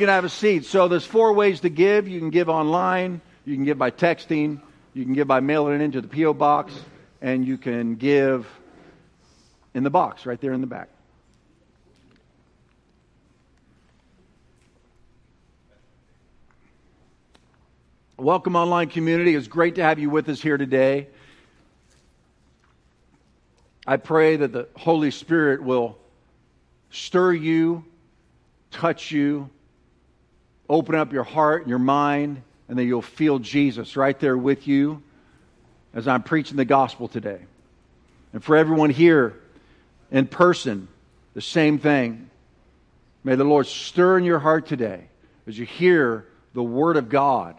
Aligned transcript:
You 0.00 0.06
can 0.06 0.14
have 0.14 0.24
a 0.24 0.30
seat. 0.30 0.64
So 0.64 0.88
there's 0.88 1.04
four 1.04 1.34
ways 1.34 1.60
to 1.60 1.68
give. 1.68 2.08
You 2.08 2.20
can 2.20 2.30
give 2.30 2.48
online, 2.48 3.20
you 3.44 3.54
can 3.54 3.66
give 3.66 3.76
by 3.76 3.90
texting, 3.90 4.58
you 4.94 5.04
can 5.04 5.12
give 5.12 5.28
by 5.28 5.40
mailing 5.40 5.74
it 5.74 5.82
into 5.82 6.00
the 6.00 6.08
P.O. 6.08 6.32
box, 6.32 6.72
and 7.20 7.46
you 7.46 7.58
can 7.58 7.96
give 7.96 8.48
in 9.74 9.82
the 9.82 9.90
box 9.90 10.24
right 10.24 10.40
there 10.40 10.54
in 10.54 10.62
the 10.62 10.66
back. 10.66 10.88
Welcome, 18.16 18.56
online 18.56 18.88
community. 18.88 19.34
It's 19.34 19.48
great 19.48 19.74
to 19.74 19.82
have 19.82 19.98
you 19.98 20.08
with 20.08 20.30
us 20.30 20.40
here 20.40 20.56
today. 20.56 21.08
I 23.86 23.98
pray 23.98 24.36
that 24.36 24.50
the 24.50 24.66
Holy 24.76 25.10
Spirit 25.10 25.62
will 25.62 25.98
stir 26.88 27.34
you, 27.34 27.84
touch 28.70 29.10
you, 29.10 29.50
open 30.70 30.94
up 30.94 31.12
your 31.12 31.24
heart 31.24 31.62
and 31.62 31.68
your 31.68 31.78
mind, 31.78 32.42
and 32.68 32.78
that 32.78 32.84
you'll 32.84 33.02
feel 33.02 33.38
Jesus 33.38 33.96
right 33.96 34.18
there 34.18 34.38
with 34.38 34.66
you 34.66 35.02
as 35.92 36.08
I'm 36.08 36.22
preaching 36.22 36.56
the 36.56 36.64
gospel 36.64 37.08
today. 37.08 37.40
And 38.32 38.42
for 38.42 38.56
everyone 38.56 38.90
here 38.90 39.38
in 40.10 40.26
person, 40.26 40.88
the 41.34 41.42
same 41.42 41.78
thing. 41.78 42.30
May 43.24 43.34
the 43.34 43.44
Lord 43.44 43.66
stir 43.66 44.18
in 44.18 44.24
your 44.24 44.38
heart 44.38 44.66
today 44.66 45.04
as 45.46 45.58
you 45.58 45.66
hear 45.66 46.26
the 46.54 46.62
Word 46.62 46.96
of 46.96 47.08
God 47.08 47.56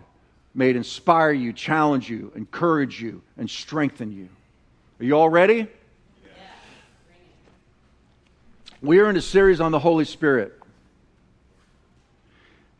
may 0.53 0.69
it 0.69 0.75
inspire 0.75 1.31
you, 1.31 1.53
challenge 1.53 2.09
you, 2.09 2.31
encourage 2.35 3.01
you, 3.01 3.21
and 3.37 3.49
strengthen 3.49 4.11
you. 4.11 4.29
Are 4.99 5.05
you 5.05 5.13
all 5.13 5.29
ready? 5.29 5.67
We 8.81 8.99
are 8.99 9.09
in 9.09 9.15
a 9.15 9.21
series 9.21 9.61
on 9.61 9.71
the 9.71 9.79
Holy 9.79 10.05
Spirit. 10.05 10.57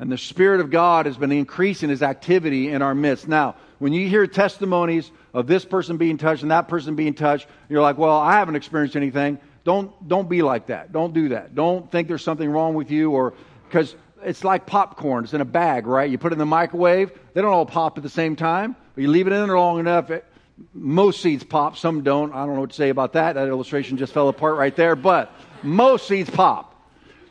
And 0.02 0.12
the 0.12 0.18
Spirit 0.18 0.62
of 0.62 0.72
God 0.72 1.06
has 1.06 1.16
been 1.16 1.32
increasing 1.32 1.90
his 1.90 2.02
activity 2.02 2.70
in 2.70 2.82
our 2.82 2.96
midst. 2.96 3.28
Now, 3.28 3.56
when 3.78 3.94
you 3.94 4.10
hear 4.10 4.26
testimonies 4.26 5.12
of 5.32 5.46
this 5.46 5.64
person 5.64 5.98
being 5.98 6.18
touched 6.18 6.42
and 6.42 6.50
that 6.50 6.68
person 6.68 6.96
being 6.96 7.14
touched, 7.14 7.48
you're 7.70 7.84
like, 7.84 8.00
well, 8.00 8.18
I 8.18 8.34
haven't 8.34 8.56
experienced 8.56 8.96
anything. 8.96 9.38
Don't, 9.64 9.92
don't 10.08 10.28
be 10.28 10.42
like 10.42 10.66
that. 10.66 10.92
Don't 10.92 11.14
do 11.14 11.30
that. 11.30 11.54
Don't 11.54 11.90
think 11.92 12.08
there's 12.08 12.24
something 12.24 12.50
wrong 12.50 12.74
with 12.74 12.90
you 12.90 13.12
or 13.12 13.36
because 13.68 13.96
it's 14.24 14.44
like 14.44 14.66
popcorn. 14.66 15.24
It's 15.24 15.36
in 15.36 15.42
a 15.42 15.46
bag, 15.46 15.86
right? 15.86 16.10
You 16.10 16.18
put 16.18 16.32
it 16.32 16.34
in 16.34 16.40
the 16.40 16.48
microwave. 16.48 17.12
They 17.36 17.42
don't 17.44 17.54
all 17.54 17.68
pop 17.68 17.96
at 18.00 18.04
the 18.04 18.10
same 18.10 18.36
time, 18.36 18.76
but 18.96 19.04
you 19.04 19.08
leave 19.08 19.28
it 19.28 19.34
in 19.34 19.46
there 19.46 19.56
long 19.56 19.80
enough. 19.80 20.10
It, 20.10 20.26
most 20.74 21.22
seeds 21.22 21.44
pop, 21.44 21.78
some 21.78 22.02
don't. 22.02 22.34
I 22.34 22.44
don't 22.48 22.56
know 22.56 22.62
what 22.62 22.72
to 22.72 22.76
say 22.76 22.90
about 22.90 23.14
that. 23.14 23.34
That 23.34 23.48
illustration 23.48 23.98
just 23.98 24.14
fell 24.14 24.30
apart 24.30 24.58
right 24.58 24.76
there, 24.76 24.96
but 24.96 25.32
most 25.62 26.08
seeds 26.08 26.32
pop. 26.32 26.71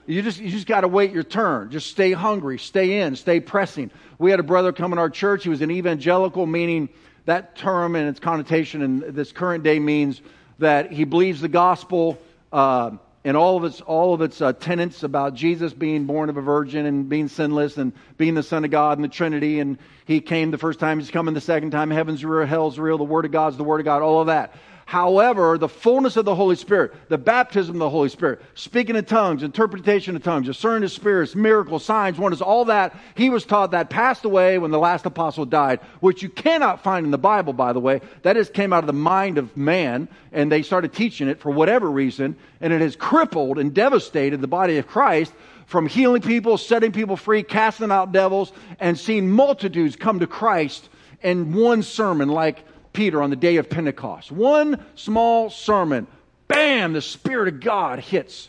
You 0.07 0.23
just, 0.23 0.41
you 0.41 0.51
just 0.51 0.67
got 0.67 0.81
to 0.81 0.89
wait 0.89 1.13
your 1.13 1.23
turn. 1.23 1.71
Just 1.71 1.91
stay 1.91 2.13
hungry, 2.13 2.59
stay 2.59 3.01
in, 3.01 3.17
stay 3.17 3.41
pressing. 3.41 3.91
We 4.19 4.31
had 4.31 4.41
a 4.41 4.45
brother 4.45 4.73
come 4.73 4.93
in 4.93 4.99
our 4.99 5.11
church. 5.11 5.45
He 5.45 5.49
was 5.49 5.63
an 5.63 5.71
evangelical, 5.71 6.47
meaning 6.47 6.89
that 7.27 7.57
term 7.57 7.95
and 7.97 8.09
its 8.09 8.21
connotation 8.21 8.83
in 8.83 9.15
this 9.15 9.33
current 9.33 9.63
day 9.63 9.79
means 9.79 10.21
that 10.59 10.93
he 10.93 11.05
believes 11.05 11.41
the 11.41 11.49
gospel. 11.49 12.19
Uh, 12.53 12.93
and 13.25 13.37
all 13.37 13.59
of 13.59 13.65
its 13.65 13.81
all 13.83 14.15
of 14.15 14.23
its 14.23 14.41
uh, 14.41 14.53
tenets 14.55 15.03
about 15.03 15.35
Jesus 15.35 15.75
being 15.75 16.07
born 16.07 16.31
of 16.31 16.37
a 16.39 16.41
virgin 16.41 16.87
and 16.87 17.09
being 17.09 17.29
sinless 17.29 17.77
and 17.77 17.93
being 18.17 18.35
the 18.35 18.43
Son 18.43 18.65
of 18.65 18.71
God 18.71 18.97
and 18.97 19.05
the 19.05 19.09
Trinity 19.09 19.61
and 19.61 19.79
He 20.07 20.21
came 20.21 20.51
the 20.51 20.59
first 20.59 20.81
time, 20.81 20.99
He's 20.99 21.11
coming 21.11 21.35
the 21.35 21.41
second 21.41 21.71
time. 21.71 21.91
Heaven's 21.91 22.25
real, 22.25 22.47
hell's 22.47 22.79
real. 22.79 22.97
The 22.97 23.05
Word 23.05 23.27
of 23.27 23.33
God's 23.33 23.57
the 23.57 23.65
Word 23.65 23.81
of 23.81 23.85
God. 23.85 24.03
All 24.03 24.23
of 24.23 24.29
that. 24.29 24.55
However, 24.91 25.57
the 25.57 25.69
fullness 25.69 26.17
of 26.17 26.25
the 26.25 26.35
Holy 26.35 26.57
Spirit, 26.57 26.93
the 27.09 27.17
baptism 27.17 27.77
of 27.77 27.79
the 27.79 27.91
Holy 27.91 28.09
Spirit, 28.09 28.43
speaking 28.55 28.97
in 28.97 29.05
tongues, 29.05 29.45
interpretation 29.45 30.17
of 30.17 30.25
tongues, 30.25 30.47
discerning 30.47 30.83
of 30.83 30.91
spirits, 30.91 31.37
miracles, 31.37 31.85
signs, 31.85 32.19
wonders, 32.19 32.43
all 32.43 32.65
that, 32.65 32.97
he 33.15 33.31
was 33.31 33.45
taught 33.45 33.71
that 33.71 33.89
passed 33.89 34.25
away 34.25 34.59
when 34.59 34.73
the 34.73 34.81
last 34.81 35.07
apostle 35.07 35.45
died, 35.45 35.79
which 36.01 36.25
you 36.25 36.29
cannot 36.29 36.83
find 36.83 37.05
in 37.05 37.13
the 37.13 37.19
Bible, 37.19 37.53
by 37.53 37.73
the 37.73 37.79
way. 37.79 38.01
That 38.23 38.37
is 38.37 38.51
came 38.51 38.73
out 38.73 38.83
of 38.83 38.89
the 38.89 38.93
mind 38.93 39.39
of 39.39 39.57
man, 39.57 40.09
and 40.33 40.51
they 40.51 40.63
started 40.63 40.93
teaching 40.93 41.29
it 41.29 41.39
for 41.39 41.53
whatever 41.53 41.89
reason, 41.89 42.35
and 42.61 42.73
it 42.73 42.81
has 42.81 42.97
crippled 42.97 43.61
and 43.61 43.73
devastated 43.73 44.41
the 44.41 44.49
body 44.49 44.77
of 44.79 44.89
Christ 44.89 45.33
from 45.67 45.87
healing 45.87 46.21
people, 46.23 46.59
setting 46.59 46.91
people 46.91 47.17
free, 47.17 47.45
casting 47.45 47.93
out 47.93 48.11
devils, 48.11 48.53
and 48.81 48.99
seeing 48.99 49.31
multitudes 49.31 49.95
come 49.95 50.19
to 50.19 50.27
Christ 50.27 50.89
in 51.23 51.55
one 51.55 51.85
sermon 51.85 52.29
like 52.29 52.65
Peter 52.93 53.23
on 53.23 53.31
the 53.31 53.37
day 53.37 53.57
of 53.57 53.71
Pentecost. 53.71 54.33
One 54.33 54.85
small 54.95 55.51
sermon, 55.51 56.07
bam, 56.49 56.93
the 56.93 57.01
Spirit 57.01 57.49
of 57.49 57.61
God 57.61 58.01
hits. 58.01 58.49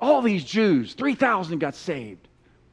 All 0.00 0.22
these 0.22 0.44
Jews, 0.44 0.94
3,000 0.94 1.58
got 1.58 1.74
saved 1.74 2.26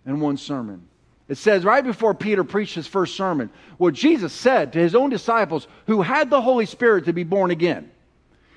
in 0.06 0.20
one 0.20 0.38
sermon. 0.38 0.88
It 1.28 1.38
says 1.38 1.66
right 1.66 1.84
before 1.84 2.14
Peter 2.14 2.44
preached 2.44 2.76
his 2.76 2.86
first 2.86 3.16
sermon, 3.16 3.50
what 3.78 3.96
Jesus 3.96 4.32
said 4.32 4.74
to 4.74 4.80
his 4.80 4.94
own 4.94 5.10
disciples 5.10 5.68
who 5.88 6.04
had 6.04 6.30
the 6.30 6.42
Holy 6.42 6.68
Spirit 6.68 7.06
to 7.06 7.14
be 7.14 7.24
born 7.24 7.50
again. 7.50 7.90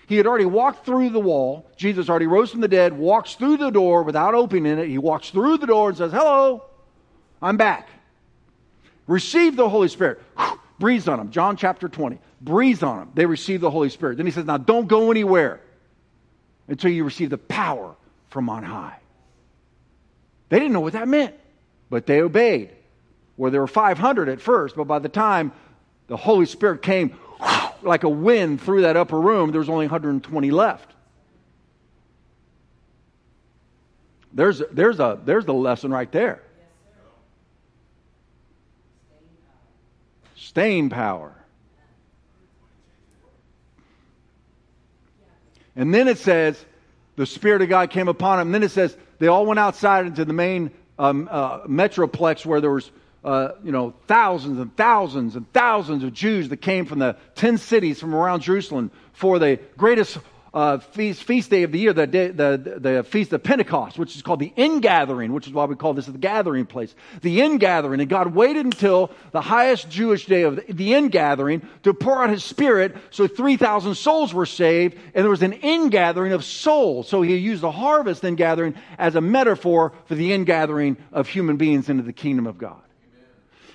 He 0.06 0.16
had 0.16 0.26
already 0.26 0.44
walked 0.44 0.86
through 0.86 1.10
the 1.10 1.20
wall. 1.20 1.70
Jesus 1.76 2.08
already 2.08 2.26
rose 2.26 2.50
from 2.50 2.60
the 2.60 2.68
dead, 2.68 2.96
walks 2.96 3.34
through 3.34 3.58
the 3.58 3.70
door 3.70 4.02
without 4.02 4.34
opening 4.34 4.78
it. 4.78 4.88
He 4.88 4.98
walks 4.98 5.30
through 5.30 5.58
the 5.58 5.66
door 5.66 5.88
and 5.88 5.98
says, 5.98 6.12
Hello, 6.12 6.64
I'm 7.42 7.56
back. 7.56 7.88
Receive 9.06 9.56
the 9.56 9.68
Holy 9.68 9.88
Spirit 9.88 10.20
breathes 10.78 11.08
on 11.08 11.18
them. 11.18 11.30
John 11.30 11.56
chapter 11.56 11.88
20. 11.88 12.18
Breathes 12.40 12.82
on 12.82 12.98
them. 12.98 13.10
They 13.14 13.26
receive 13.26 13.60
the 13.60 13.70
Holy 13.70 13.88
Spirit. 13.88 14.16
Then 14.16 14.26
he 14.26 14.32
says, 14.32 14.44
Now 14.44 14.58
don't 14.58 14.86
go 14.86 15.10
anywhere 15.10 15.60
until 16.68 16.90
you 16.90 17.04
receive 17.04 17.30
the 17.30 17.38
power 17.38 17.96
from 18.30 18.48
on 18.48 18.62
high. 18.62 18.98
They 20.48 20.58
didn't 20.58 20.72
know 20.72 20.80
what 20.80 20.94
that 20.94 21.08
meant, 21.08 21.34
but 21.90 22.06
they 22.06 22.20
obeyed. 22.20 22.70
Where 23.36 23.50
there 23.50 23.60
were 23.60 23.66
500 23.66 24.28
at 24.28 24.40
first, 24.40 24.76
but 24.76 24.84
by 24.84 24.98
the 24.98 25.08
time 25.08 25.52
the 26.08 26.16
Holy 26.16 26.46
Spirit 26.46 26.82
came 26.82 27.16
like 27.82 28.02
a 28.02 28.08
wind 28.08 28.60
through 28.60 28.82
that 28.82 28.96
upper 28.96 29.20
room, 29.20 29.52
there 29.52 29.60
was 29.60 29.68
only 29.68 29.86
120 29.86 30.50
left. 30.50 30.94
There's, 34.32 34.62
there's, 34.72 35.00
a, 35.00 35.18
there's 35.24 35.44
the 35.44 35.54
lesson 35.54 35.90
right 35.90 36.10
there. 36.10 36.42
Staying 40.48 40.88
power. 40.88 41.34
And 45.76 45.92
then 45.92 46.08
it 46.08 46.16
says, 46.16 46.64
the 47.16 47.26
Spirit 47.26 47.60
of 47.60 47.68
God 47.68 47.90
came 47.90 48.08
upon 48.08 48.38
them. 48.38 48.48
And 48.48 48.54
then 48.54 48.62
it 48.62 48.70
says, 48.70 48.96
they 49.18 49.26
all 49.26 49.44
went 49.44 49.60
outside 49.60 50.06
into 50.06 50.24
the 50.24 50.32
main 50.32 50.70
um, 50.98 51.28
uh, 51.30 51.60
metroplex 51.66 52.46
where 52.46 52.62
there 52.62 52.70
was, 52.70 52.90
uh, 53.24 53.50
you 53.62 53.72
know, 53.72 53.92
thousands 54.06 54.58
and 54.58 54.74
thousands 54.74 55.36
and 55.36 55.52
thousands 55.52 56.02
of 56.02 56.14
Jews 56.14 56.48
that 56.48 56.62
came 56.62 56.86
from 56.86 56.98
the 56.98 57.16
10 57.34 57.58
cities 57.58 58.00
from 58.00 58.14
around 58.14 58.40
Jerusalem 58.40 58.90
for 59.12 59.38
the 59.38 59.60
greatest 59.76 60.16
uh, 60.54 60.78
feast, 60.78 61.24
feast 61.24 61.50
day 61.50 61.62
of 61.62 61.72
the 61.72 61.78
year, 61.78 61.92
the, 61.92 62.06
day, 62.06 62.28
the, 62.28 62.78
the 62.78 63.04
feast 63.04 63.32
of 63.32 63.42
Pentecost, 63.42 63.98
which 63.98 64.16
is 64.16 64.22
called 64.22 64.40
the 64.40 64.52
ingathering, 64.56 65.32
which 65.32 65.46
is 65.46 65.52
why 65.52 65.66
we 65.66 65.76
call 65.76 65.94
this 65.94 66.06
the 66.06 66.16
gathering 66.16 66.66
place. 66.66 66.94
The 67.20 67.42
ingathering. 67.42 68.00
And 68.00 68.08
God 68.08 68.34
waited 68.34 68.64
until 68.64 69.10
the 69.32 69.40
highest 69.40 69.90
Jewish 69.90 70.26
day 70.26 70.42
of 70.42 70.56
the, 70.56 70.72
the 70.72 70.94
ingathering 70.94 71.66
to 71.82 71.92
pour 71.92 72.22
out 72.22 72.30
his 72.30 72.44
spirit. 72.44 72.96
So 73.10 73.26
3,000 73.26 73.94
souls 73.94 74.32
were 74.32 74.46
saved, 74.46 74.96
and 75.14 75.22
there 75.22 75.30
was 75.30 75.42
an 75.42 75.52
ingathering 75.54 76.32
of 76.32 76.44
souls. 76.44 77.08
So 77.08 77.22
he 77.22 77.36
used 77.36 77.62
the 77.62 77.70
harvest 77.70 78.24
ingathering 78.24 78.74
as 78.98 79.14
a 79.14 79.20
metaphor 79.20 79.92
for 80.06 80.14
the 80.14 80.32
ingathering 80.32 80.96
of 81.12 81.28
human 81.28 81.56
beings 81.56 81.88
into 81.88 82.02
the 82.02 82.12
kingdom 82.12 82.46
of 82.46 82.58
God. 82.58 82.80
Amen. 83.12 83.26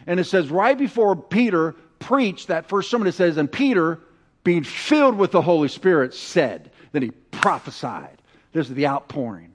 And 0.07 0.19
it 0.19 0.25
says 0.25 0.49
right 0.49 0.77
before 0.77 1.15
Peter 1.15 1.75
preached 1.99 2.47
that 2.47 2.67
first 2.67 2.89
sermon, 2.89 3.07
it 3.07 3.13
says, 3.13 3.37
and 3.37 3.51
Peter 3.51 3.99
being 4.43 4.63
filled 4.63 5.17
with 5.17 5.31
the 5.31 5.41
Holy 5.41 5.67
Spirit, 5.67 6.13
said. 6.13 6.71
Then 6.91 7.01
he 7.01 7.11
prophesied. 7.31 8.21
This 8.51 8.69
is 8.69 8.75
the 8.75 8.87
outpouring 8.87 9.53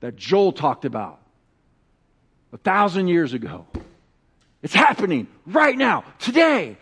that 0.00 0.16
Joel 0.16 0.52
talked 0.52 0.84
about 0.84 1.20
a 2.52 2.58
thousand 2.58 3.08
years 3.08 3.32
ago. 3.32 3.66
It's 4.62 4.74
happening 4.74 5.26
right 5.46 5.76
now, 5.76 6.04
today. 6.18 6.78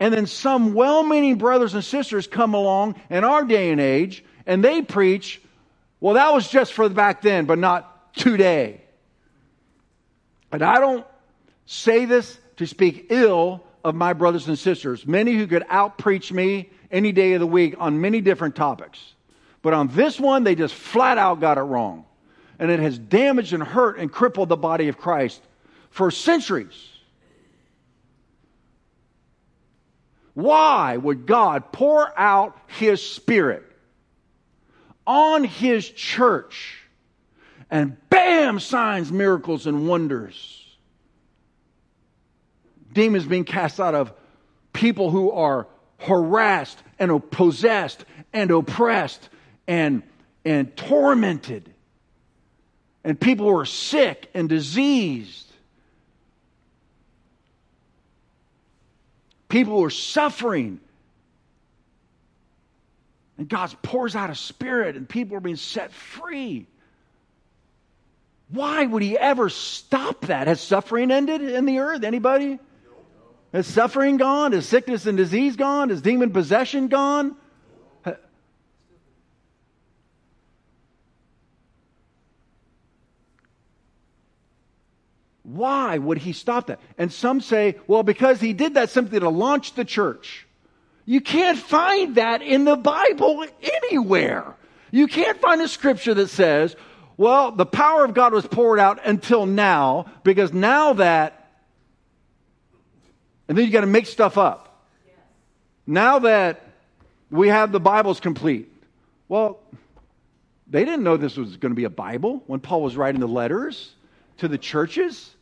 And 0.00 0.12
then 0.12 0.26
some 0.26 0.74
well 0.74 1.02
meaning 1.02 1.36
brothers 1.36 1.74
and 1.74 1.84
sisters 1.84 2.26
come 2.26 2.54
along 2.54 2.96
in 3.10 3.24
our 3.24 3.44
day 3.44 3.70
and 3.70 3.80
age 3.80 4.24
and 4.46 4.64
they 4.64 4.82
preach, 4.82 5.40
well, 6.00 6.14
that 6.14 6.32
was 6.32 6.48
just 6.48 6.72
for 6.72 6.88
the 6.88 6.94
back 6.94 7.22
then, 7.22 7.44
but 7.44 7.58
not 7.58 8.14
today. 8.14 8.80
And 10.50 10.62
I 10.62 10.80
don't 10.80 11.06
say 11.66 12.04
this 12.04 12.38
to 12.56 12.66
speak 12.66 13.06
ill 13.10 13.62
of 13.84 13.94
my 13.94 14.12
brothers 14.12 14.48
and 14.48 14.58
sisters, 14.58 15.06
many 15.06 15.34
who 15.34 15.46
could 15.46 15.64
outpreach 15.68 16.32
me 16.32 16.70
any 16.90 17.12
day 17.12 17.32
of 17.32 17.40
the 17.40 17.46
week 17.46 17.74
on 17.78 18.00
many 18.00 18.20
different 18.20 18.54
topics. 18.54 19.14
But 19.62 19.74
on 19.74 19.88
this 19.88 20.18
one, 20.20 20.44
they 20.44 20.54
just 20.54 20.74
flat 20.74 21.18
out 21.18 21.40
got 21.40 21.58
it 21.58 21.62
wrong. 21.62 22.04
And 22.58 22.70
it 22.70 22.80
has 22.80 22.98
damaged 22.98 23.52
and 23.52 23.62
hurt 23.62 23.98
and 23.98 24.10
crippled 24.10 24.48
the 24.48 24.56
body 24.56 24.88
of 24.88 24.98
Christ 24.98 25.40
for 25.90 26.10
centuries. 26.10 26.88
Why 30.34 30.96
would 30.96 31.26
God 31.26 31.72
pour 31.72 32.18
out 32.18 32.56
His 32.68 33.02
Spirit 33.04 33.64
on 35.06 35.44
His 35.44 35.88
church 35.88 36.82
and 37.72 37.96
bam, 38.10 38.60
signs, 38.60 39.10
miracles, 39.10 39.66
and 39.66 39.88
wonders. 39.88 40.61
Demons 42.92 43.24
being 43.24 43.44
cast 43.44 43.80
out 43.80 43.94
of 43.94 44.12
people 44.72 45.10
who 45.10 45.30
are 45.30 45.66
harassed 45.98 46.78
and 46.98 47.30
possessed 47.30 48.04
and 48.32 48.50
oppressed 48.50 49.28
and, 49.66 50.02
and 50.44 50.76
tormented. 50.76 51.72
And 53.04 53.18
people 53.18 53.48
who 53.48 53.58
are 53.58 53.66
sick 53.66 54.30
and 54.34 54.48
diseased. 54.48 55.50
People 59.48 59.78
who 59.78 59.84
are 59.84 59.90
suffering. 59.90 60.80
And 63.38 63.48
God 63.48 63.74
pours 63.82 64.14
out 64.14 64.30
a 64.30 64.34
spirit 64.34 64.96
and 64.96 65.08
people 65.08 65.36
are 65.36 65.40
being 65.40 65.56
set 65.56 65.92
free. 65.92 66.66
Why 68.48 68.84
would 68.84 69.02
he 69.02 69.16
ever 69.18 69.48
stop 69.48 70.26
that? 70.26 70.46
Has 70.46 70.60
suffering 70.60 71.10
ended 71.10 71.42
in 71.42 71.64
the 71.64 71.78
earth? 71.78 72.04
Anybody? 72.04 72.58
Has 73.52 73.66
suffering 73.66 74.16
gone? 74.16 74.52
Is 74.52 74.66
sickness 74.66 75.06
and 75.06 75.16
disease 75.16 75.56
gone? 75.56 75.90
Is 75.90 76.00
demon 76.00 76.30
possession 76.30 76.88
gone? 76.88 77.36
Why 85.42 85.98
would 85.98 86.18
he 86.18 86.32
stop 86.32 86.68
that? 86.68 86.80
And 86.96 87.12
some 87.12 87.40
say, 87.40 87.76
well, 87.86 88.02
because 88.02 88.40
he 88.40 88.54
did 88.54 88.74
that 88.74 88.88
simply 88.88 89.20
to 89.20 89.28
launch 89.28 89.74
the 89.74 89.84
church. 89.84 90.46
You 91.04 91.20
can't 91.20 91.58
find 91.58 92.14
that 92.14 92.40
in 92.40 92.64
the 92.64 92.76
Bible 92.76 93.44
anywhere. 93.60 94.54
You 94.90 95.08
can't 95.08 95.40
find 95.40 95.60
a 95.60 95.68
scripture 95.68 96.14
that 96.14 96.28
says, 96.28 96.74
well, 97.16 97.50
the 97.50 97.66
power 97.66 98.04
of 98.04 98.14
God 98.14 98.32
was 98.32 98.46
poured 98.46 98.78
out 98.78 99.04
until 99.04 99.44
now, 99.44 100.06
because 100.22 100.52
now 100.52 100.94
that 100.94 101.41
and 103.52 103.58
then 103.58 103.66
you 103.66 103.70
got 103.70 103.82
to 103.82 103.86
make 103.86 104.06
stuff 104.06 104.38
up. 104.38 104.82
Now 105.86 106.20
that 106.20 106.66
we 107.30 107.48
have 107.48 107.70
the 107.70 107.80
Bibles 107.80 108.18
complete, 108.18 108.72
well, 109.28 109.60
they 110.68 110.86
didn't 110.86 111.02
know 111.02 111.18
this 111.18 111.36
was 111.36 111.58
going 111.58 111.70
to 111.70 111.76
be 111.76 111.84
a 111.84 111.90
Bible 111.90 112.42
when 112.46 112.60
Paul 112.60 112.80
was 112.80 112.96
writing 112.96 113.20
the 113.20 113.28
letters 113.28 113.92
to 114.38 114.48
the 114.48 114.56
churches. 114.56 115.34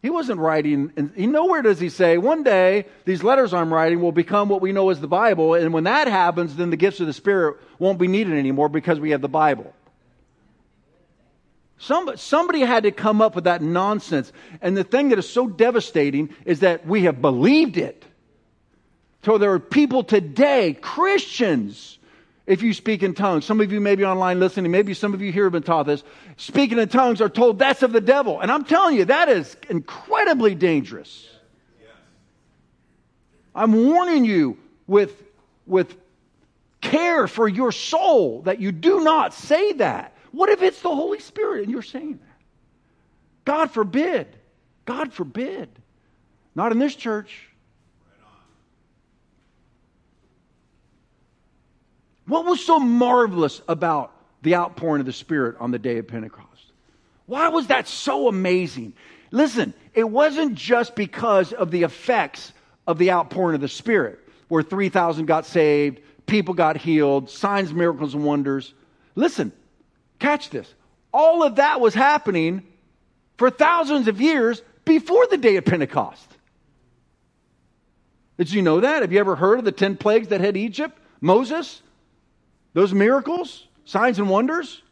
He 0.00 0.08
wasn't 0.08 0.40
writing, 0.40 0.90
and 0.96 1.12
he, 1.14 1.26
nowhere 1.26 1.60
does 1.60 1.78
he 1.78 1.90
say, 1.90 2.16
one 2.16 2.44
day 2.44 2.86
these 3.04 3.22
letters 3.22 3.52
I'm 3.52 3.70
writing 3.70 4.00
will 4.00 4.10
become 4.10 4.48
what 4.48 4.62
we 4.62 4.72
know 4.72 4.88
as 4.88 5.02
the 5.02 5.06
Bible, 5.06 5.52
and 5.52 5.74
when 5.74 5.84
that 5.84 6.08
happens, 6.08 6.56
then 6.56 6.70
the 6.70 6.78
gifts 6.78 6.98
of 7.00 7.06
the 7.06 7.12
Spirit 7.12 7.58
won't 7.78 7.98
be 7.98 8.08
needed 8.08 8.32
anymore 8.32 8.70
because 8.70 8.98
we 8.98 9.10
have 9.10 9.20
the 9.20 9.28
Bible. 9.28 9.74
Some, 11.82 12.14
somebody 12.18 12.60
had 12.60 12.82
to 12.82 12.90
come 12.90 13.22
up 13.22 13.34
with 13.34 13.44
that 13.44 13.62
nonsense. 13.62 14.32
And 14.60 14.76
the 14.76 14.84
thing 14.84 15.08
that 15.08 15.18
is 15.18 15.28
so 15.28 15.48
devastating 15.48 16.28
is 16.44 16.60
that 16.60 16.86
we 16.86 17.04
have 17.04 17.22
believed 17.22 17.78
it. 17.78 18.04
So 19.24 19.38
there 19.38 19.50
are 19.52 19.58
people 19.58 20.04
today, 20.04 20.74
Christians, 20.74 21.98
if 22.46 22.60
you 22.60 22.74
speak 22.74 23.02
in 23.02 23.14
tongues, 23.14 23.46
some 23.46 23.62
of 23.62 23.72
you 23.72 23.80
may 23.80 23.94
be 23.94 24.04
online 24.04 24.38
listening, 24.40 24.70
maybe 24.70 24.92
some 24.92 25.14
of 25.14 25.22
you 25.22 25.32
here 25.32 25.44
have 25.44 25.52
been 25.52 25.62
taught 25.62 25.86
this, 25.86 26.04
speaking 26.36 26.78
in 26.78 26.88
tongues 26.90 27.22
are 27.22 27.30
told 27.30 27.58
that's 27.58 27.82
of 27.82 27.92
the 27.92 28.00
devil. 28.02 28.40
And 28.40 28.52
I'm 28.52 28.64
telling 28.64 28.96
you, 28.96 29.06
that 29.06 29.30
is 29.30 29.56
incredibly 29.70 30.54
dangerous. 30.54 31.28
I'm 33.54 33.86
warning 33.86 34.26
you 34.26 34.58
with, 34.86 35.22
with 35.66 35.96
care 36.82 37.26
for 37.26 37.48
your 37.48 37.72
soul 37.72 38.42
that 38.42 38.60
you 38.60 38.70
do 38.70 39.02
not 39.02 39.32
say 39.32 39.72
that. 39.74 40.14
What 40.32 40.48
if 40.48 40.62
it's 40.62 40.80
the 40.80 40.94
Holy 40.94 41.20
Spirit 41.20 41.64
and 41.64 41.70
you're 41.70 41.82
saying 41.82 42.18
that? 42.18 42.30
God 43.44 43.70
forbid. 43.70 44.28
God 44.84 45.12
forbid. 45.12 45.68
Not 46.54 46.72
in 46.72 46.78
this 46.78 46.94
church. 46.94 47.48
What 52.26 52.46
was 52.46 52.64
so 52.64 52.78
marvelous 52.78 53.60
about 53.66 54.12
the 54.42 54.54
outpouring 54.54 55.00
of 55.00 55.06
the 55.06 55.12
Spirit 55.12 55.56
on 55.58 55.72
the 55.72 55.78
day 55.78 55.98
of 55.98 56.06
Pentecost? 56.06 56.46
Why 57.26 57.48
was 57.48 57.66
that 57.68 57.88
so 57.88 58.28
amazing? 58.28 58.92
Listen, 59.32 59.74
it 59.94 60.08
wasn't 60.08 60.54
just 60.54 60.94
because 60.94 61.52
of 61.52 61.70
the 61.70 61.82
effects 61.82 62.52
of 62.86 62.98
the 62.98 63.10
outpouring 63.10 63.56
of 63.56 63.60
the 63.60 63.68
Spirit, 63.68 64.20
where 64.48 64.62
3,000 64.62 65.26
got 65.26 65.46
saved, 65.46 66.00
people 66.26 66.54
got 66.54 66.76
healed, 66.76 67.30
signs, 67.30 67.72
miracles, 67.72 68.14
and 68.14 68.24
wonders. 68.24 68.74
Listen, 69.16 69.52
Catch 70.20 70.50
this. 70.50 70.72
All 71.12 71.42
of 71.42 71.56
that 71.56 71.80
was 71.80 71.94
happening 71.94 72.62
for 73.36 73.50
thousands 73.50 74.06
of 74.06 74.20
years 74.20 74.62
before 74.84 75.26
the 75.26 75.36
day 75.36 75.56
of 75.56 75.64
Pentecost. 75.64 76.26
Did 78.38 78.52
you 78.52 78.62
know 78.62 78.80
that? 78.80 79.02
Have 79.02 79.12
you 79.12 79.18
ever 79.18 79.34
heard 79.34 79.58
of 79.58 79.64
the 79.64 79.72
10 79.72 79.96
plagues 79.96 80.28
that 80.28 80.40
hit 80.40 80.56
Egypt? 80.56 80.96
Moses? 81.20 81.82
Those 82.74 82.94
miracles? 82.94 83.66
Signs 83.84 84.18
and 84.18 84.30
wonders? 84.30 84.82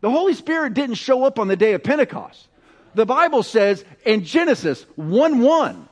The 0.00 0.10
Holy 0.10 0.34
Spirit 0.34 0.74
didn't 0.74 0.94
show 0.94 1.24
up 1.24 1.38
on 1.38 1.48
the 1.48 1.56
day 1.56 1.72
of 1.72 1.82
Pentecost. 1.82 2.46
The 2.94 3.04
Bible 3.04 3.42
says 3.42 3.84
in 4.04 4.24
Genesis 4.24 4.84
1 4.96 5.40
1, 5.40 5.88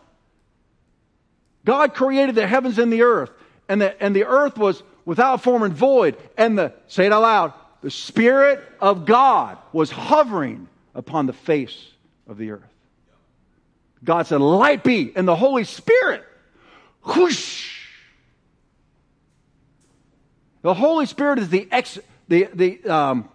God 1.65 1.95
created 1.95 2.35
the 2.35 2.47
heavens 2.47 2.79
and 2.79 2.93
the 2.93 3.03
earth, 3.03 3.31
and 3.69 3.81
the, 3.81 4.03
and 4.03 4.15
the 4.15 4.25
earth 4.25 4.57
was 4.57 4.83
without 5.05 5.43
form 5.43 5.63
and 5.65 5.75
void, 5.75 6.17
and 6.39 6.57
the, 6.57 6.73
say 6.87 7.07
it 7.07 7.13
out 7.13 7.23
loud, 7.23 7.53
the 7.83 7.91
Spirit 7.91 8.65
of 8.81 9.05
God 9.05 9.59
was 9.73 9.91
hovering 9.91 10.69
upon 10.95 11.27
the 11.27 11.33
face 11.33 11.77
of 12.27 12.39
the 12.39 12.53
earth. 12.53 12.63
God 14.03 14.27
said, 14.27 14.41
Light 14.41 14.83
be, 14.83 15.13
and 15.15 15.27
the 15.27 15.37
Holy 15.37 15.65
Spirit, 15.65 16.25
whoosh. 17.05 17.73
The 20.63 20.75
Holy 20.75 21.07
Spirit 21.07 21.39
is 21.39 21.49
the 21.49 21.69
ex, 21.71 21.99
the, 22.29 22.49
the, 22.53 22.85
um, 22.85 23.29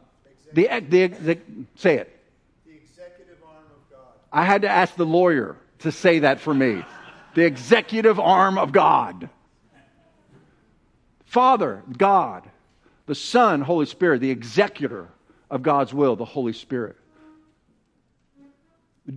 the, 0.53 0.67
the, 0.87 1.07
the, 1.07 1.39
say 1.75 1.97
it. 1.97 2.19
The 2.65 2.73
executive 2.73 3.37
arm 3.47 3.63
of 3.65 3.91
God. 3.91 4.13
I 4.31 4.43
had 4.43 4.63
to 4.63 4.69
ask 4.69 4.95
the 4.95 5.05
lawyer 5.05 5.55
to 5.79 5.91
say 5.91 6.19
that 6.19 6.41
for 6.41 6.53
me. 6.53 6.83
The 7.35 7.45
executive 7.45 8.19
arm 8.19 8.57
of 8.57 8.71
God. 8.71 9.29
Father, 11.25 11.81
God, 11.97 12.43
the 13.11 13.15
Son, 13.15 13.59
Holy 13.59 13.87
Spirit, 13.87 14.21
the 14.21 14.31
executor 14.31 15.09
of 15.49 15.61
God's 15.61 15.93
will, 15.93 16.15
the 16.15 16.23
Holy 16.23 16.53
Spirit. 16.53 16.95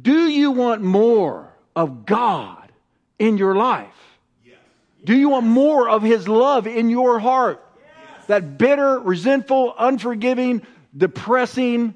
Do 0.02 0.26
you 0.26 0.50
want 0.50 0.82
more 0.82 1.54
of 1.76 2.04
God 2.04 2.72
in 3.20 3.38
your 3.38 3.54
life? 3.54 3.94
Yes. 4.44 4.56
Do 5.04 5.16
you 5.16 5.28
want 5.28 5.46
more 5.46 5.88
of 5.88 6.02
His 6.02 6.26
love 6.26 6.66
in 6.66 6.90
your 6.90 7.20
heart? 7.20 7.64
Yes. 7.76 8.26
That 8.26 8.58
bitter, 8.58 8.98
resentful, 8.98 9.76
unforgiving, 9.78 10.62
depressing, 10.96 11.94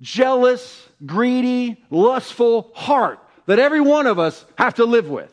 jealous, 0.00 0.88
greedy, 1.06 1.80
lustful 1.90 2.72
heart 2.74 3.20
that 3.46 3.60
every 3.60 3.80
one 3.80 4.08
of 4.08 4.18
us 4.18 4.44
have 4.58 4.74
to 4.74 4.86
live 4.86 5.08
with. 5.08 5.32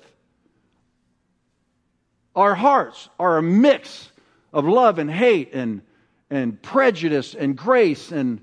Our 2.36 2.54
hearts 2.54 3.10
are 3.20 3.40
a 3.40 3.42
mix 3.42 4.12
of 4.54 4.66
love 4.66 5.00
and 5.00 5.10
hate 5.10 5.54
and, 5.54 5.82
and 6.30 6.62
prejudice 6.62 7.34
and 7.34 7.58
grace 7.58 8.12
and 8.12 8.42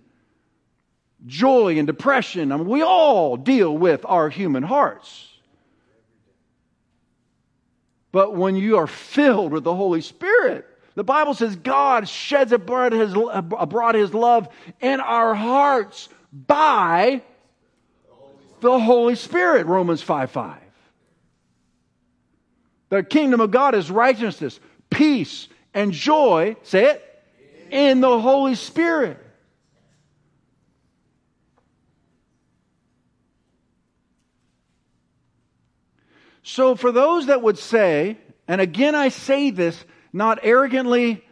joy 1.27 1.79
and 1.79 1.87
depression. 1.87 2.53
I 2.53 2.57
mean, 2.57 2.69
we 2.69 2.83
all 2.83 3.37
deal 3.37 3.77
with 3.77 4.05
our 4.05 4.29
human 4.29 4.63
hearts. 4.63 5.31
But 8.13 8.37
when 8.37 8.55
you 8.55 8.77
are 8.77 8.87
filled 8.87 9.53
with 9.53 9.65
the 9.65 9.75
Holy 9.75 10.01
Spirit, 10.01 10.67
the 10.95 11.03
Bible 11.03 11.35
says 11.35 11.57
God 11.57 12.09
sheds 12.09 12.53
abroad 12.53 12.93
his, 12.93 13.13
abroad 13.13 13.97
his 13.97 14.15
love 14.15 14.49
in 14.81 15.01
our 15.01 15.35
hearts 15.35 16.09
by 16.33 17.23
the 18.61 18.79
Holy 18.79 19.17
Spirit, 19.17 19.67
Romans 19.67 20.01
5 20.01 20.31
5. 20.31 20.61
The 22.91 23.03
kingdom 23.03 23.41
of 23.41 23.51
God 23.51 23.75
is 23.75 23.91
righteousness, 23.91 24.61
peace, 24.91 25.49
and 25.75 25.93
joy, 25.93 26.57
say 26.63 26.87
it, 26.87 27.23
in 27.71 28.01
the 28.01 28.21
Holy 28.21 28.55
Spirit. 28.55 29.19
So, 36.45 36.77
for 36.77 36.93
those 36.93 37.27
that 37.27 37.43
would 37.43 37.59
say, 37.59 38.19
and 38.47 38.61
again 38.61 38.95
I 38.95 39.09
say 39.09 39.51
this 39.51 39.83
not 40.13 40.39
arrogantly, 40.43 41.25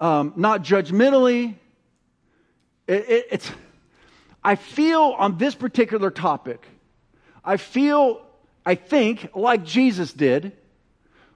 um, 0.00 0.34
not 0.36 0.62
judgmentally, 0.62 1.56
it, 2.86 3.08
it, 3.08 3.26
it's, 3.32 3.50
I 4.44 4.56
feel 4.56 5.16
on 5.18 5.38
this 5.38 5.54
particular 5.54 6.10
topic, 6.10 6.66
I 7.44 7.56
feel, 7.56 8.20
I 8.64 8.74
think, 8.74 9.30
like 9.34 9.64
Jesus 9.64 10.12
did, 10.12 10.52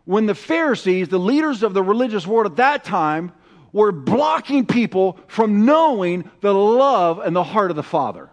when 0.06 0.26
the 0.26 0.34
Pharisees, 0.34 1.08
the 1.08 1.18
leaders 1.18 1.62
of 1.62 1.75
the 1.75 1.82
religious 1.82 2.26
world 2.26 2.46
at 2.46 2.56
that 2.56 2.84
time, 2.84 3.32
were 3.72 3.92
blocking 3.92 4.64
people 4.64 5.18
from 5.26 5.66
knowing 5.66 6.30
the 6.40 6.54
love 6.54 7.18
and 7.18 7.36
the 7.36 7.44
heart 7.44 7.70
of 7.70 7.76
the 7.76 7.82
Father. 7.82 8.30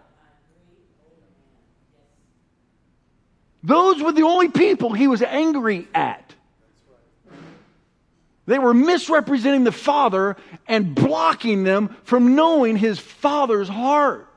Those 3.63 4.01
were 4.01 4.11
the 4.11 4.23
only 4.23 4.49
people 4.49 4.93
he 4.93 5.07
was 5.07 5.21
angry 5.21 5.87
at. 5.93 6.33
They 8.45 8.59
were 8.59 8.73
misrepresenting 8.73 9.63
the 9.63 9.71
Father 9.71 10.35
and 10.67 10.93
blocking 10.93 11.63
them 11.63 11.95
from 12.03 12.35
knowing 12.35 12.75
his 12.75 12.99
Father's 12.99 13.69
heart. 13.69 14.29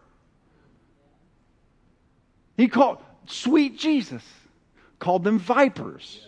He 2.57 2.69
called 2.69 2.99
sweet 3.27 3.79
Jesus, 3.79 4.23
called 4.99 5.25
them 5.25 5.39
vipers, 5.39 6.26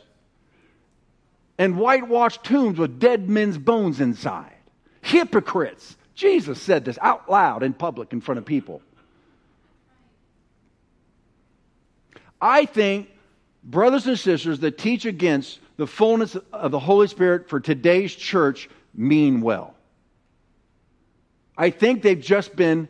and 1.58 1.76
whitewashed 1.76 2.44
tombs 2.44 2.78
with 2.78 3.00
dead 3.00 3.28
men's 3.28 3.58
bones 3.58 4.00
inside. 4.00 4.54
Hypocrites. 5.02 5.96
Jesus 6.14 6.60
said 6.60 6.84
this 6.84 6.98
out 7.02 7.30
loud 7.30 7.62
in 7.62 7.72
public 7.72 8.12
in 8.12 8.20
front 8.20 8.38
of 8.38 8.44
people. 8.44 8.82
I 12.40 12.64
think 12.64 13.08
brothers 13.64 14.06
and 14.06 14.18
sisters 14.18 14.60
that 14.60 14.78
teach 14.78 15.04
against 15.04 15.58
the 15.76 15.86
fullness 15.86 16.36
of 16.52 16.70
the 16.70 16.78
Holy 16.78 17.08
Spirit 17.08 17.48
for 17.48 17.60
today's 17.60 18.14
church 18.14 18.68
mean 18.94 19.40
well. 19.40 19.74
I 21.56 21.70
think 21.70 22.02
they've 22.02 22.20
just 22.20 22.54
been 22.54 22.88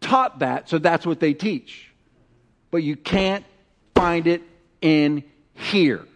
taught 0.00 0.40
that, 0.40 0.68
so 0.68 0.78
that's 0.78 1.04
what 1.04 1.18
they 1.18 1.34
teach. 1.34 1.90
But 2.70 2.82
you 2.82 2.96
can't 2.96 3.44
find 3.94 4.26
it 4.26 4.42
in 4.80 5.24
here. 5.54 6.06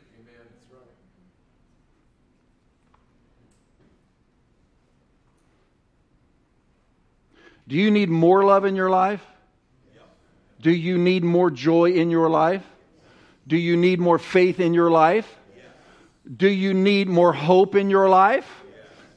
Do 7.70 7.76
you 7.76 7.92
need 7.92 8.08
more 8.08 8.44
love 8.44 8.64
in 8.64 8.74
your 8.74 8.90
life? 8.90 9.24
Do 10.60 10.72
you 10.72 10.98
need 10.98 11.22
more 11.22 11.52
joy 11.52 11.92
in 11.92 12.10
your 12.10 12.28
life? 12.28 12.64
Do 13.46 13.56
you 13.56 13.76
need 13.76 14.00
more 14.00 14.18
faith 14.18 14.58
in 14.58 14.74
your 14.74 14.90
life? 14.90 15.38
Do 16.36 16.48
you 16.48 16.74
need 16.74 17.06
more 17.06 17.32
hope 17.32 17.76
in 17.76 17.88
your 17.88 18.08
life? 18.08 18.48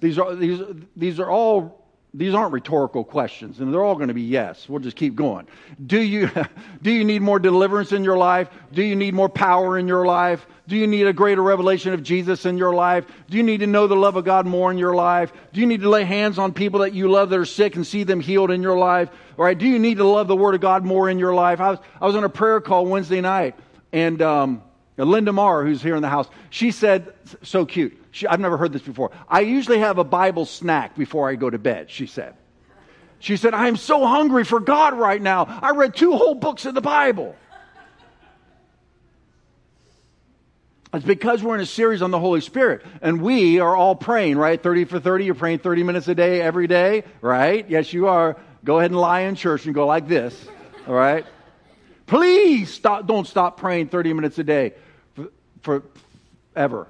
These 0.01 0.19
are, 0.19 0.35
these, 0.35 0.59
these 0.95 1.19
are 1.19 1.31
all 1.31 1.82
these 2.15 2.35
aren't 2.35 2.53
rhetorical 2.53 3.03
questions, 3.03 3.59
and 3.59 3.73
they're 3.73 3.83
all 3.83 3.95
going 3.95 4.09
to 4.09 4.13
be 4.13 4.21
yes. 4.21 4.69
We'll 4.69 4.79
just 4.79 4.95
keep 4.95 5.15
going. 5.15 5.47
Do 5.83 5.99
you, 5.99 6.29
do 6.83 6.91
you 6.91 7.03
need 7.03 7.23
more 7.23 7.39
deliverance 7.39 7.91
in 7.91 8.03
your 8.03 8.17
life? 8.17 8.49
Do 8.71 8.83
you 8.83 8.95
need 8.95 9.15
more 9.15 9.29
power 9.29 9.79
in 9.79 9.87
your 9.87 10.05
life? 10.05 10.45
Do 10.67 10.75
you 10.75 10.85
need 10.85 11.07
a 11.07 11.13
greater 11.13 11.41
revelation 11.41 11.91
of 11.91 12.03
Jesus 12.03 12.45
in 12.45 12.57
your 12.57 12.73
life? 12.73 13.05
Do 13.29 13.37
you 13.37 13.43
need 13.43 13.61
to 13.61 13.67
know 13.67 13.87
the 13.87 13.95
love 13.95 14.15
of 14.15 14.25
God 14.25 14.45
more 14.45 14.71
in 14.71 14.77
your 14.77 14.93
life? 14.93 15.33
Do 15.53 15.59
you 15.59 15.65
need 15.65 15.81
to 15.81 15.89
lay 15.89 16.03
hands 16.03 16.37
on 16.37 16.53
people 16.53 16.81
that 16.81 16.93
you 16.93 17.09
love 17.09 17.31
that 17.31 17.39
are 17.39 17.45
sick 17.45 17.75
and 17.75 17.85
see 17.85 18.03
them 18.03 18.19
healed 18.19 18.51
in 18.51 18.61
your 18.61 18.77
life? 18.77 19.09
All 19.39 19.45
right, 19.45 19.57
do 19.57 19.67
you 19.67 19.79
need 19.79 19.97
to 19.97 20.07
love 20.07 20.27
the 20.27 20.35
Word 20.35 20.53
of 20.53 20.61
God 20.61 20.85
more 20.85 21.09
in 21.09 21.17
your 21.17 21.33
life? 21.33 21.59
I 21.59 21.71
was, 21.71 21.79
I 21.99 22.05
was 22.05 22.15
on 22.15 22.23
a 22.23 22.29
prayer 22.29 22.61
call 22.61 22.85
Wednesday 22.85 23.21
night, 23.21 23.55
and 23.91 24.21
um, 24.21 24.61
Linda 24.97 25.33
Marr, 25.33 25.65
who's 25.65 25.81
here 25.81 25.95
in 25.95 26.03
the 26.03 26.09
house, 26.09 26.27
she 26.51 26.69
said, 26.69 27.11
so 27.41 27.65
cute. 27.65 28.02
She, 28.13 28.27
I've 28.27 28.39
never 28.39 28.57
heard 28.57 28.71
this 28.71 28.83
before. 28.83 29.09
I 29.27 29.39
usually 29.39 29.79
have 29.79 29.97
a 29.97 30.03
Bible 30.03 30.45
snack 30.45 30.95
before 30.95 31.27
I 31.27 31.35
go 31.35 31.49
to 31.49 31.57
bed, 31.57 31.89
she 31.89 32.05
said. 32.05 32.35
She 33.17 33.37
said, 33.37 33.55
I 33.55 33.67
am 33.67 33.75
so 33.75 34.05
hungry 34.05 34.43
for 34.43 34.59
God 34.59 34.93
right 34.93 35.19
now. 35.19 35.45
I 35.45 35.71
read 35.71 35.95
two 35.95 36.11
whole 36.11 36.35
books 36.35 36.65
of 36.65 36.75
the 36.75 36.81
Bible. 36.81 37.35
It's 40.93 41.03
because 41.03 41.41
we're 41.41 41.55
in 41.55 41.61
a 41.61 41.65
series 41.65 42.03
on 42.03 42.11
the 42.11 42.19
Holy 42.19 42.41
Spirit 42.41 42.85
and 43.01 43.19
we 43.19 43.59
are 43.59 43.75
all 43.75 43.95
praying, 43.95 44.37
right? 44.37 44.61
30 44.61 44.85
for 44.85 44.99
30, 44.99 45.25
you're 45.25 45.33
praying 45.33 45.59
30 45.59 45.81
minutes 45.81 46.07
a 46.07 46.13
day 46.13 46.39
every 46.39 46.67
day, 46.67 47.05
right? 47.19 47.67
Yes, 47.67 47.93
you 47.93 48.09
are. 48.09 48.37
Go 48.63 48.77
ahead 48.77 48.91
and 48.91 48.99
lie 48.99 49.21
in 49.21 49.33
church 49.33 49.65
and 49.65 49.73
go 49.73 49.87
like 49.87 50.07
this, 50.07 50.39
all 50.87 50.93
right? 50.93 51.25
Please 52.05 52.71
stop, 52.71 53.07
don't 53.07 53.25
stop 53.25 53.57
praying 53.57 53.87
30 53.87 54.13
minutes 54.13 54.37
a 54.37 54.43
day 54.43 54.73
for, 55.15 55.29
for 55.63 55.83
ever 56.55 56.85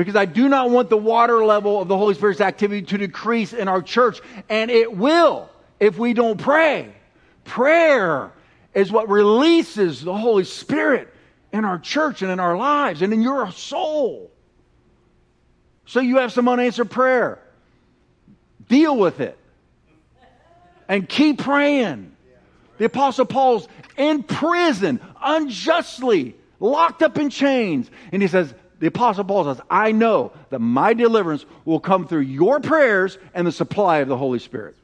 because 0.00 0.16
I 0.16 0.24
do 0.24 0.48
not 0.48 0.70
want 0.70 0.88
the 0.88 0.96
water 0.96 1.44
level 1.44 1.80
of 1.80 1.88
the 1.88 1.96
Holy 1.96 2.14
Spirit's 2.14 2.40
activity 2.40 2.82
to 2.86 2.96
decrease 2.96 3.52
in 3.52 3.68
our 3.68 3.82
church, 3.82 4.20
and 4.48 4.70
it 4.70 4.96
will 4.96 5.50
if 5.78 5.98
we 5.98 6.14
don't 6.14 6.40
pray. 6.40 6.90
Prayer 7.44 8.32
is 8.72 8.90
what 8.90 9.10
releases 9.10 10.02
the 10.02 10.16
Holy 10.16 10.44
Spirit 10.44 11.12
in 11.52 11.66
our 11.66 11.78
church 11.78 12.22
and 12.22 12.30
in 12.30 12.40
our 12.40 12.56
lives 12.56 13.02
and 13.02 13.12
in 13.12 13.20
your 13.20 13.50
soul. 13.52 14.30
So 15.84 16.00
you 16.00 16.16
have 16.16 16.32
some 16.32 16.48
unanswered 16.48 16.90
prayer. 16.90 17.38
Deal 18.68 18.96
with 18.96 19.20
it. 19.20 19.36
And 20.88 21.06
keep 21.08 21.42
praying. 21.42 22.16
The 22.78 22.86
Apostle 22.86 23.26
Paul's 23.26 23.68
in 23.98 24.22
prison, 24.22 25.00
unjustly, 25.20 26.36
locked 26.58 27.02
up 27.02 27.18
in 27.18 27.28
chains. 27.28 27.90
And 28.12 28.22
he 28.22 28.28
says, 28.28 28.54
the 28.80 28.86
Apostle 28.86 29.24
Paul 29.24 29.44
says, 29.44 29.62
I 29.70 29.92
know 29.92 30.32
that 30.48 30.58
my 30.58 30.94
deliverance 30.94 31.44
will 31.66 31.80
come 31.80 32.06
through 32.06 32.22
your 32.22 32.60
prayers 32.60 33.18
and 33.34 33.46
the 33.46 33.52
supply 33.52 33.98
of 33.98 34.08
the 34.08 34.16
Holy 34.16 34.38
Spirit. 34.38 34.74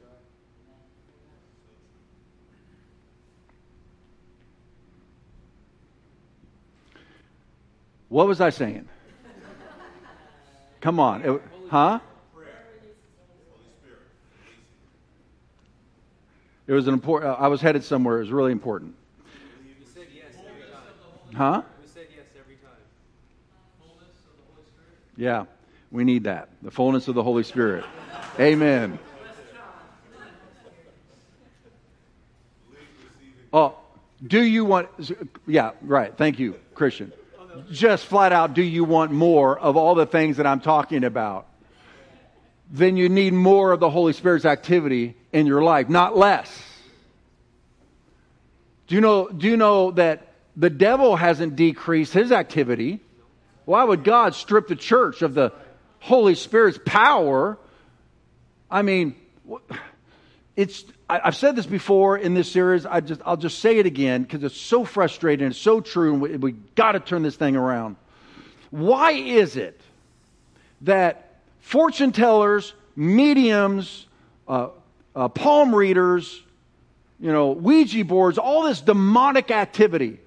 What 8.09 8.27
was 8.27 8.39
I 8.39 8.51
saying? 8.51 8.87
Come 10.79 10.99
on. 10.99 11.23
It, 11.23 11.41
huh? 11.69 11.99
It 16.67 16.73
was 16.73 16.87
an 16.87 16.93
important, 16.93 17.31
uh, 17.31 17.35
I 17.35 17.47
was 17.47 17.61
headed 17.61 17.83
somewhere. 17.83 18.17
It 18.17 18.21
was 18.21 18.31
really 18.31 18.51
important. 18.51 18.93
Huh? 21.33 21.63
Yeah, 25.17 25.45
we 25.91 26.03
need 26.03 26.25
that. 26.25 26.49
The 26.61 26.71
fullness 26.71 27.07
of 27.07 27.15
the 27.15 27.23
Holy 27.23 27.43
Spirit. 27.43 27.83
Amen. 28.39 28.99
Oh, 33.51 33.75
do 34.25 34.41
you 34.41 34.63
want, 34.63 34.89
yeah, 35.47 35.71
right. 35.81 36.15
Thank 36.15 36.37
you, 36.37 36.55
Christian. 36.75 37.11
Just 37.71 38.05
flat 38.05 38.31
out, 38.31 38.53
do 38.53 38.61
you 38.61 38.83
want 38.83 39.11
more 39.11 39.57
of 39.57 39.75
all 39.75 39.95
the 39.95 40.05
things 40.05 40.37
that 40.37 40.45
I'm 40.45 40.59
talking 40.59 41.03
about? 41.03 41.47
Then 42.69 42.97
you 42.97 43.09
need 43.09 43.33
more 43.33 43.71
of 43.71 43.79
the 43.79 43.89
Holy 43.89 44.13
Spirit's 44.13 44.45
activity 44.45 45.15
in 45.33 45.47
your 45.47 45.63
life, 45.63 45.89
not 45.89 46.15
less. 46.15 46.63
Do 48.87 48.95
you 48.95 49.01
know, 49.01 49.29
do 49.29 49.47
you 49.47 49.57
know 49.57 49.91
that 49.91 50.27
the 50.55 50.69
devil 50.69 51.15
hasn't 51.15 51.55
decreased 51.55 52.13
his 52.13 52.31
activity? 52.31 52.99
Why 53.67 53.83
would 53.83 54.05
God 54.05 54.33
strip 54.33 54.69
the 54.69 54.77
church 54.77 55.21
of 55.21 55.33
the 55.33 55.51
Holy 55.99 56.35
Spirit's 56.35 56.79
power? 56.85 57.57
I 58.71 58.81
mean, 58.81 59.13
it's, 60.55 60.85
I, 61.09 61.19
have 61.25 61.35
said 61.35 61.57
this 61.57 61.65
before 61.65 62.17
in 62.17 62.33
this 62.33 62.49
series. 62.49 62.85
I 62.85 63.01
just, 63.01 63.19
I'll 63.25 63.35
just 63.35 63.59
say 63.59 63.77
it 63.77 63.85
again 63.85 64.23
because 64.23 64.41
it's 64.45 64.55
so 64.55 64.85
frustrating. 64.85 65.47
It's 65.47 65.57
so 65.57 65.81
true, 65.81 66.13
and 66.13 66.21
we, 66.21 66.37
we 66.37 66.51
got 66.75 66.93
to 66.93 67.01
turn 67.01 67.23
this 67.23 67.35
thing 67.35 67.57
around. 67.57 67.97
Why 68.69 69.11
is 69.11 69.57
it 69.57 69.81
that 70.83 71.35
fortune 71.59 72.13
tellers, 72.13 72.73
mediums, 72.95 74.07
uh, 74.47 74.69
uh, 75.13 75.27
palm 75.27 75.75
readers, 75.75 76.41
you 77.19 77.33
know, 77.33 77.51
Ouija 77.51 78.05
boards, 78.05 78.37
all 78.37 78.63
this 78.63 78.79
demonic 78.79 79.51
activity 79.51 80.19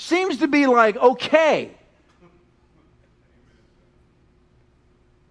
seems 0.00 0.38
to 0.38 0.48
be 0.48 0.66
like 0.66 0.96
okay. 0.96 1.72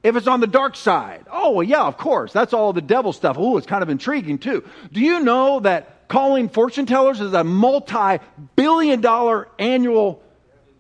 If 0.02 0.16
it's 0.16 0.28
on 0.28 0.40
the 0.40 0.48
dark 0.48 0.78
side, 0.78 1.26
oh, 1.30 1.52
well, 1.52 1.64
yeah, 1.64 1.84
of 1.84 1.98
course. 1.98 2.32
That's 2.32 2.54
all 2.54 2.72
the 2.72 2.82
devil 2.82 3.12
stuff. 3.12 3.36
Oh, 3.38 3.58
it's 3.58 3.68
kind 3.68 3.84
of 3.84 3.90
intriguing 3.90 4.38
too. 4.38 4.64
Do 4.94 5.02
you 5.02 5.20
know 5.20 5.60
that 5.60 6.08
calling 6.08 6.48
fortune 6.48 6.86
tellers 6.86 7.20
is 7.20 7.34
a 7.34 7.44
multi 7.44 8.20
billion 8.56 9.02
dollar 9.02 9.50
annual 9.58 10.22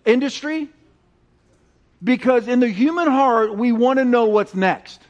industry? 0.06 0.70
Because 2.02 2.48
in 2.48 2.62
the 2.62 2.70
human 2.70 3.08
heart, 3.08 3.56
we 3.56 3.74
want 3.74 4.00
to 4.00 4.06
know 4.06 4.26
what's 4.26 4.56
next. 4.56 5.02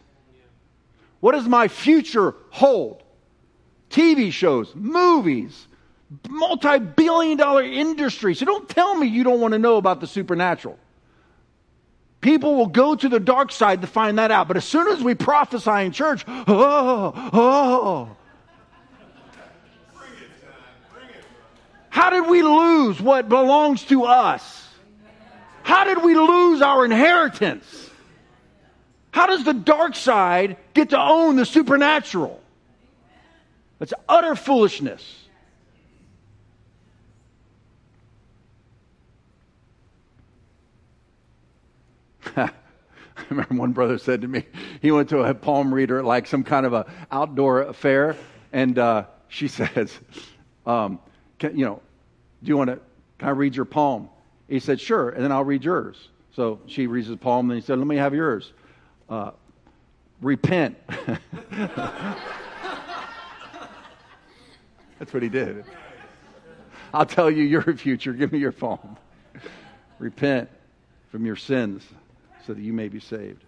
What 1.19 1.33
does 1.33 1.47
my 1.47 1.67
future 1.67 2.33
hold? 2.49 3.03
TV 3.91 4.31
shows, 4.31 4.73
movies, 4.73 5.67
multi 6.27 6.79
billion 6.79 7.37
dollar 7.37 7.63
industry. 7.63 8.35
So 8.35 8.45
don't 8.45 8.67
tell 8.67 8.95
me 8.95 9.07
you 9.07 9.23
don't 9.23 9.39
want 9.39 9.53
to 9.53 9.59
know 9.59 9.77
about 9.77 10.01
the 10.01 10.07
supernatural. 10.07 10.77
People 12.21 12.55
will 12.55 12.67
go 12.67 12.95
to 12.95 13.07
the 13.07 13.19
dark 13.19 13.51
side 13.51 13.81
to 13.81 13.87
find 13.87 14.17
that 14.17 14.29
out. 14.29 14.47
But 14.47 14.57
as 14.57 14.65
soon 14.65 14.87
as 14.89 15.01
we 15.01 15.15
prophesy 15.15 15.85
in 15.85 15.91
church, 15.93 16.25
oh, 16.27 17.13
oh. 17.33 18.09
Bring 19.97 20.09
it, 20.11 20.29
Bring 20.93 21.09
it, 21.09 21.23
How 21.89 22.09
did 22.09 22.27
we 22.29 22.41
lose 22.41 22.99
what 22.99 23.29
belongs 23.29 23.85
to 23.85 24.03
us? 24.03 24.67
How 25.63 25.85
did 25.85 26.03
we 26.03 26.15
lose 26.15 26.61
our 26.61 26.83
inheritance? 26.83 27.89
How 29.11 29.27
does 29.27 29.43
the 29.45 29.53
dark 29.53 29.95
side 29.95 30.57
get 30.73 30.89
to 30.89 30.99
own 30.99 31.35
the 31.35 31.45
supernatural? 31.45 32.41
That's 33.77 33.93
utter 34.09 34.35
foolishness. 34.35 35.18
I 42.35 42.51
remember 43.29 43.55
one 43.55 43.71
brother 43.71 43.97
said 43.97 44.21
to 44.21 44.27
me, 44.27 44.45
he 44.81 44.91
went 44.91 45.09
to 45.09 45.19
a 45.23 45.33
palm 45.33 45.73
reader, 45.73 46.03
like 46.03 46.27
some 46.27 46.43
kind 46.43 46.65
of 46.65 46.73
a 46.73 46.85
outdoor 47.11 47.61
affair, 47.61 48.15
and 48.53 48.77
uh, 48.77 49.05
she 49.27 49.47
says, 49.49 49.97
um, 50.65 50.99
can, 51.37 51.57
you 51.57 51.65
know, 51.65 51.81
do 52.43 52.49
you 52.49 52.57
want 52.57 52.69
to, 52.69 52.79
can 53.17 53.27
I 53.29 53.31
read 53.31 53.55
your 53.55 53.65
palm? 53.65 54.09
He 54.47 54.59
said, 54.59 54.79
sure, 54.79 55.09
and 55.09 55.23
then 55.23 55.31
I'll 55.31 55.43
read 55.43 55.63
yours. 55.63 56.09
So 56.35 56.59
she 56.67 56.87
reads 56.87 57.07
his 57.07 57.17
palm, 57.17 57.49
and 57.51 57.59
he 57.59 57.65
said, 57.65 57.77
let 57.77 57.87
me 57.87 57.97
have 57.97 58.13
yours. 58.13 58.53
Uh, 59.09 59.31
repent. 60.21 60.77
That's 64.99 65.13
what 65.13 65.23
he 65.23 65.29
did. 65.29 65.65
I'll 66.93 67.05
tell 67.05 67.29
you 67.29 67.43
your 67.43 67.61
future. 67.75 68.13
Give 68.13 68.31
me 68.31 68.39
your 68.39 68.51
palm. 68.51 68.97
Repent 69.99 70.49
from 71.11 71.25
your 71.25 71.35
sins 71.35 71.83
so 72.45 72.53
that 72.53 72.61
you 72.61 72.73
may 72.73 72.87
be 72.87 72.99
saved. 72.99 73.43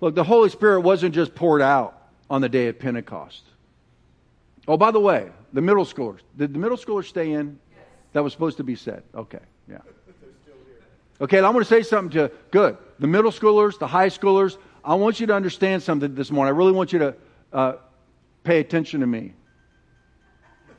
Look, 0.00 0.14
the 0.14 0.24
Holy 0.24 0.50
Spirit 0.50 0.80
wasn't 0.80 1.14
just 1.14 1.34
poured 1.34 1.62
out 1.62 2.02
on 2.28 2.40
the 2.40 2.48
day 2.48 2.68
of 2.68 2.78
Pentecost. 2.78 3.42
Oh, 4.66 4.76
by 4.76 4.90
the 4.90 5.00
way, 5.00 5.30
the 5.52 5.60
middle 5.60 5.84
schoolers. 5.84 6.20
Did 6.36 6.54
the 6.54 6.58
middle 6.58 6.76
schoolers 6.76 7.06
stay 7.06 7.32
in? 7.32 7.58
Yes. 7.70 7.86
That 8.12 8.24
was 8.24 8.32
supposed 8.32 8.56
to 8.56 8.64
be 8.64 8.76
said. 8.76 9.02
Okay, 9.14 9.40
yeah. 9.68 9.78
Okay, 11.20 11.38
I'm 11.38 11.52
going 11.52 11.60
to 11.60 11.64
say 11.64 11.82
something 11.82 12.10
to 12.18 12.30
good. 12.50 12.76
The 12.98 13.06
middle 13.06 13.30
schoolers, 13.30 13.78
the 13.78 13.86
high 13.86 14.08
schoolers, 14.08 14.56
I 14.84 14.94
want 14.94 15.20
you 15.20 15.26
to 15.28 15.34
understand 15.34 15.82
something 15.82 16.14
this 16.14 16.30
morning. 16.30 16.54
I 16.54 16.56
really 16.56 16.72
want 16.72 16.92
you 16.92 16.98
to 16.98 17.14
uh, 17.52 17.72
pay 18.42 18.58
attention 18.58 19.00
to 19.00 19.06
me. 19.06 19.32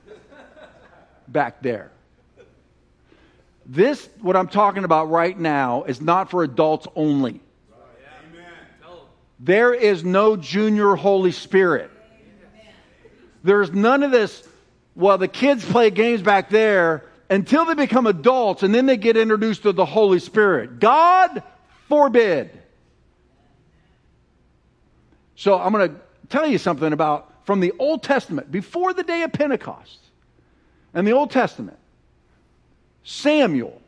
Back 1.28 1.62
there. 1.62 1.92
This, 3.66 4.08
what 4.22 4.36
I'm 4.36 4.48
talking 4.48 4.84
about 4.84 5.10
right 5.10 5.38
now, 5.38 5.84
is 5.84 6.00
not 6.00 6.30
for 6.30 6.44
adults 6.44 6.88
only. 6.96 7.42
There 9.40 9.74
is 9.74 10.04
no 10.04 10.38
junior 10.38 10.96
Holy 10.96 11.32
Spirit. 11.32 11.92
There's 13.44 13.72
none 13.72 14.04
of 14.04 14.12
this, 14.12 14.48
well, 14.96 15.18
the 15.18 15.28
kids 15.28 15.64
play 15.64 15.90
games 15.92 16.22
back 16.22 16.50
there 16.50 17.04
until 17.30 17.66
they 17.66 17.74
become 17.74 18.08
adults 18.08 18.64
and 18.64 18.74
then 18.74 18.86
they 18.86 18.98
get 18.98 19.18
introduced 19.18 19.64
to 19.64 19.72
the 19.72 19.86
Holy 19.86 20.20
Spirit. 20.20 20.80
God 20.80 21.44
forbid. 21.88 22.50
So 25.36 25.60
I'm 25.60 25.74
going 25.74 25.90
to 25.90 25.96
tell 26.30 26.48
you 26.48 26.58
something 26.58 26.94
about 26.94 27.32
from 27.46 27.60
the 27.60 27.74
Old 27.78 28.02
Testament, 28.02 28.52
before 28.52 28.94
the 28.94 29.04
day 29.04 29.22
of 29.22 29.32
Pentecost. 29.32 30.00
And 30.94 31.06
the 31.06 31.12
Old 31.12 31.30
Testament, 31.30 31.78
Samuel, 33.06 33.82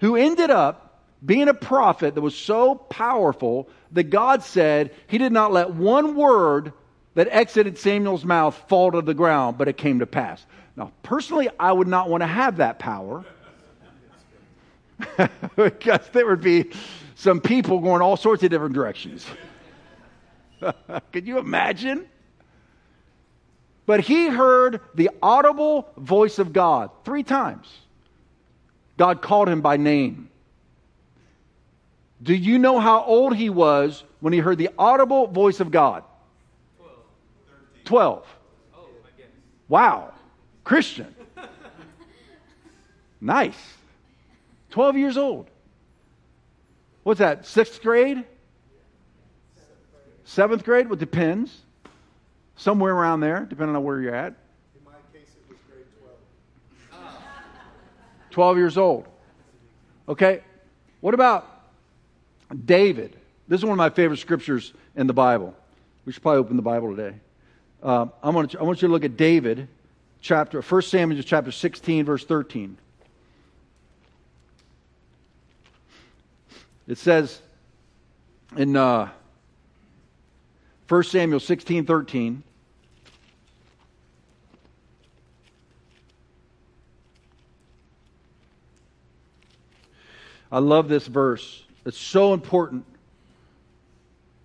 who 0.00 0.16
ended 0.16 0.50
up 0.50 1.02
being 1.24 1.48
a 1.48 1.54
prophet 1.54 2.14
that 2.14 2.20
was 2.20 2.36
so 2.36 2.76
powerful 2.76 3.68
that 3.92 4.04
God 4.04 4.42
said 4.42 4.94
he 5.08 5.18
did 5.18 5.32
not 5.32 5.52
let 5.52 5.70
one 5.70 6.14
word 6.14 6.72
that 7.14 7.28
exited 7.30 7.76
Samuel's 7.76 8.24
mouth 8.24 8.54
fall 8.68 8.92
to 8.92 9.02
the 9.02 9.14
ground, 9.14 9.58
but 9.58 9.68
it 9.68 9.76
came 9.76 9.98
to 9.98 10.06
pass. 10.06 10.46
Now, 10.76 10.92
personally, 11.02 11.48
I 11.58 11.72
would 11.72 11.88
not 11.88 12.08
want 12.08 12.22
to 12.22 12.26
have 12.26 12.58
that 12.58 12.78
power 12.78 13.24
because 15.56 16.06
there 16.12 16.26
would 16.26 16.42
be 16.42 16.70
some 17.16 17.40
people 17.40 17.80
going 17.80 18.00
all 18.00 18.16
sorts 18.16 18.42
of 18.44 18.50
different 18.50 18.74
directions. 18.74 19.26
Could 21.12 21.26
you 21.26 21.38
imagine? 21.38 22.06
But 23.86 24.00
he 24.00 24.26
heard 24.26 24.80
the 24.94 25.10
audible 25.22 25.88
voice 25.96 26.38
of 26.38 26.52
God 26.52 26.90
three 27.04 27.22
times. 27.22 27.72
God 28.96 29.22
called 29.22 29.48
him 29.48 29.60
by 29.60 29.76
name. 29.76 30.28
Do 32.22 32.34
you 32.34 32.58
know 32.58 32.80
how 32.80 33.04
old 33.04 33.36
he 33.36 33.50
was 33.50 34.02
when 34.20 34.32
he 34.32 34.40
heard 34.40 34.58
the 34.58 34.70
audible 34.78 35.28
voice 35.28 35.60
of 35.60 35.70
God? 35.70 36.02
12. 37.84 38.24
12. 38.24 38.26
Wow. 39.68 40.12
Christian. 40.64 41.14
Nice. 43.18 43.56
12 44.70 44.98
years 44.98 45.16
old. 45.16 45.48
What's 47.02 47.18
that, 47.18 47.46
sixth 47.46 47.80
grade? 47.82 48.24
Seventh 50.24 50.64
grade? 50.64 50.88
Well, 50.88 50.96
depends. 50.96 51.62
Somewhere 52.56 52.94
around 52.94 53.20
there, 53.20 53.46
depending 53.48 53.76
on 53.76 53.84
where 53.84 54.00
you're 54.00 54.14
at. 54.14 54.34
In 54.74 54.84
my 54.84 54.92
case, 55.12 55.28
it 55.36 55.48
was 55.48 55.58
grade 55.70 55.84
12. 56.90 57.02
12 58.30 58.56
years 58.56 58.78
old. 58.78 59.06
Okay? 60.08 60.42
What 61.00 61.14
about 61.14 61.48
David? 62.64 63.16
This 63.48 63.60
is 63.60 63.64
one 63.64 63.72
of 63.72 63.78
my 63.78 63.90
favorite 63.90 64.18
scriptures 64.18 64.72
in 64.94 65.06
the 65.06 65.12
Bible. 65.12 65.54
We 66.04 66.12
should 66.12 66.22
probably 66.22 66.40
open 66.40 66.56
the 66.56 66.62
Bible 66.62 66.96
today. 66.96 67.16
Uh, 67.82 68.06
I, 68.22 68.30
want 68.30 68.52
to, 68.52 68.60
I 68.60 68.62
want 68.62 68.80
you 68.80 68.88
to 68.88 68.92
look 68.92 69.04
at 69.04 69.16
David, 69.16 69.68
chapter 70.20 70.62
1 70.62 70.82
Samuel 70.82 71.22
chapter 71.22 71.52
16, 71.52 72.04
verse 72.04 72.24
13. 72.24 72.78
It 76.88 76.98
says 76.98 77.40
in 78.56 78.76
uh, 78.76 79.10
1 80.88 81.02
Samuel 81.02 81.40
16 81.40 81.84
13. 81.84 82.42
I 90.52 90.58
love 90.60 90.88
this 90.88 91.06
verse. 91.06 91.64
It's 91.84 91.98
so 91.98 92.32
important. 92.32 92.84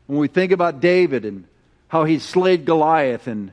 When 0.07 0.17
we 0.17 0.27
think 0.27 0.51
about 0.51 0.81
David 0.81 1.25
and 1.25 1.45
how 1.87 2.05
he 2.05 2.17
slayed 2.17 2.65
Goliath 2.65 3.27
and 3.27 3.51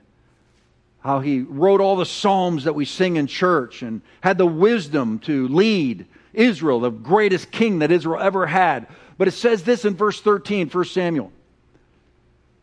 how 1.01 1.21
he 1.21 1.41
wrote 1.41 1.81
all 1.81 1.97
the 1.97 2.07
psalms 2.07 2.65
that 2.65 2.75
we 2.75 2.85
sing 2.85 3.17
in 3.17 3.27
church 3.27 3.83
and 3.83 4.01
had 4.23 4.39
the 4.39 4.47
wisdom 4.47 5.19
to 5.21 5.47
lead 5.49 6.07
Israel, 6.33 6.81
the 6.81 6.91
greatest 6.91 7.51
king 7.51 7.81
that 7.81 7.93
Israel 7.93 8.21
ever 8.21 8.47
had. 8.47 8.87
But 9.19 9.29
it 9.29 9.33
says 9.33 9.63
this 9.63 9.85
in 9.85 9.95
verse 9.95 10.21
13, 10.21 10.69
1 10.71 10.85
Samuel. 10.87 11.33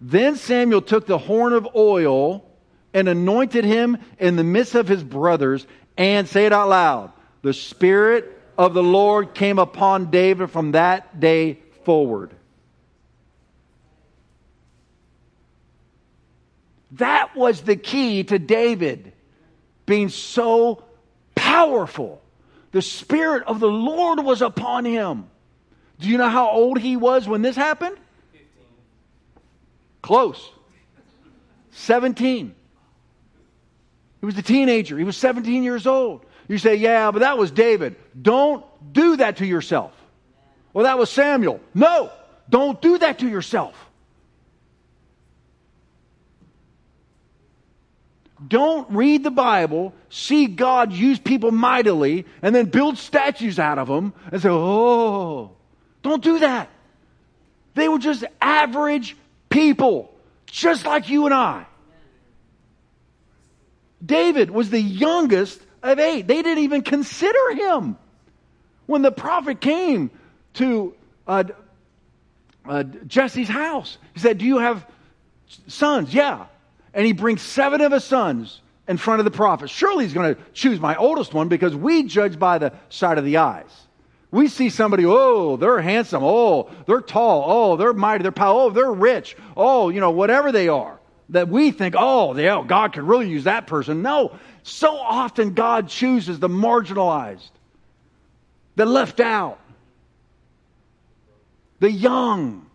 Then 0.07 0.35
Samuel 0.35 0.83
took 0.83 1.07
the 1.07 1.17
horn 1.17 1.53
of 1.53 1.67
oil 1.75 2.45
and 2.93 3.09
anointed 3.09 3.65
him 3.65 3.97
in 4.19 4.35
the 4.35 4.43
midst 4.43 4.75
of 4.75 4.87
his 4.87 5.03
brothers, 5.03 5.65
and 5.97 6.27
say 6.29 6.45
it 6.45 6.53
out 6.53 6.69
loud 6.69 7.11
the 7.41 7.53
Spirit 7.53 8.39
of 8.55 8.75
the 8.75 8.83
Lord 8.83 9.33
came 9.33 9.57
upon 9.57 10.11
David 10.11 10.51
from 10.51 10.73
that 10.73 11.19
day 11.19 11.57
forward. 11.85 12.35
That 16.91 17.35
was 17.35 17.61
the 17.61 17.75
key 17.75 18.23
to 18.25 18.37
David 18.37 19.11
being 19.87 20.09
so 20.09 20.83
powerful. 21.33 22.21
The 22.73 22.83
Spirit 22.83 23.41
of 23.47 23.59
the 23.59 23.67
Lord 23.67 24.19
was 24.23 24.43
upon 24.43 24.85
him. 24.85 25.25
Do 25.99 26.07
you 26.09 26.19
know 26.19 26.29
how 26.29 26.51
old 26.51 26.77
he 26.77 26.95
was 26.95 27.27
when 27.27 27.41
this 27.41 27.55
happened? 27.55 27.97
Close. 30.05 30.51
17. 31.71 32.53
He 34.19 34.25
was 34.27 34.37
a 34.37 34.43
teenager. 34.43 34.99
He 34.99 35.03
was 35.03 35.17
17 35.17 35.63
years 35.63 35.87
old. 35.87 36.23
You 36.47 36.59
say, 36.59 36.75
yeah, 36.75 37.09
but 37.09 37.19
that 37.21 37.39
was 37.39 37.49
David. 37.49 37.95
Don't 38.21 38.63
do 38.93 39.17
that 39.17 39.37
to 39.37 39.47
yourself. 39.47 39.93
Well, 40.73 40.83
that 40.83 40.99
was 40.99 41.09
Samuel. 41.09 41.59
No, 41.73 42.11
don't 42.47 42.79
do 42.79 42.99
that 42.99 43.17
to 43.19 43.27
yourself. 43.27 43.73
Don't 48.47 48.87
read 48.91 49.23
the 49.23 49.31
Bible, 49.31 49.95
see 50.09 50.45
God 50.45 50.93
use 50.93 51.17
people 51.17 51.49
mightily, 51.49 52.27
and 52.43 52.53
then 52.53 52.67
build 52.67 52.99
statues 52.99 53.57
out 53.57 53.79
of 53.79 53.87
them 53.87 54.13
and 54.31 54.39
say, 54.39 54.49
oh, 54.51 55.53
don't 56.03 56.23
do 56.23 56.37
that. 56.37 56.69
They 57.73 57.89
were 57.89 57.97
just 57.97 58.23
average 58.39 59.17
people, 59.55 60.13
just 60.47 60.85
like 60.85 61.09
you 61.09 61.25
and 61.25 61.33
I. 61.33 61.65
David 64.05 64.51
was 64.51 64.69
the 64.69 64.81
youngest 64.81 65.59
of 65.81 65.97
eight. 65.97 66.27
They 66.27 66.41
didn't 66.41 66.65
even 66.65 66.81
consider 66.81 67.55
him. 67.55 67.97
When 68.85 69.01
the 69.01 69.11
prophet 69.11 69.61
came 69.61 70.11
to 70.55 70.93
uh, 71.25 71.45
uh, 72.65 72.83
Jesse's 73.07 73.47
house, 73.47 73.97
he 74.13 74.19
said, 74.19 74.37
Do 74.37 74.45
you 74.45 74.59
have 74.59 74.85
sons? 75.67 76.13
Yeah. 76.13 76.45
And 76.93 77.05
he 77.05 77.13
brings 77.13 77.41
seven 77.41 77.81
of 77.81 77.93
his 77.93 78.03
sons 78.03 78.61
in 78.87 78.97
front 78.97 79.21
of 79.21 79.25
the 79.25 79.31
prophet. 79.31 79.69
Surely 79.69 80.03
he's 80.03 80.13
going 80.13 80.35
to 80.35 80.41
choose 80.53 80.79
my 80.79 80.95
oldest 80.97 81.33
one 81.33 81.47
because 81.47 81.75
we 81.75 82.03
judge 82.03 82.37
by 82.37 82.57
the 82.57 82.73
side 82.89 83.17
of 83.17 83.25
the 83.25 83.37
eyes. 83.37 83.71
We 84.35 84.49
see 84.49 84.69
somebody, 84.69 85.05
oh, 85.05 85.55
they're 85.55 85.79
handsome. 85.79 86.21
Oh, 86.21 86.69
they're 86.87 86.99
tall. 86.99 87.45
Oh, 87.47 87.77
they're 87.77 87.93
mighty. 87.93 88.23
They're 88.23 88.33
powerful. 88.33 88.63
Oh, 88.63 88.69
they're 88.69 88.91
rich. 88.91 89.37
Oh, 89.55 89.87
you 89.87 90.01
know, 90.01 90.11
whatever 90.11 90.51
they 90.51 90.67
are. 90.67 90.99
That 91.29 91.47
we 91.47 91.71
think, 91.71 91.95
oh, 91.97 92.35
yeah, 92.35 92.57
oh, 92.57 92.63
God 92.65 92.91
could 92.91 93.03
really 93.03 93.29
use 93.29 93.45
that 93.45 93.65
person. 93.65 94.01
No. 94.01 94.37
So 94.63 94.97
often 94.97 95.53
God 95.53 95.87
chooses 95.87 96.37
the 96.37 96.49
marginalized, 96.49 97.49
the 98.75 98.85
left 98.85 99.21
out, 99.21 99.57
the 101.79 101.89
young, 101.89 102.65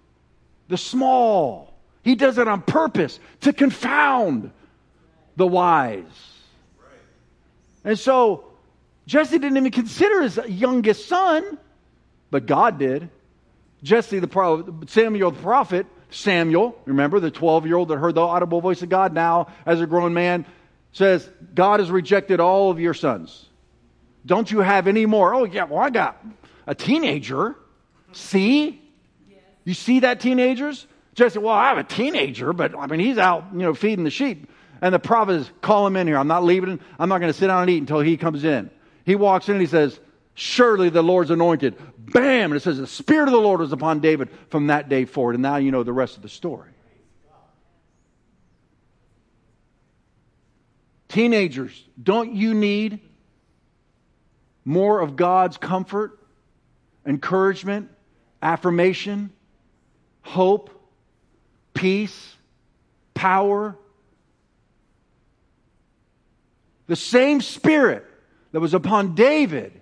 the 0.68 0.78
small. 0.78 1.74
He 2.02 2.14
does 2.14 2.38
it 2.38 2.48
on 2.48 2.62
purpose 2.62 3.20
to 3.42 3.52
confound 3.52 4.50
the 5.36 5.46
wise. 5.46 6.04
And 7.84 7.98
so 7.98 8.49
Jesse 9.10 9.40
didn't 9.40 9.56
even 9.56 9.72
consider 9.72 10.22
his 10.22 10.38
youngest 10.46 11.08
son, 11.08 11.58
but 12.30 12.46
God 12.46 12.78
did. 12.78 13.10
Jesse, 13.82 14.20
the 14.20 14.28
pro- 14.28 14.84
Samuel 14.86 15.32
the 15.32 15.42
prophet, 15.42 15.86
Samuel, 16.10 16.80
remember 16.84 17.18
the 17.18 17.32
12 17.32 17.66
year 17.66 17.74
old 17.74 17.88
that 17.88 17.96
heard 17.96 18.14
the 18.14 18.20
audible 18.20 18.60
voice 18.60 18.82
of 18.82 18.88
God 18.88 19.12
now 19.12 19.48
as 19.66 19.80
a 19.80 19.86
grown 19.88 20.14
man, 20.14 20.46
says, 20.92 21.28
God 21.56 21.80
has 21.80 21.90
rejected 21.90 22.38
all 22.38 22.70
of 22.70 22.78
your 22.78 22.94
sons. 22.94 23.46
Don't 24.24 24.48
you 24.48 24.60
have 24.60 24.86
any 24.86 25.06
more? 25.06 25.34
Oh, 25.34 25.42
yeah, 25.42 25.64
well, 25.64 25.80
I 25.80 25.90
got 25.90 26.24
a 26.68 26.76
teenager. 26.76 27.56
See? 28.12 28.80
You 29.64 29.74
see 29.74 30.00
that, 30.00 30.20
teenagers? 30.20 30.86
Jesse, 31.16 31.40
well, 31.40 31.56
I 31.56 31.70
have 31.70 31.78
a 31.78 31.84
teenager, 31.84 32.52
but 32.52 32.78
I 32.78 32.86
mean, 32.86 33.00
he's 33.00 33.18
out, 33.18 33.46
you 33.54 33.58
know, 33.58 33.74
feeding 33.74 34.04
the 34.04 34.10
sheep. 34.10 34.48
And 34.80 34.94
the 34.94 35.00
prophet 35.00 35.32
is, 35.32 35.50
call 35.62 35.84
him 35.84 35.96
in 35.96 36.06
here. 36.06 36.16
I'm 36.16 36.28
not 36.28 36.44
leaving. 36.44 36.78
I'm 36.96 37.08
not 37.08 37.18
going 37.18 37.32
to 37.32 37.36
sit 37.36 37.48
down 37.48 37.62
and 37.62 37.70
eat 37.70 37.78
until 37.78 37.98
he 37.98 38.16
comes 38.16 38.44
in. 38.44 38.70
He 39.04 39.14
walks 39.14 39.48
in 39.48 39.54
and 39.54 39.60
he 39.60 39.66
says, 39.66 39.98
Surely 40.34 40.88
the 40.88 41.02
Lord's 41.02 41.30
anointed. 41.30 41.76
Bam! 41.98 42.50
And 42.50 42.56
it 42.56 42.62
says, 42.62 42.78
The 42.78 42.86
Spirit 42.86 43.28
of 43.28 43.32
the 43.32 43.40
Lord 43.40 43.60
was 43.60 43.72
upon 43.72 44.00
David 44.00 44.30
from 44.48 44.68
that 44.68 44.88
day 44.88 45.04
forward. 45.04 45.34
And 45.34 45.42
now 45.42 45.56
you 45.56 45.70
know 45.70 45.82
the 45.82 45.92
rest 45.92 46.16
of 46.16 46.22
the 46.22 46.28
story. 46.28 46.70
Teenagers, 51.08 51.84
don't 52.00 52.34
you 52.34 52.54
need 52.54 53.00
more 54.64 55.00
of 55.00 55.16
God's 55.16 55.56
comfort, 55.56 56.18
encouragement, 57.04 57.90
affirmation, 58.40 59.30
hope, 60.22 60.70
peace, 61.74 62.36
power? 63.12 63.76
The 66.86 66.96
same 66.96 67.40
Spirit 67.40 68.06
that 68.52 68.60
was 68.60 68.74
upon 68.74 69.14
David 69.14 69.80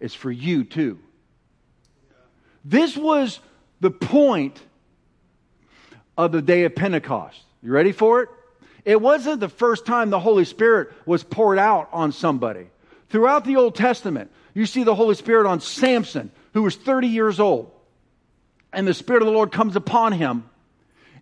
is 0.00 0.14
for 0.14 0.30
you 0.30 0.64
too. 0.64 0.98
This 2.64 2.96
was 2.96 3.40
the 3.80 3.90
point 3.90 4.60
of 6.16 6.32
the 6.32 6.42
day 6.42 6.64
of 6.64 6.74
Pentecost. 6.74 7.40
You 7.62 7.72
ready 7.72 7.92
for 7.92 8.22
it? 8.22 8.28
It 8.84 9.00
wasn't 9.00 9.40
the 9.40 9.48
first 9.48 9.86
time 9.86 10.10
the 10.10 10.20
Holy 10.20 10.44
Spirit 10.44 10.92
was 11.06 11.22
poured 11.22 11.58
out 11.58 11.88
on 11.92 12.12
somebody. 12.12 12.66
Throughout 13.08 13.44
the 13.44 13.56
Old 13.56 13.74
Testament, 13.74 14.30
you 14.54 14.66
see 14.66 14.84
the 14.84 14.94
Holy 14.94 15.14
Spirit 15.14 15.46
on 15.46 15.60
Samson, 15.60 16.30
who 16.54 16.62
was 16.62 16.76
30 16.76 17.08
years 17.08 17.40
old. 17.40 17.70
And 18.72 18.86
the 18.86 18.94
Spirit 18.94 19.22
of 19.22 19.26
the 19.26 19.32
Lord 19.32 19.52
comes 19.52 19.76
upon 19.76 20.12
him. 20.12 20.48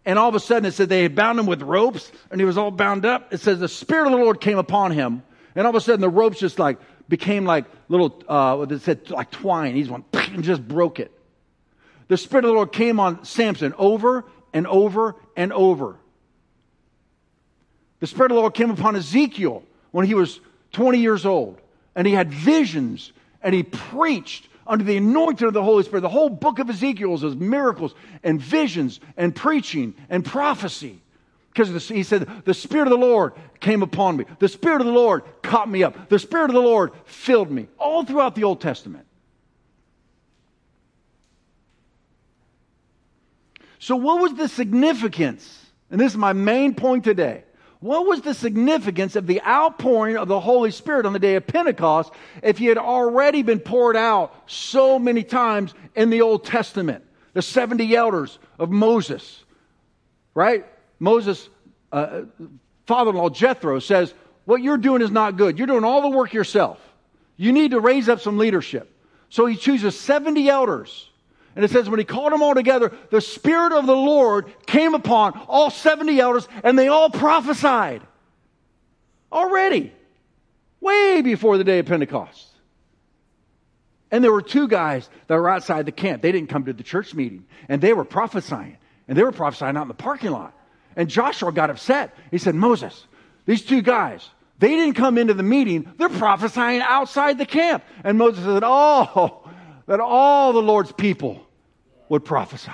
And 0.04 0.18
all 0.18 0.28
of 0.28 0.34
a 0.34 0.40
sudden, 0.40 0.66
it 0.66 0.72
said 0.72 0.88
they 0.88 1.02
had 1.02 1.14
bound 1.14 1.38
him 1.38 1.46
with 1.46 1.62
ropes, 1.62 2.10
and 2.30 2.40
he 2.40 2.44
was 2.44 2.56
all 2.56 2.70
bound 2.70 3.04
up. 3.04 3.32
It 3.32 3.40
says 3.40 3.58
the 3.58 3.68
Spirit 3.68 4.06
of 4.06 4.12
the 4.12 4.18
Lord 4.18 4.40
came 4.40 4.58
upon 4.58 4.92
him, 4.92 5.22
and 5.58 5.66
all 5.66 5.70
of 5.70 5.74
a 5.74 5.80
sudden, 5.80 6.00
the 6.00 6.08
ropes 6.08 6.38
just 6.38 6.60
like 6.60 6.78
became 7.08 7.44
like 7.44 7.64
little, 7.88 8.22
uh, 8.28 8.64
it 8.70 8.80
said, 8.80 9.10
like 9.10 9.32
twine. 9.32 9.74
He's 9.74 9.90
one 9.90 10.04
and 10.12 10.44
just 10.44 10.66
broke 10.66 11.00
it. 11.00 11.10
The 12.06 12.16
Spirit 12.16 12.44
of 12.44 12.50
the 12.50 12.54
Lord 12.54 12.70
came 12.70 13.00
on 13.00 13.24
Samson 13.24 13.74
over 13.76 14.24
and 14.52 14.68
over 14.68 15.16
and 15.36 15.52
over. 15.52 15.96
The 17.98 18.06
Spirit 18.06 18.30
of 18.30 18.36
the 18.36 18.40
Lord 18.40 18.54
came 18.54 18.70
upon 18.70 18.94
Ezekiel 18.94 19.64
when 19.90 20.06
he 20.06 20.14
was 20.14 20.38
20 20.74 20.98
years 20.98 21.26
old, 21.26 21.60
and 21.96 22.06
he 22.06 22.12
had 22.12 22.32
visions, 22.32 23.12
and 23.42 23.52
he 23.52 23.64
preached 23.64 24.48
under 24.64 24.84
the 24.84 24.96
anointing 24.96 25.48
of 25.48 25.54
the 25.54 25.64
Holy 25.64 25.82
Spirit. 25.82 26.02
The 26.02 26.08
whole 26.08 26.30
book 26.30 26.60
of 26.60 26.70
Ezekiel 26.70 27.08
was 27.08 27.24
miracles 27.34 27.96
and 28.22 28.40
visions 28.40 29.00
and 29.16 29.34
preaching 29.34 29.94
and 30.08 30.24
prophecy. 30.24 31.00
Because 31.58 31.88
he 31.88 32.04
said, 32.04 32.44
The 32.44 32.54
Spirit 32.54 32.86
of 32.86 32.90
the 32.90 33.04
Lord 33.04 33.32
came 33.58 33.82
upon 33.82 34.16
me. 34.16 34.26
The 34.38 34.48
Spirit 34.48 34.80
of 34.80 34.86
the 34.86 34.92
Lord 34.92 35.24
caught 35.42 35.68
me 35.68 35.82
up. 35.82 36.08
The 36.08 36.20
Spirit 36.20 36.50
of 36.50 36.54
the 36.54 36.60
Lord 36.60 36.92
filled 37.04 37.50
me. 37.50 37.66
All 37.78 38.04
throughout 38.04 38.36
the 38.36 38.44
Old 38.44 38.60
Testament. 38.60 39.06
So, 43.80 43.96
what 43.96 44.20
was 44.20 44.34
the 44.34 44.48
significance? 44.48 45.66
And 45.90 46.00
this 46.00 46.12
is 46.12 46.16
my 46.16 46.32
main 46.32 46.74
point 46.74 47.02
today. 47.02 47.42
What 47.80 48.06
was 48.06 48.20
the 48.20 48.34
significance 48.34 49.16
of 49.16 49.26
the 49.26 49.42
outpouring 49.42 50.16
of 50.16 50.28
the 50.28 50.38
Holy 50.38 50.70
Spirit 50.70 51.06
on 51.06 51.12
the 51.12 51.18
day 51.18 51.34
of 51.34 51.46
Pentecost 51.48 52.12
if 52.40 52.58
he 52.58 52.66
had 52.66 52.78
already 52.78 53.42
been 53.42 53.58
poured 53.58 53.96
out 53.96 54.32
so 54.46 54.96
many 54.96 55.24
times 55.24 55.74
in 55.96 56.10
the 56.10 56.20
Old 56.20 56.44
Testament? 56.44 57.04
The 57.32 57.42
70 57.42 57.96
elders 57.96 58.38
of 58.60 58.70
Moses, 58.70 59.42
right? 60.34 60.64
Moses' 60.98 61.48
uh, 61.92 62.22
father 62.86 63.10
in 63.10 63.16
law, 63.16 63.28
Jethro, 63.28 63.78
says, 63.78 64.12
What 64.44 64.62
you're 64.62 64.78
doing 64.78 65.02
is 65.02 65.10
not 65.10 65.36
good. 65.36 65.58
You're 65.58 65.66
doing 65.66 65.84
all 65.84 66.02
the 66.02 66.08
work 66.08 66.32
yourself. 66.32 66.80
You 67.36 67.52
need 67.52 67.70
to 67.70 67.80
raise 67.80 68.08
up 68.08 68.20
some 68.20 68.38
leadership. 68.38 68.92
So 69.30 69.46
he 69.46 69.56
chooses 69.56 69.98
70 69.98 70.48
elders. 70.48 71.08
And 71.54 71.64
it 71.64 71.70
says, 71.70 71.88
when 71.88 71.98
he 71.98 72.04
called 72.04 72.32
them 72.32 72.42
all 72.42 72.54
together, 72.54 72.92
the 73.10 73.20
Spirit 73.20 73.72
of 73.72 73.86
the 73.86 73.96
Lord 73.96 74.46
came 74.66 74.94
upon 74.94 75.38
all 75.48 75.70
70 75.70 76.20
elders, 76.20 76.46
and 76.62 76.78
they 76.78 76.88
all 76.88 77.10
prophesied. 77.10 78.02
Already. 79.32 79.92
Way 80.80 81.22
before 81.22 81.58
the 81.58 81.64
day 81.64 81.80
of 81.80 81.86
Pentecost. 81.86 82.46
And 84.10 84.22
there 84.22 84.32
were 84.32 84.42
two 84.42 84.68
guys 84.68 85.08
that 85.26 85.34
were 85.34 85.48
outside 85.48 85.84
the 85.86 85.92
camp. 85.92 86.22
They 86.22 86.32
didn't 86.32 86.48
come 86.48 86.64
to 86.64 86.72
the 86.72 86.82
church 86.82 87.14
meeting. 87.14 87.44
And 87.68 87.82
they 87.82 87.92
were 87.92 88.04
prophesying. 88.04 88.78
And 89.06 89.18
they 89.18 89.22
were 89.22 89.32
prophesying 89.32 89.76
out 89.76 89.82
in 89.82 89.88
the 89.88 89.94
parking 89.94 90.30
lot. 90.30 90.54
And 90.98 91.08
Joshua 91.08 91.52
got 91.52 91.70
upset. 91.70 92.14
He 92.32 92.38
said, 92.38 92.56
Moses, 92.56 93.06
these 93.46 93.64
two 93.64 93.82
guys, 93.82 94.28
they 94.58 94.70
didn't 94.70 94.94
come 94.94 95.16
into 95.16 95.32
the 95.32 95.44
meeting. 95.44 95.90
They're 95.96 96.08
prophesying 96.08 96.80
outside 96.82 97.38
the 97.38 97.46
camp. 97.46 97.84
And 98.02 98.18
Moses 98.18 98.44
said, 98.44 98.64
Oh, 98.66 99.48
that 99.86 100.00
all 100.00 100.52
the 100.52 100.60
Lord's 100.60 100.90
people 100.90 101.46
would 102.08 102.24
prophesy. 102.24 102.72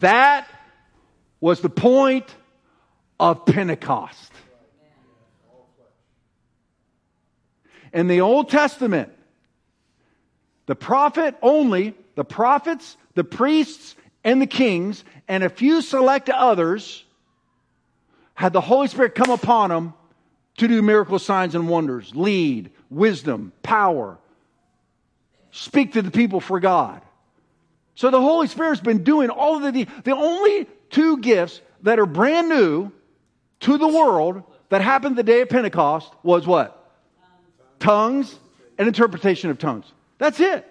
That 0.00 0.48
was 1.40 1.60
the 1.60 1.70
point 1.70 2.34
of 3.20 3.46
Pentecost. 3.46 4.32
In 7.92 8.08
the 8.08 8.22
Old 8.22 8.48
Testament, 8.48 9.12
the 10.66 10.74
prophet 10.74 11.36
only, 11.42 11.94
the 12.16 12.24
prophets, 12.24 12.96
the 13.14 13.22
priests, 13.22 13.94
and 14.24 14.40
the 14.40 14.46
kings, 14.46 15.04
and 15.28 15.42
a 15.42 15.48
few 15.48 15.82
select 15.82 16.30
others 16.30 17.04
had 18.34 18.52
the 18.52 18.60
Holy 18.60 18.88
Spirit 18.88 19.14
come 19.14 19.30
upon 19.30 19.70
them 19.70 19.94
to 20.56 20.68
do 20.68 20.82
miracle 20.82 21.18
signs 21.18 21.54
and 21.54 21.68
wonders, 21.68 22.14
lead, 22.14 22.70
wisdom, 22.90 23.52
power, 23.62 24.18
speak 25.50 25.94
to 25.94 26.02
the 26.02 26.10
people 26.10 26.40
for 26.40 26.60
God. 26.60 27.00
So 27.94 28.10
the 28.10 28.20
Holy 28.20 28.46
Spirit's 28.46 28.80
been 28.80 29.04
doing 29.04 29.30
all 29.30 29.64
of 29.64 29.74
the, 29.74 29.86
the 30.04 30.14
only 30.14 30.66
two 30.90 31.18
gifts 31.18 31.60
that 31.82 31.98
are 31.98 32.06
brand 32.06 32.48
new 32.48 32.90
to 33.60 33.78
the 33.78 33.88
world 33.88 34.42
that 34.70 34.80
happened 34.80 35.16
the 35.16 35.22
day 35.22 35.42
of 35.42 35.48
Pentecost 35.48 36.12
was 36.22 36.46
what? 36.46 36.90
Tongues 37.78 38.38
and 38.78 38.88
interpretation 38.88 39.50
of 39.50 39.58
tongues. 39.58 39.86
That's 40.18 40.40
it. 40.40 40.66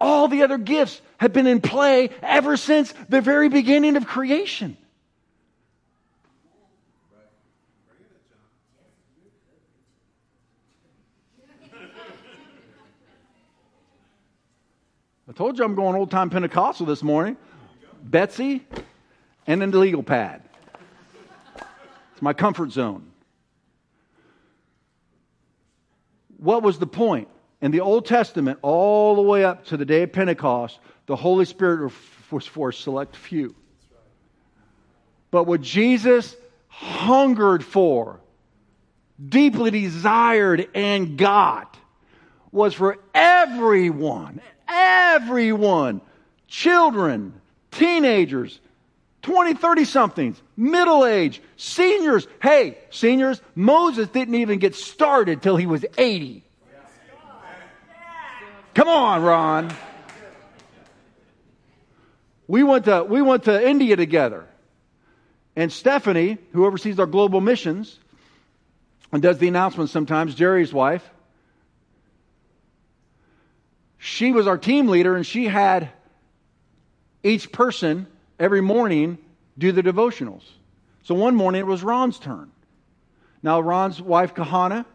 All 0.00 0.28
the 0.28 0.42
other 0.42 0.56
gifts 0.56 1.00
have 1.18 1.32
been 1.32 1.46
in 1.46 1.60
play 1.60 2.10
ever 2.22 2.56
since 2.56 2.94
the 3.08 3.20
very 3.20 3.48
beginning 3.48 3.96
of 3.96 4.06
creation. 4.06 4.76
I 15.28 15.32
told 15.32 15.58
you 15.58 15.64
I'm 15.64 15.76
going 15.76 15.94
old 15.94 16.10
time 16.10 16.28
Pentecostal 16.28 16.86
this 16.86 17.04
morning. 17.04 17.36
Betsy 18.02 18.66
and 19.46 19.62
an 19.62 19.70
legal 19.70 20.02
pad. 20.02 20.42
It's 22.12 22.22
my 22.22 22.32
comfort 22.32 22.72
zone. 22.72 23.06
What 26.38 26.62
was 26.62 26.78
the 26.78 26.86
point? 26.86 27.28
In 27.60 27.70
the 27.70 27.80
Old 27.80 28.06
Testament, 28.06 28.58
all 28.62 29.16
the 29.16 29.22
way 29.22 29.44
up 29.44 29.66
to 29.66 29.76
the 29.76 29.84
day 29.84 30.02
of 30.02 30.12
Pentecost, 30.12 30.78
the 31.06 31.16
Holy 31.16 31.44
Spirit 31.44 31.92
was 32.30 32.46
for 32.46 32.70
a 32.70 32.72
select 32.72 33.16
few. 33.16 33.54
But 35.30 35.44
what 35.44 35.60
Jesus 35.60 36.36
hungered 36.68 37.64
for, 37.64 38.20
deeply 39.28 39.70
desired, 39.70 40.68
and 40.74 41.18
got 41.18 41.76
was 42.52 42.74
for 42.74 42.98
everyone. 43.14 44.40
Everyone. 44.68 46.00
Children, 46.48 47.34
teenagers, 47.70 48.58
20, 49.22 49.54
30 49.54 49.84
somethings, 49.84 50.42
middle 50.56 51.04
age, 51.04 51.42
seniors. 51.56 52.26
Hey, 52.42 52.78
seniors, 52.90 53.40
Moses 53.54 54.08
didn't 54.08 54.34
even 54.36 54.58
get 54.58 54.74
started 54.74 55.42
till 55.42 55.56
he 55.56 55.66
was 55.66 55.84
80. 55.98 56.42
Come 58.80 58.88
on, 58.88 59.22
Ron. 59.22 59.76
We 62.48 62.62
went 62.62 62.86
to, 62.86 63.04
we 63.04 63.20
went 63.20 63.44
to 63.44 63.68
India 63.68 63.94
together. 63.94 64.46
And 65.54 65.70
Stephanie, 65.70 66.38
who 66.54 66.64
oversees 66.64 66.98
our 66.98 67.04
global 67.04 67.42
missions 67.42 67.98
and 69.12 69.20
does 69.20 69.36
the 69.36 69.48
announcements 69.48 69.92
sometimes, 69.92 70.34
Jerry's 70.34 70.72
wife, 70.72 71.06
she 73.98 74.32
was 74.32 74.46
our 74.46 74.56
team 74.56 74.88
leader 74.88 75.14
and 75.14 75.26
she 75.26 75.44
had 75.44 75.90
each 77.22 77.52
person 77.52 78.06
every 78.38 78.62
morning 78.62 79.18
do 79.58 79.72
the 79.72 79.82
devotionals. 79.82 80.44
So 81.02 81.14
one 81.14 81.34
morning 81.34 81.60
it 81.60 81.66
was 81.66 81.82
Ron's 81.82 82.18
turn. 82.18 82.50
Now, 83.42 83.60
Ron's 83.60 84.00
wife, 84.00 84.34
Kahana, 84.34 84.86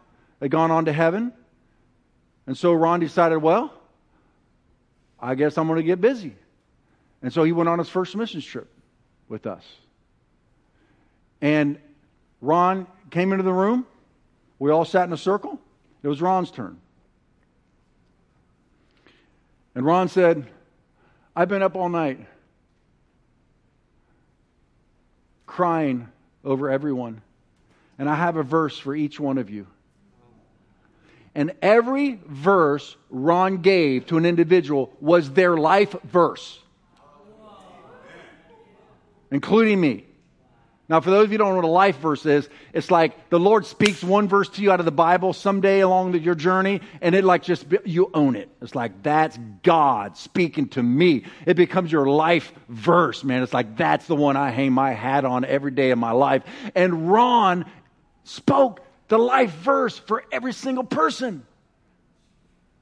had 0.42 0.50
gone 0.50 0.72
on 0.72 0.86
to 0.86 0.92
heaven. 0.92 1.34
And 2.48 2.58
so 2.58 2.74
Ron 2.74 3.00
decided, 3.00 3.38
well, 3.38 3.74
I 5.20 5.36
guess 5.36 5.58
I'm 5.58 5.68
going 5.68 5.78
to 5.78 5.84
get 5.84 6.00
busy. 6.00 6.36
And 7.22 7.34
so 7.34 7.44
he 7.44 7.52
went 7.52 7.70
on 7.70 7.80
his 7.80 7.90
first 7.90 8.16
missions 8.16 8.46
trip 8.46 8.68
with 9.28 9.48
us. 9.48 9.64
And 11.42 11.80
Ron 12.42 12.88
came 13.10 13.32
into 13.32 13.44
the 13.44 13.54
room. 13.54 13.86
We 14.60 14.72
all 14.72 14.86
sat 14.86 15.08
in 15.08 15.14
a 15.14 15.18
circle. 15.18 15.60
It 16.04 16.08
was 16.08 16.22
Ron's 16.22 16.52
turn. 16.52 16.80
And 19.74 19.86
Ron 19.86 20.08
said, 20.08 20.46
I've 21.36 21.50
been 21.50 21.64
up 21.64 21.76
all 21.76 21.90
night 21.90 22.20
crying 25.46 26.08
over 26.44 26.70
everyone. 26.70 27.22
And 27.98 28.10
I 28.10 28.16
have 28.16 28.36
a 28.36 28.44
verse 28.44 28.78
for 28.78 28.96
each 28.96 29.20
one 29.20 29.38
of 29.38 29.50
you. 29.50 29.68
And 31.36 31.54
every 31.62 32.20
verse 32.26 32.96
Ron 33.10 33.58
gave 33.58 34.06
to 34.08 34.18
an 34.18 34.26
individual 34.26 34.92
was 35.02 35.30
their 35.32 35.58
life 35.58 35.94
verse, 36.04 36.60
including 39.30 39.82
me. 39.82 40.06
Now, 40.88 41.02
for 41.02 41.10
those 41.10 41.26
of 41.26 41.32
you 41.32 41.40
who 41.40 41.44
don't 41.44 41.50
know 41.50 41.56
what 41.56 41.66
a 41.66 41.68
life 41.68 41.98
verse 41.98 42.28
is, 42.28 42.48
it's 42.72 42.92
like 42.92 43.30
the 43.32 43.40
Lord 43.40 43.66
speaks 43.66 44.04
one 44.04 44.28
verse 44.28 44.50
to 44.50 44.62
you 44.62 44.72
out 44.72 44.80
of 44.80 44.86
the 44.86 44.92
Bible 44.92 45.34
someday 45.34 45.80
along 45.80 46.12
the, 46.12 46.20
your 46.20 46.36
journey, 46.36 46.80
and 47.02 47.16
it 47.16 47.24
like 47.24 47.42
just, 47.42 47.66
you 47.86 48.12
own 48.14 48.36
it. 48.36 48.50
It's 48.62 48.76
like, 48.76 49.02
that's 49.02 49.38
God 49.64 50.16
speaking 50.16 50.70
to 50.70 50.84
me. 50.84 51.26
It 51.48 51.56
becomes 51.56 51.92
your 51.92 52.06
life 52.06 52.54
verse, 52.70 53.24
man. 53.24 53.42
It's 53.42 53.54
like, 53.54 53.76
that's 53.76 54.06
the 54.06 54.16
one 54.16 54.38
I 54.38 54.52
hang 54.52 54.74
my 54.74 54.92
hat 54.92 55.26
on 55.26 55.44
every 55.44 55.72
day 55.72 55.90
of 55.90 55.98
my 55.98 56.12
life. 56.12 56.44
And 56.76 57.12
Ron 57.12 57.66
spoke 58.24 58.85
the 59.08 59.18
life 59.18 59.52
verse 59.52 59.98
for 59.98 60.24
every 60.32 60.54
single 60.54 60.84
person. 60.84 61.46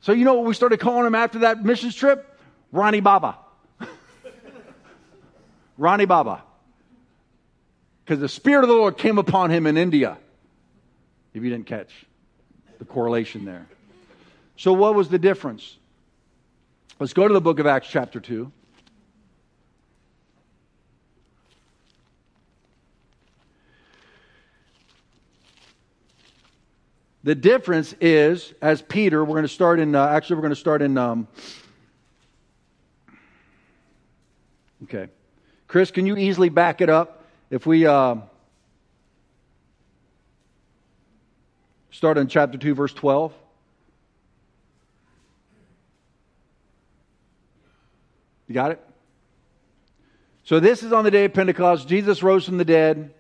So, 0.02 0.12
you 0.12 0.26
know 0.26 0.34
what 0.36 0.46
we 0.46 0.54
started 0.54 0.80
calling 0.80 1.06
him 1.06 1.16
after 1.16 1.40
that 1.40 1.64
missions 1.64 1.96
trip? 1.96 2.40
Ronnie 2.72 3.00
Baba. 3.00 3.38
Ronnie 5.78 6.06
Baba 6.06 6.44
because 8.04 8.20
the 8.20 8.30
Spirit 8.30 8.64
of 8.64 8.70
the 8.70 8.76
Lord 8.76 8.98
came 8.98 9.18
upon 9.18 9.50
him 9.50 9.66
in 9.66 9.78
India. 9.78 10.18
If 11.34 11.44
you 11.44 11.50
didn't 11.50 11.68
catch 11.68 11.92
the 12.80 12.86
correlation 12.86 13.46
there. 13.46 13.66
So, 14.56 14.74
what 14.74 14.94
was 14.94 15.10
the 15.10 15.18
difference? 15.18 15.78
Let's 17.00 17.14
go 17.14 17.28
to 17.28 17.34
the 17.34 17.42
book 17.42 17.60
of 17.60 17.66
Acts, 17.66 17.88
chapter 17.90 18.20
2. 18.20 18.52
The 27.24 27.36
difference 27.36 27.96
is, 28.02 28.54
as 28.62 28.82
Peter, 28.82 29.24
we're 29.24 29.36
going 29.36 29.44
to 29.44 29.48
start 29.48 29.80
in, 29.80 29.96
uh, 29.96 30.08
actually, 30.08 30.36
we're 30.36 30.42
going 30.42 30.52
to 30.52 30.58
start 30.58 30.82
in, 30.82 30.98
um, 30.98 31.28
okay. 34.84 35.08
Chris, 35.68 35.90
can 35.90 36.06
you 36.06 36.18
easily 36.18 36.50
back 36.50 36.82
it 36.82 36.90
up? 36.90 37.24
If 37.50 37.66
we 37.66 37.86
uh, 37.86 38.16
start 41.92 42.18
in 42.18 42.28
chapter 42.28 42.58
2, 42.58 42.76
verse 42.76 42.94
12. 42.94 43.34
You 48.50 48.54
got 48.54 48.72
it? 48.72 48.86
So, 50.44 50.60
this 50.60 50.84
is 50.84 50.92
on 50.92 51.06
the 51.06 51.12
day 51.12 51.24
of 51.24 51.34
Pentecost. 51.34 51.88
Jesus 51.88 52.22
rose 52.22 52.46
from 52.46 52.58
the 52.58 52.66
dead. 52.66 53.14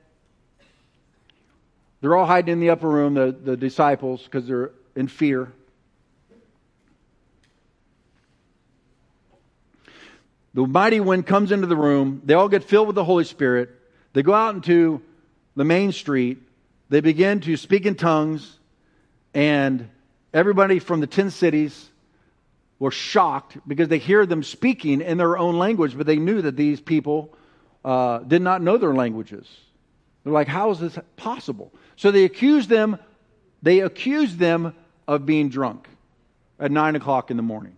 They're 2.03 2.17
all 2.17 2.25
hiding 2.25 2.51
in 2.51 2.59
the 2.59 2.69
upper 2.69 2.89
room, 2.89 3.13
the, 3.13 3.31
the 3.31 3.55
disciples, 3.55 4.21
because 4.23 4.45
they're 4.45 4.71
in 4.93 5.07
fear. 5.07 5.53
The 10.53 10.67
mighty 10.67 10.99
wind 10.99 11.25
comes 11.25 11.53
into 11.53 11.65
the 11.65 11.77
room. 11.77 12.21
They 12.25 12.33
all 12.33 12.49
get 12.49 12.65
filled 12.65 12.87
with 12.87 12.97
the 12.97 13.05
Holy 13.05 13.23
Spirit. 13.23 13.69
They 14.11 14.21
go 14.21 14.33
out 14.33 14.53
into 14.53 15.01
the 15.55 15.63
main 15.63 15.93
street. 15.93 16.39
They 16.89 16.99
begin 16.99 17.39
to 17.39 17.55
speak 17.55 17.85
in 17.85 17.95
tongues, 17.95 18.59
and 19.33 19.87
everybody 20.33 20.79
from 20.79 20.99
the 20.99 21.07
10 21.07 21.31
cities 21.31 21.89
were 22.79 22.91
shocked 22.91 23.57
because 23.65 23.87
they 23.87 23.97
hear 23.97 24.25
them 24.25 24.43
speaking 24.43 24.99
in 24.99 25.17
their 25.17 25.37
own 25.37 25.57
language, 25.57 25.95
but 25.95 26.05
they 26.05 26.17
knew 26.17 26.41
that 26.41 26.57
these 26.57 26.81
people 26.81 27.33
uh, 27.85 28.17
did 28.17 28.41
not 28.41 28.61
know 28.61 28.75
their 28.75 28.93
languages. 28.93 29.47
They're 30.23 30.33
like, 30.33 30.47
how 30.47 30.71
is 30.71 30.79
this 30.79 30.97
possible? 31.17 31.71
So 31.95 32.11
they 32.11 32.23
accused 32.23 32.69
them, 32.69 32.97
they 33.61 33.79
accused 33.79 34.39
them 34.39 34.73
of 35.07 35.25
being 35.25 35.49
drunk 35.49 35.87
at 36.59 36.71
nine 36.71 36.95
o'clock 36.95 37.31
in 37.31 37.37
the 37.37 37.43
morning. 37.43 37.77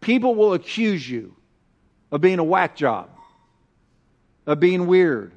People 0.00 0.34
will 0.34 0.54
accuse 0.54 1.08
you 1.08 1.34
of 2.10 2.20
being 2.20 2.38
a 2.38 2.44
whack 2.44 2.76
job 2.76 3.10
of 4.48 4.58
being 4.58 4.86
weird, 4.86 5.30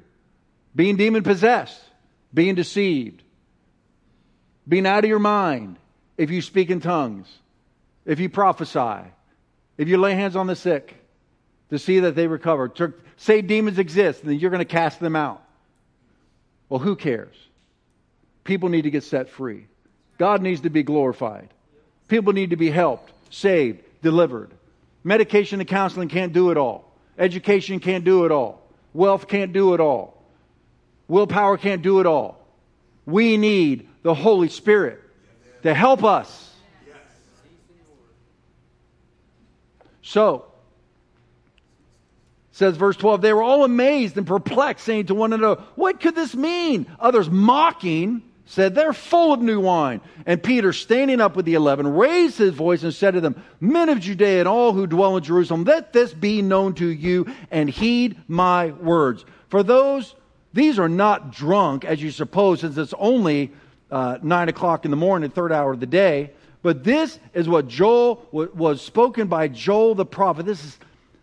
being 0.74 0.96
demon 0.96 1.22
possessed, 1.22 1.78
being 2.32 2.54
deceived, 2.54 3.22
being 4.66 4.86
out 4.86 5.04
of 5.04 5.08
your 5.10 5.18
mind 5.18 5.76
if 6.16 6.30
you 6.30 6.40
speak 6.40 6.70
in 6.70 6.80
tongues, 6.80 7.28
if 8.06 8.20
you 8.20 8.30
prophesy, 8.30 9.06
if 9.76 9.86
you 9.86 9.98
lay 9.98 10.14
hands 10.14 10.34
on 10.34 10.46
the 10.46 10.56
sick 10.56 10.96
to 11.68 11.78
see 11.78 12.00
that 12.00 12.14
they 12.14 12.26
recover. 12.26 12.68
To 12.68 12.94
say 13.18 13.42
demons 13.42 13.78
exist, 13.78 14.24
then 14.24 14.38
you're 14.38 14.50
going 14.50 14.60
to 14.60 14.64
cast 14.64 14.98
them 14.98 15.14
out. 15.14 15.41
Well, 16.72 16.78
who 16.78 16.96
cares? 16.96 17.36
People 18.44 18.70
need 18.70 18.84
to 18.84 18.90
get 18.90 19.04
set 19.04 19.28
free. 19.28 19.66
God 20.16 20.40
needs 20.40 20.62
to 20.62 20.70
be 20.70 20.82
glorified. 20.82 21.50
People 22.08 22.32
need 22.32 22.48
to 22.48 22.56
be 22.56 22.70
helped, 22.70 23.12
saved, 23.28 23.82
delivered. 24.00 24.50
Medication 25.04 25.60
and 25.60 25.68
counseling 25.68 26.08
can't 26.08 26.32
do 26.32 26.50
it 26.50 26.56
all. 26.56 26.90
Education 27.18 27.78
can't 27.78 28.04
do 28.04 28.24
it 28.24 28.32
all. 28.32 28.66
Wealth 28.94 29.28
can't 29.28 29.52
do 29.52 29.74
it 29.74 29.80
all. 29.80 30.16
Willpower 31.08 31.58
can't 31.58 31.82
do 31.82 32.00
it 32.00 32.06
all. 32.06 32.42
We 33.04 33.36
need 33.36 33.86
the 34.02 34.14
Holy 34.14 34.48
Spirit 34.48 34.98
to 35.64 35.74
help 35.74 36.02
us. 36.02 36.54
So, 40.00 40.46
says 42.52 42.76
verse 42.76 42.96
12, 42.96 43.22
they 43.22 43.32
were 43.32 43.42
all 43.42 43.64
amazed 43.64 44.16
and 44.18 44.26
perplexed, 44.26 44.84
saying 44.84 45.06
to 45.06 45.14
one 45.14 45.32
another, 45.32 45.60
What 45.74 46.00
could 46.00 46.14
this 46.14 46.34
mean? 46.34 46.86
Others 47.00 47.30
mocking 47.30 48.22
said, 48.44 48.74
They're 48.74 48.92
full 48.92 49.32
of 49.32 49.40
new 49.40 49.58
wine. 49.58 50.02
And 50.26 50.42
Peter, 50.42 50.74
standing 50.74 51.20
up 51.20 51.34
with 51.34 51.46
the 51.46 51.54
eleven, 51.54 51.86
raised 51.86 52.36
his 52.36 52.52
voice 52.52 52.82
and 52.82 52.92
said 52.92 53.14
to 53.14 53.20
them, 53.22 53.42
Men 53.60 53.88
of 53.88 54.00
Judea 54.00 54.40
and 54.40 54.48
all 54.48 54.74
who 54.74 54.86
dwell 54.86 55.16
in 55.16 55.22
Jerusalem, 55.22 55.64
let 55.64 55.94
this 55.94 56.12
be 56.12 56.42
known 56.42 56.74
to 56.74 56.86
you 56.86 57.26
and 57.50 57.70
heed 57.70 58.18
my 58.28 58.72
words. 58.72 59.24
For 59.48 59.62
those, 59.62 60.14
these 60.52 60.78
are 60.78 60.88
not 60.88 61.32
drunk, 61.32 61.86
as 61.86 62.02
you 62.02 62.10
suppose, 62.10 62.60
since 62.60 62.76
it's 62.76 62.94
only 62.98 63.50
uh, 63.90 64.18
nine 64.22 64.50
o'clock 64.50 64.84
in 64.84 64.90
the 64.90 64.96
morning, 64.96 65.30
third 65.30 65.52
hour 65.52 65.72
of 65.72 65.80
the 65.80 65.86
day. 65.86 66.32
But 66.62 66.84
this 66.84 67.18
is 67.34 67.48
what 67.48 67.66
Joel 67.66 68.26
was 68.30 68.82
spoken 68.82 69.26
by 69.26 69.48
Joel 69.48 69.94
the 69.94 70.06
prophet. 70.06 70.46
This 70.46 70.64
is 70.64 70.78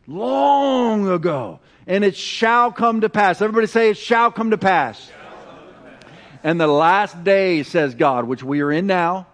long 0.10 1.08
ago. 1.08 1.60
And 1.88 2.04
it 2.04 2.15
shall 2.15 2.72
come 2.72 3.02
to 3.02 3.10
pass. 3.10 3.41
Everybody 3.41 3.67
say 3.67 3.91
it 3.91 3.98
shall 3.98 4.32
come 4.32 4.52
to 4.52 4.58
pass 4.58 5.10
and 6.43 6.60
the 6.60 6.67
last 6.67 7.24
day, 7.24 7.63
says 7.63 7.95
God, 7.95 8.26
which 8.26 8.43
we 8.43 8.62
are 8.62 8.72
in 8.72 8.88
now, 8.88 9.28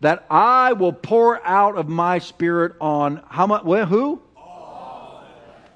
that 0.00 0.24
I 0.30 0.72
will 0.72 0.92
pour 0.92 1.44
out 1.46 1.76
of 1.76 1.88
my 1.88 2.18
spirit 2.18 2.74
on 2.80 3.22
how 3.28 3.46
much? 3.46 3.64
Well, 3.64 3.86
who? 3.86 4.22
All. 4.36 5.24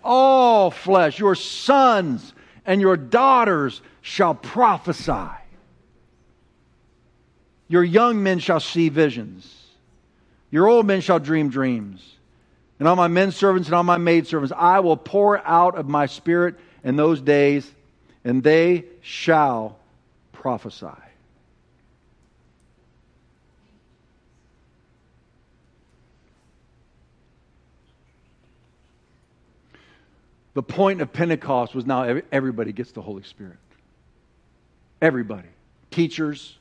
All 0.02 0.70
flesh. 0.70 1.18
Your 1.18 1.34
sons 1.34 2.32
and 2.64 2.80
your 2.80 2.96
daughters 2.96 3.80
shall 4.00 4.34
prophesy. 4.34 5.28
Your 7.68 7.84
young 7.84 8.22
men 8.22 8.38
shall 8.38 8.60
see 8.60 8.88
visions. 8.88 9.54
Your 10.50 10.66
old 10.66 10.86
men 10.86 11.02
shall 11.02 11.18
dream 11.18 11.50
dreams. 11.50 12.17
And 12.78 12.86
on 12.86 12.96
my 12.96 13.08
men 13.08 13.32
servants 13.32 13.68
and 13.68 13.74
on 13.74 13.86
my 13.86 13.98
maidservants, 13.98 14.52
I 14.56 14.80
will 14.80 14.96
pour 14.96 15.44
out 15.46 15.76
of 15.76 15.88
my 15.88 16.06
spirit 16.06 16.54
in 16.84 16.96
those 16.96 17.20
days, 17.20 17.68
and 18.24 18.42
they 18.42 18.84
shall 19.00 19.78
prophesy. 20.32 20.86
The 30.54 30.62
point 30.62 31.00
of 31.00 31.12
Pentecost 31.12 31.74
was 31.74 31.86
now 31.86 32.20
everybody 32.32 32.72
gets 32.72 32.90
the 32.90 33.02
Holy 33.02 33.22
Spirit. 33.22 33.58
Everybody. 35.00 35.48
Teachers, 35.92 36.56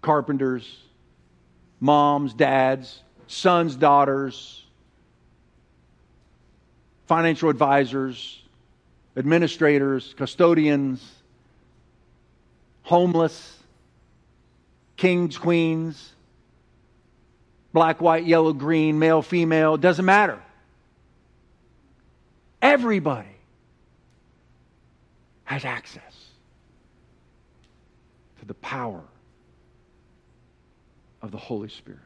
carpenters, 0.00 0.78
moms, 1.78 2.32
dads, 2.32 3.00
sons, 3.26 3.76
daughters, 3.76 4.63
financial 7.06 7.50
advisors, 7.50 8.42
administrators, 9.16 10.14
custodians, 10.16 11.04
homeless, 12.82 13.58
kings, 14.96 15.36
queens, 15.38 16.12
black, 17.72 18.00
white, 18.00 18.24
yellow, 18.24 18.52
green, 18.52 18.98
male, 18.98 19.22
female, 19.22 19.76
doesn't 19.76 20.04
matter. 20.04 20.40
Everybody 22.62 23.28
has 25.44 25.64
access 25.64 26.02
to 28.38 28.46
the 28.46 28.54
power 28.54 29.02
of 31.20 31.30
the 31.30 31.36
Holy 31.36 31.68
Spirit. 31.68 32.00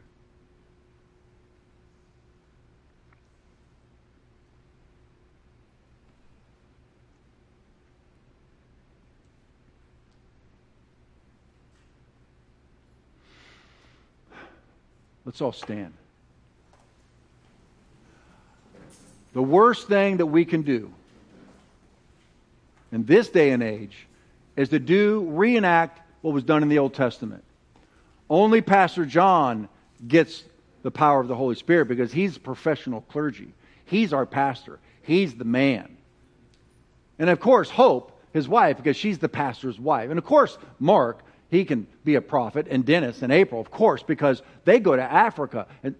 Let's 15.29 15.43
all 15.43 15.53
stand. 15.53 15.93
The 19.35 19.43
worst 19.43 19.87
thing 19.87 20.17
that 20.17 20.25
we 20.25 20.47
can 20.47 20.63
do 20.63 20.91
in 22.91 23.05
this 23.05 23.29
day 23.29 23.51
and 23.51 23.63
age 23.63 24.07
is 24.57 24.71
to 24.71 24.79
do, 24.79 25.27
reenact 25.29 26.01
what 26.23 26.33
was 26.33 26.45
done 26.45 26.63
in 26.63 26.71
the 26.71 26.79
Old 26.79 26.95
Testament. 26.95 27.45
Only 28.31 28.63
Pastor 28.63 29.05
John 29.05 29.69
gets 30.07 30.45
the 30.83 30.91
power 30.91 31.21
of 31.21 31.29
the 31.29 31.37
Holy 31.37 31.57
Spirit 31.57 31.89
because 31.89 32.11
he's 32.11 32.39
a 32.39 32.41
professional 32.41 33.03
clergy. 33.03 33.53
He's 33.85 34.15
our 34.15 34.25
pastor, 34.25 34.79
he's 35.03 35.35
the 35.35 35.45
man. 35.45 35.99
And 37.19 37.29
of 37.29 37.39
course, 37.39 37.69
Hope, 37.69 38.19
his 38.33 38.49
wife, 38.49 38.79
because 38.79 38.97
she's 38.97 39.19
the 39.19 39.29
pastor's 39.29 39.79
wife. 39.79 40.09
And 40.09 40.19
of 40.19 40.25
course, 40.25 40.57
Mark, 40.81 41.23
he 41.51 41.65
can 41.65 41.87
be 42.05 42.15
a 42.17 42.21
prophet, 42.21 42.67
and 42.71 42.85
Dennis 42.85 43.23
and 43.23 43.33
April, 43.33 43.61
of 43.61 43.71
course, 43.71 44.03
because 44.03 44.43
they 44.65 44.81
go 44.81 44.95
to 44.95 45.03
Africa. 45.03 45.67
And 45.83 45.95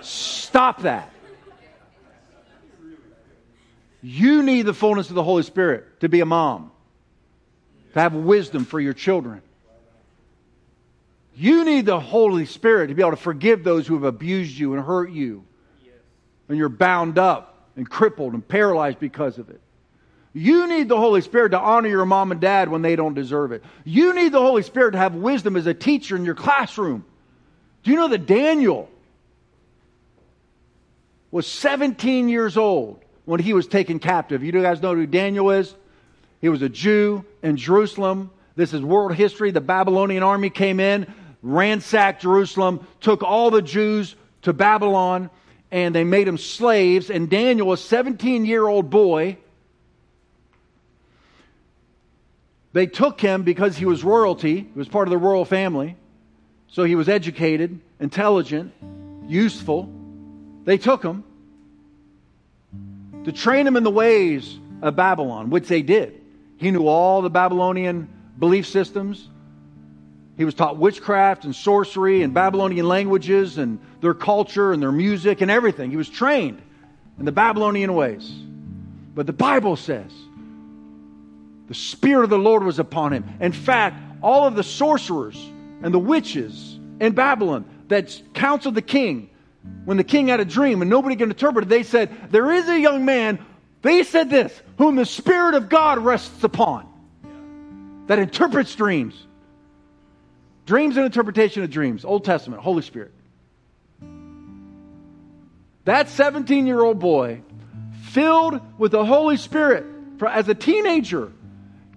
stop 0.00 0.82
that. 0.82 1.10
You 4.02 4.42
need 4.42 4.62
the 4.62 4.74
fullness 4.74 5.08
of 5.08 5.14
the 5.14 5.22
Holy 5.22 5.44
Spirit 5.44 6.00
to 6.00 6.08
be 6.08 6.20
a 6.20 6.26
mom, 6.26 6.72
to 7.94 8.00
have 8.00 8.14
wisdom 8.14 8.64
for 8.64 8.80
your 8.80 8.92
children. 8.92 9.40
You 11.36 11.64
need 11.64 11.86
the 11.86 11.98
Holy 11.98 12.46
Spirit 12.46 12.88
to 12.88 12.94
be 12.94 13.02
able 13.02 13.12
to 13.12 13.16
forgive 13.16 13.64
those 13.64 13.86
who 13.86 13.94
have 13.94 14.04
abused 14.04 14.56
you 14.56 14.74
and 14.74 14.84
hurt 14.84 15.10
you. 15.10 15.44
And 16.48 16.58
you're 16.58 16.68
bound 16.68 17.18
up 17.18 17.70
and 17.76 17.88
crippled 17.88 18.34
and 18.34 18.46
paralyzed 18.46 19.00
because 19.00 19.38
of 19.38 19.48
it. 19.48 19.60
You 20.36 20.66
need 20.66 20.88
the 20.88 20.96
Holy 20.96 21.20
Spirit 21.20 21.50
to 21.50 21.60
honor 21.60 21.88
your 21.88 22.04
mom 22.04 22.32
and 22.32 22.40
dad 22.40 22.68
when 22.68 22.82
they 22.82 22.96
don't 22.96 23.14
deserve 23.14 23.52
it. 23.52 23.62
You 23.84 24.12
need 24.14 24.32
the 24.32 24.40
Holy 24.40 24.62
Spirit 24.62 24.90
to 24.92 24.98
have 24.98 25.14
wisdom 25.14 25.56
as 25.56 25.68
a 25.68 25.74
teacher 25.74 26.16
in 26.16 26.24
your 26.24 26.34
classroom. 26.34 27.04
Do 27.84 27.92
you 27.92 27.96
know 27.96 28.08
that 28.08 28.26
Daniel 28.26 28.90
was 31.30 31.46
17 31.46 32.28
years 32.28 32.56
old 32.56 33.00
when 33.26 33.38
he 33.38 33.52
was 33.52 33.68
taken 33.68 34.00
captive? 34.00 34.42
You 34.42 34.50
guys 34.50 34.82
know 34.82 34.96
who 34.96 35.06
Daniel 35.06 35.52
is? 35.52 35.72
He 36.40 36.48
was 36.48 36.62
a 36.62 36.68
Jew 36.68 37.24
in 37.42 37.56
Jerusalem. 37.56 38.30
This 38.56 38.72
is 38.74 38.82
world 38.82 39.14
history. 39.14 39.52
The 39.52 39.60
Babylonian 39.60 40.24
army 40.24 40.50
came 40.50 40.80
in, 40.80 41.06
ransacked 41.42 42.22
Jerusalem, 42.22 42.84
took 43.00 43.22
all 43.22 43.52
the 43.52 43.62
Jews 43.62 44.16
to 44.42 44.52
Babylon, 44.52 45.30
and 45.70 45.94
they 45.94 46.04
made 46.04 46.26
them 46.26 46.38
slaves. 46.38 47.08
And 47.08 47.30
Daniel, 47.30 47.72
a 47.72 47.76
17 47.76 48.44
year 48.44 48.66
old 48.66 48.90
boy, 48.90 49.38
They 52.74 52.86
took 52.88 53.20
him 53.20 53.44
because 53.44 53.76
he 53.76 53.86
was 53.86 54.02
royalty, 54.02 54.56
he 54.62 54.78
was 54.78 54.88
part 54.88 55.06
of 55.06 55.10
the 55.10 55.16
royal 55.16 55.44
family. 55.44 55.96
So 56.66 56.82
he 56.82 56.96
was 56.96 57.08
educated, 57.08 57.78
intelligent, 58.00 58.74
useful. 59.28 59.88
They 60.64 60.76
took 60.76 61.00
him 61.00 61.22
to 63.22 63.30
train 63.30 63.64
him 63.64 63.76
in 63.76 63.84
the 63.84 63.92
ways 63.92 64.58
of 64.82 64.96
Babylon, 64.96 65.50
which 65.50 65.68
they 65.68 65.82
did. 65.82 66.20
He 66.56 66.72
knew 66.72 66.88
all 66.88 67.22
the 67.22 67.30
Babylonian 67.30 68.08
belief 68.40 68.66
systems. 68.66 69.28
He 70.36 70.44
was 70.44 70.54
taught 70.54 70.76
witchcraft 70.76 71.44
and 71.44 71.54
sorcery 71.54 72.22
and 72.22 72.34
Babylonian 72.34 72.88
languages 72.88 73.56
and 73.56 73.78
their 74.00 74.14
culture 74.14 74.72
and 74.72 74.82
their 74.82 74.90
music 74.90 75.42
and 75.42 75.50
everything. 75.50 75.92
He 75.92 75.96
was 75.96 76.08
trained 76.08 76.60
in 77.20 77.24
the 77.24 77.30
Babylonian 77.30 77.94
ways. 77.94 78.28
But 79.14 79.26
the 79.26 79.32
Bible 79.32 79.76
says 79.76 80.10
the 81.68 81.74
Spirit 81.74 82.24
of 82.24 82.30
the 82.30 82.38
Lord 82.38 82.62
was 82.62 82.78
upon 82.78 83.12
him. 83.12 83.24
In 83.40 83.52
fact, 83.52 83.96
all 84.22 84.46
of 84.46 84.54
the 84.54 84.62
sorcerers 84.62 85.36
and 85.82 85.92
the 85.92 85.98
witches 85.98 86.78
in 87.00 87.12
Babylon 87.12 87.64
that 87.88 88.20
counseled 88.34 88.74
the 88.74 88.82
king, 88.82 89.30
when 89.84 89.96
the 89.96 90.04
king 90.04 90.28
had 90.28 90.40
a 90.40 90.44
dream 90.44 90.82
and 90.82 90.90
nobody 90.90 91.16
could 91.16 91.28
interpret 91.28 91.64
it, 91.64 91.68
they 91.68 91.82
said, 91.82 92.10
There 92.30 92.50
is 92.50 92.68
a 92.68 92.78
young 92.78 93.04
man, 93.04 93.44
they 93.82 94.02
said 94.02 94.30
this, 94.30 94.52
whom 94.78 94.96
the 94.96 95.06
Spirit 95.06 95.54
of 95.54 95.68
God 95.68 95.98
rests 95.98 96.42
upon, 96.44 96.86
that 98.06 98.18
interprets 98.18 98.74
dreams. 98.74 99.26
Dreams 100.66 100.96
and 100.96 101.04
interpretation 101.04 101.62
of 101.62 101.70
dreams, 101.70 102.04
Old 102.04 102.24
Testament, 102.24 102.62
Holy 102.62 102.82
Spirit. 102.82 103.12
That 105.84 106.08
17 106.08 106.66
year 106.66 106.80
old 106.80 106.98
boy, 106.98 107.42
filled 108.04 108.60
with 108.78 108.92
the 108.92 109.04
Holy 109.04 109.36
Spirit 109.36 109.84
as 110.26 110.48
a 110.48 110.54
teenager, 110.54 111.32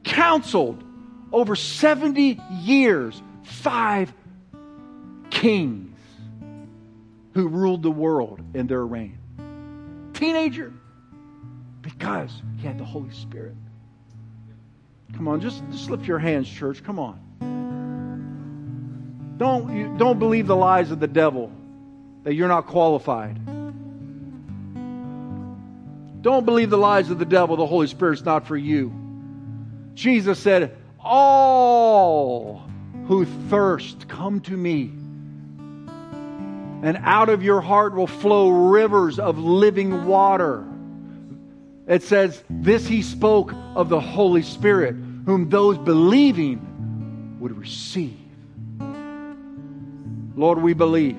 counseled 0.04 0.84
over 1.32 1.56
70 1.56 2.40
years 2.62 3.22
five 3.44 4.14
kings 5.30 5.98
who 7.34 7.48
ruled 7.48 7.84
the 7.84 7.92
world 7.92 8.42
in 8.54 8.68
their 8.68 8.86
reign. 8.86 9.18
Teenager, 10.14 10.74
because 11.82 12.42
he 12.58 12.66
had 12.66 12.78
the 12.78 12.86
Holy 12.86 13.12
Spirit. 13.12 13.56
Come 15.14 15.28
on, 15.28 15.40
just, 15.40 15.64
just 15.72 15.90
lift 15.90 16.06
your 16.06 16.20
hands, 16.20 16.50
church. 16.50 16.84
Come 16.84 17.00
on. 17.00 17.24
Don't, 19.38 19.76
you, 19.76 19.96
don't 19.98 20.18
believe 20.18 20.48
the 20.48 20.56
lies 20.56 20.90
of 20.90 21.00
the 21.00 21.08
devil 21.08 21.52
that 22.24 22.34
you're 22.34 22.48
not 22.48 22.66
qualified. 22.66 23.36
Don't 26.24 26.46
believe 26.46 26.72
the 26.72 26.78
lies 26.78 27.10
of 27.12 27.20
the 27.20 27.26
devil, 27.26 27.56
the 27.56 27.68
Holy 27.68 27.88
Spirit's 27.88 28.24
not 28.24 28.48
for 28.48 28.58
you. 28.58 29.07
Jesus 29.98 30.38
said, 30.38 30.78
All 31.00 32.70
who 33.08 33.26
thirst, 33.50 34.08
come 34.08 34.40
to 34.42 34.56
me. 34.56 34.92
And 36.84 37.00
out 37.02 37.30
of 37.30 37.42
your 37.42 37.62
heart 37.62 37.96
will 37.96 38.06
flow 38.06 38.50
rivers 38.50 39.17
of 39.17 39.40
living 39.40 40.06
water. 40.06 40.63
It 41.88 42.04
says, 42.04 42.44
This 42.48 42.86
he 42.86 43.02
spoke 43.02 43.52
of 43.74 43.90
the 43.90 44.00
Holy 44.00 44.44
Spirit, 44.44 44.96
whom 45.26 45.50
those 45.50 45.80
believing 45.80 47.38
would 47.40 47.58
receive. 47.58 48.19
Lord, 50.36 50.62
we 50.62 50.76
believe. 50.76 51.17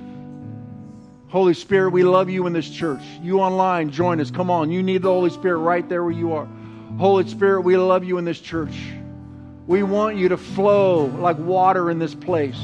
Holy 1.26 1.55
Spirit, 1.55 1.90
we 1.90 2.05
love 2.05 2.30
you 2.30 2.46
in 2.46 2.52
this 2.52 2.70
church. 2.70 3.02
You 3.22 3.40
online, 3.40 3.90
join 3.90 4.20
us. 4.20 4.30
Come 4.30 4.52
on. 4.52 4.70
You 4.70 4.84
need 4.84 5.02
the 5.02 5.09
Holy 5.09 5.30
Spirit 5.30 5.59
right 5.59 5.86
there 5.88 6.05
where 6.05 6.12
you 6.12 6.32
are. 6.32 6.48
Holy 6.97 7.28
Spirit, 7.28 7.62
we 7.62 7.76
love 7.76 8.05
you 8.05 8.18
in 8.18 8.24
this 8.24 8.41
church. 8.41 8.76
We 9.66 9.82
want 9.82 10.16
you 10.16 10.30
to 10.30 10.36
flow 10.36 11.05
like 11.05 11.39
water 11.39 11.91
in 11.91 11.99
this 11.99 12.14
place, 12.14 12.59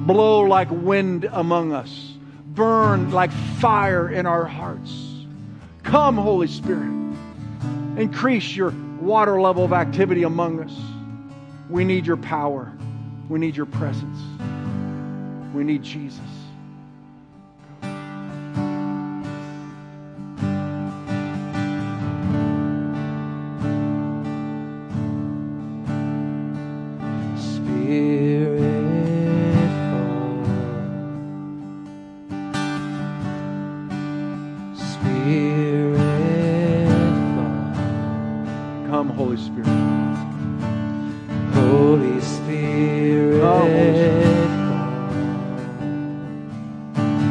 blow 0.00 0.40
like 0.40 0.68
wind 0.70 1.28
among 1.32 1.72
us, 1.72 2.12
burn 2.46 3.10
like 3.10 3.32
fire 3.32 4.10
in 4.10 4.26
our 4.26 4.44
hearts. 4.44 4.92
Come, 5.82 6.16
Holy 6.16 6.46
Spirit, 6.46 6.92
increase 7.96 8.54
your 8.54 8.74
water 9.00 9.40
level 9.40 9.64
of 9.64 9.72
activity 9.72 10.22
among 10.22 10.60
us. 10.60 10.72
We 11.70 11.84
need 11.84 12.06
your 12.06 12.18
power. 12.18 12.72
We 13.28 13.38
need 13.38 13.56
your 13.56 13.66
presence. 13.66 14.18
We 15.54 15.64
need 15.64 15.82
Jesus. 15.82 16.20
Come, 39.06 39.16
Holy 39.16 39.36
Spirit. 39.36 39.66
Holy 41.52 42.20
Spirit 42.22 43.40
Come, 43.42 43.70
Holy 43.70 43.92
Spirit. 43.92 44.48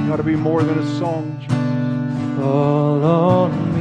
Got 0.07 0.17
to 0.17 0.24
be 0.24 0.36
more 0.36 0.61
than 0.61 0.78
a 0.78 0.86
song. 0.99 1.39
Jesus. 1.39 1.57
Fall 2.38 3.03
on 3.03 3.72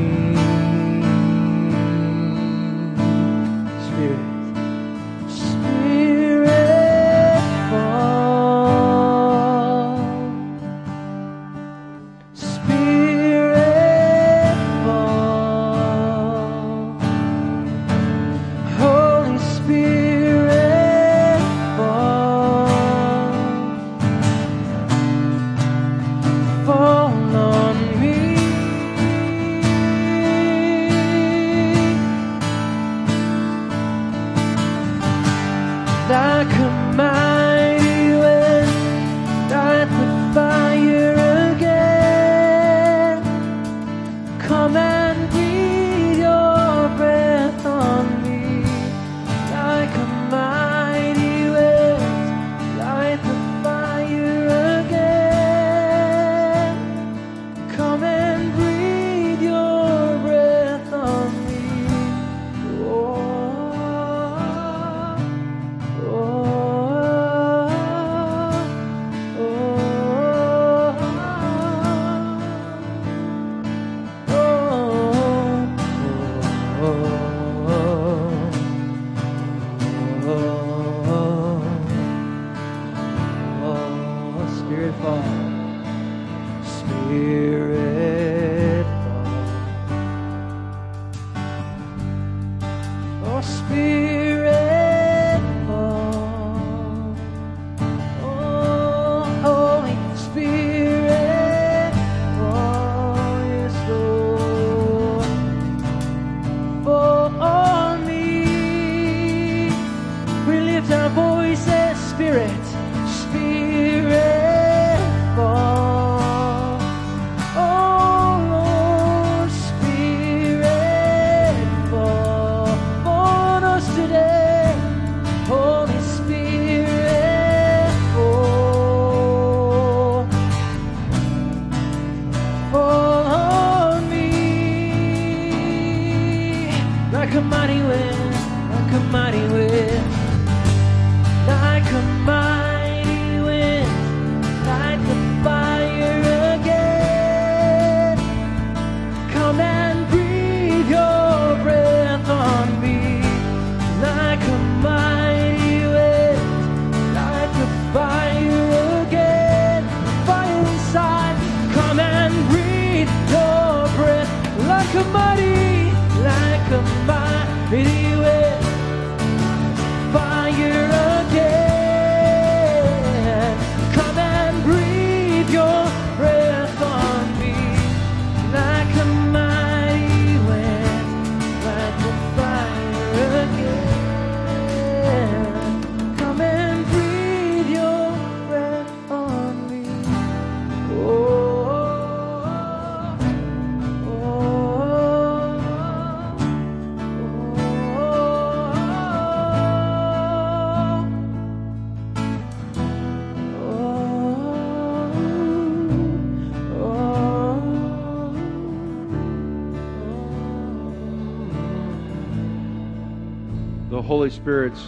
The 214.02 214.08
Holy 214.08 214.30
Spirit's 214.30 214.84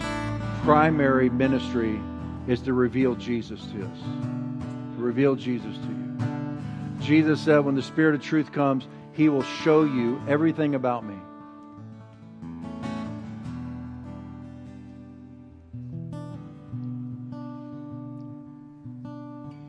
primary 0.65 1.31
ministry 1.31 2.01
is 2.49 2.61
to 2.62 2.73
reveal 2.73 3.15
Jesus 3.15 3.61
to 3.67 3.87
us. 3.87 3.99
To 4.01 5.03
reveal 5.05 5.37
Jesus 5.37 5.77
to 5.77 5.87
you. 5.87 6.59
Jesus 7.01 7.41
said, 7.41 7.61
when 7.61 7.77
the 7.77 7.83
Spirit 7.83 8.17
of 8.17 8.23
truth 8.23 8.51
comes, 8.51 8.89
he 9.12 9.29
will 9.29 9.45
show 9.45 9.85
you 9.85 10.21
everything 10.27 10.75
about 10.75 11.07
me. 11.07 11.15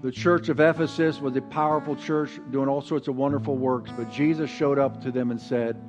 The 0.01 0.11
church 0.11 0.49
of 0.49 0.59
Ephesus 0.59 1.21
was 1.21 1.35
a 1.35 1.41
powerful 1.43 1.95
church 1.95 2.31
doing 2.49 2.67
all 2.67 2.81
sorts 2.81 3.07
of 3.07 3.15
wonderful 3.15 3.55
works, 3.55 3.91
but 3.95 4.11
Jesus 4.11 4.49
showed 4.49 4.79
up 4.79 5.03
to 5.03 5.11
them 5.11 5.29
and 5.29 5.39
said, 5.39 5.79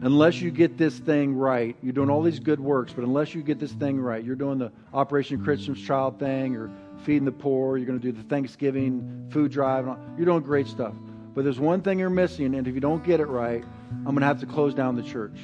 Unless 0.00 0.40
you 0.40 0.52
get 0.52 0.78
this 0.78 0.96
thing 0.96 1.34
right, 1.34 1.76
you're 1.82 1.92
doing 1.92 2.08
all 2.08 2.22
these 2.22 2.38
good 2.38 2.60
works, 2.60 2.92
but 2.92 3.02
unless 3.02 3.34
you 3.34 3.42
get 3.42 3.58
this 3.58 3.72
thing 3.72 4.00
right, 4.00 4.24
you're 4.24 4.36
doing 4.36 4.58
the 4.58 4.70
Operation 4.94 5.42
Christmas 5.42 5.80
Child 5.80 6.20
thing, 6.20 6.54
or 6.54 6.70
feeding 7.04 7.24
the 7.24 7.32
poor, 7.32 7.76
you're 7.76 7.86
going 7.86 7.98
to 7.98 8.12
do 8.12 8.12
the 8.12 8.22
Thanksgiving 8.28 9.28
food 9.32 9.50
drive, 9.50 9.86
you're 10.16 10.26
doing 10.26 10.42
great 10.42 10.68
stuff. 10.68 10.94
But 11.34 11.42
there's 11.42 11.58
one 11.58 11.82
thing 11.82 11.98
you're 11.98 12.10
missing, 12.10 12.54
and 12.54 12.68
if 12.68 12.74
you 12.74 12.80
don't 12.80 13.04
get 13.04 13.18
it 13.18 13.26
right, 13.26 13.64
I'm 13.90 14.04
going 14.04 14.20
to 14.20 14.26
have 14.26 14.40
to 14.40 14.46
close 14.46 14.72
down 14.72 14.94
the 14.94 15.02
church. 15.02 15.38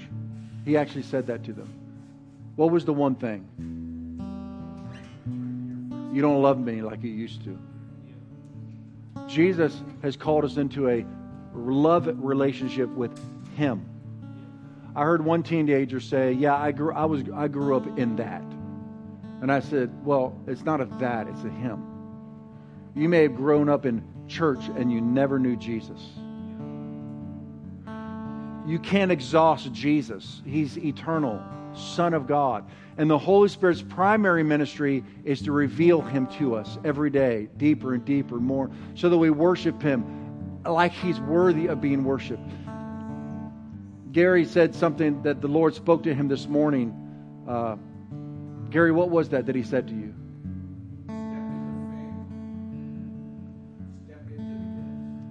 He 0.65 0.77
actually 0.77 1.03
said 1.03 1.27
that 1.27 1.43
to 1.45 1.53
them. 1.53 1.73
What 2.57 2.71
was 2.71 2.85
the 2.85 2.93
one 2.93 3.17
thing? 3.17 3.45
You 6.13 6.23
don't 6.23 6.43
love 6.43 6.61
me 6.61 6.81
like 6.81 7.03
you 7.03 7.11
used 7.11 7.43
to. 7.45 7.59
Jesus 9.27 9.83
has 10.03 10.17
called 10.17 10.45
us 10.45 10.59
into 10.59 10.89
a 10.89 11.05
love 11.55 12.09
relationship 12.25 12.89
with 12.91 13.19
Him. 13.57 13.85
I 14.97 15.03
heard 15.03 15.25
one 15.25 15.43
teenager 15.43 16.01
say, 16.01 16.33
"Yeah, 16.33 16.57
I 16.57 16.73
grew, 16.73 16.93
I 16.93 17.05
was, 17.05 17.23
I 17.35 17.49
grew 17.49 17.77
up 17.77 17.99
in 17.99 18.17
that," 18.17 18.45
and 19.43 19.51
I 19.51 19.61
said, 19.61 19.91
"Well, 20.05 20.39
it's 20.47 20.65
not 20.65 20.81
a 20.81 20.87
that; 21.01 21.27
it's 21.29 21.45
a 21.45 21.51
Him." 21.51 21.85
You 22.95 23.09
may 23.09 23.23
have 23.23 23.35
grown 23.35 23.69
up 23.69 23.87
in 23.87 24.05
church 24.29 24.61
and 24.77 24.91
you 24.93 25.01
never 25.01 25.39
knew 25.39 25.57
Jesus. 25.57 26.01
You 28.67 28.79
can't 28.79 29.11
exhaust 29.11 29.73
Jesus. 29.73 30.41
He's 30.47 30.79
eternal, 30.79 31.43
Son 31.75 32.15
of 32.15 32.27
God. 32.27 32.65
And 32.97 33.11
the 33.11 33.19
Holy 33.19 33.49
Spirit's 33.49 33.83
primary 33.83 34.43
ministry 34.43 35.05
is 35.25 35.43
to 35.43 35.53
reveal 35.53 36.01
Him 36.01 36.27
to 36.39 36.55
us 36.55 36.79
every 36.85 37.11
day, 37.11 37.49
deeper 37.57 37.95
and 37.95 38.05
deeper, 38.05 38.37
more, 38.37 38.71
so 38.95 39.09
that 39.09 39.19
we 39.19 39.31
worship 39.31 39.83
Him 39.83 40.63
like 40.65 40.93
He's 40.93 41.21
worthy 41.21 41.67
of 41.67 41.81
being 41.81 42.05
worshiped. 42.05 42.49
Gary 44.15 44.45
said 44.45 44.77
something 44.77 45.21
that 45.25 45.41
the 45.41 45.49
Lord 45.49 45.75
spoke 45.75 46.05
to 46.05 46.15
him 46.15 46.29
this 46.29 46.47
morning. 46.47 46.95
Uh, 47.49 47.75
Gary, 48.71 48.93
what 48.93 49.11
was 49.11 49.29
that 49.31 49.45
that 49.47 49.57
He 49.57 49.65
said 49.65 49.89
to 49.89 49.93
you? 49.93 50.15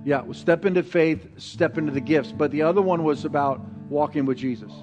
Yeah, 0.05 0.23
step 0.33 0.65
into 0.65 0.83
faith, 0.83 1.25
step 1.37 1.77
into 1.77 1.93
the 1.93 2.01
gifts. 2.01 2.33
But 2.33 2.51
the 2.51 2.63
other 2.63 2.81
one 2.81 3.05
was 3.05 3.23
about 3.23 3.61
walking 3.89 4.25
with 4.25 4.37
Jesus. 4.37 4.73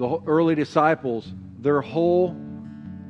The 0.00 0.18
early 0.26 0.54
disciples, 0.54 1.30
their 1.58 1.82
whole 1.82 2.34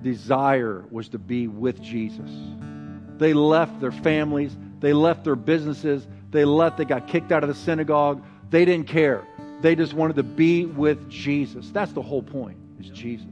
desire 0.03 0.85
was 0.91 1.09
to 1.11 1.19
be 1.19 1.47
with 1.47 1.81
Jesus. 1.81 2.31
They 3.17 3.33
left 3.33 3.79
their 3.81 3.93
families, 3.93 4.57
they 4.81 4.93
left 4.93 5.23
their 5.23 5.37
businesses, 5.37 6.09
they 6.33 6.45
left, 6.45 6.79
they 6.79 6.85
got 6.85 7.07
kicked 7.07 7.31
out 7.31 7.45
of 7.45 7.49
the 7.49 7.55
synagogue. 7.55 8.25
They 8.51 8.65
didn't 8.65 8.89
care. 8.89 9.25
They 9.61 9.77
just 9.77 9.95
wanted 9.95 10.17
to 10.17 10.25
be 10.25 10.67
with 10.67 11.09
Jesus. 11.09 11.71
That's 11.71 11.93
the 11.93 12.03
whole 12.03 12.23
point, 12.25 12.59
is 12.81 12.89
Jesus. 12.89 13.27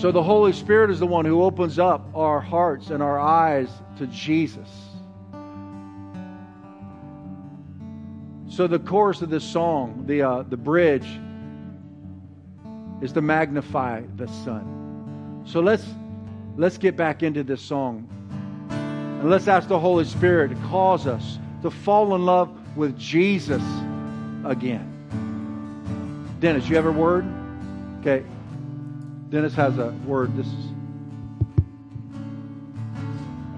So 0.00 0.12
the 0.12 0.22
Holy 0.22 0.52
Spirit 0.52 0.90
is 0.90 1.00
the 1.00 1.06
one 1.06 1.24
who 1.24 1.42
opens 1.42 1.80
up 1.80 2.06
our 2.14 2.40
hearts 2.40 2.90
and 2.90 3.02
our 3.02 3.18
eyes 3.18 3.68
to 3.96 4.06
Jesus. 4.06 4.68
So 8.58 8.66
the 8.66 8.80
chorus 8.80 9.22
of 9.22 9.30
this 9.30 9.44
song, 9.44 10.02
the 10.08 10.22
uh, 10.22 10.42
the 10.42 10.56
bridge, 10.56 11.06
is 13.00 13.12
to 13.12 13.22
magnify 13.22 14.02
the 14.16 14.26
Son. 14.26 15.44
So 15.46 15.60
let's 15.60 15.84
let's 16.56 16.76
get 16.76 16.96
back 16.96 17.22
into 17.22 17.44
this 17.44 17.62
song, 17.62 18.08
and 18.68 19.30
let's 19.30 19.46
ask 19.46 19.68
the 19.68 19.78
Holy 19.78 20.04
Spirit 20.04 20.48
to 20.48 20.56
cause 20.70 21.06
us 21.06 21.38
to 21.62 21.70
fall 21.70 22.16
in 22.16 22.26
love 22.26 22.50
with 22.76 22.98
Jesus 22.98 23.62
again. 24.44 24.92
Dennis, 26.40 26.68
you 26.68 26.74
have 26.74 26.86
a 26.86 26.90
word? 26.90 27.32
Okay. 28.00 28.24
Dennis 29.30 29.54
has 29.54 29.78
a 29.78 29.90
word. 30.04 30.36
This 30.36 30.48
is 30.48 30.64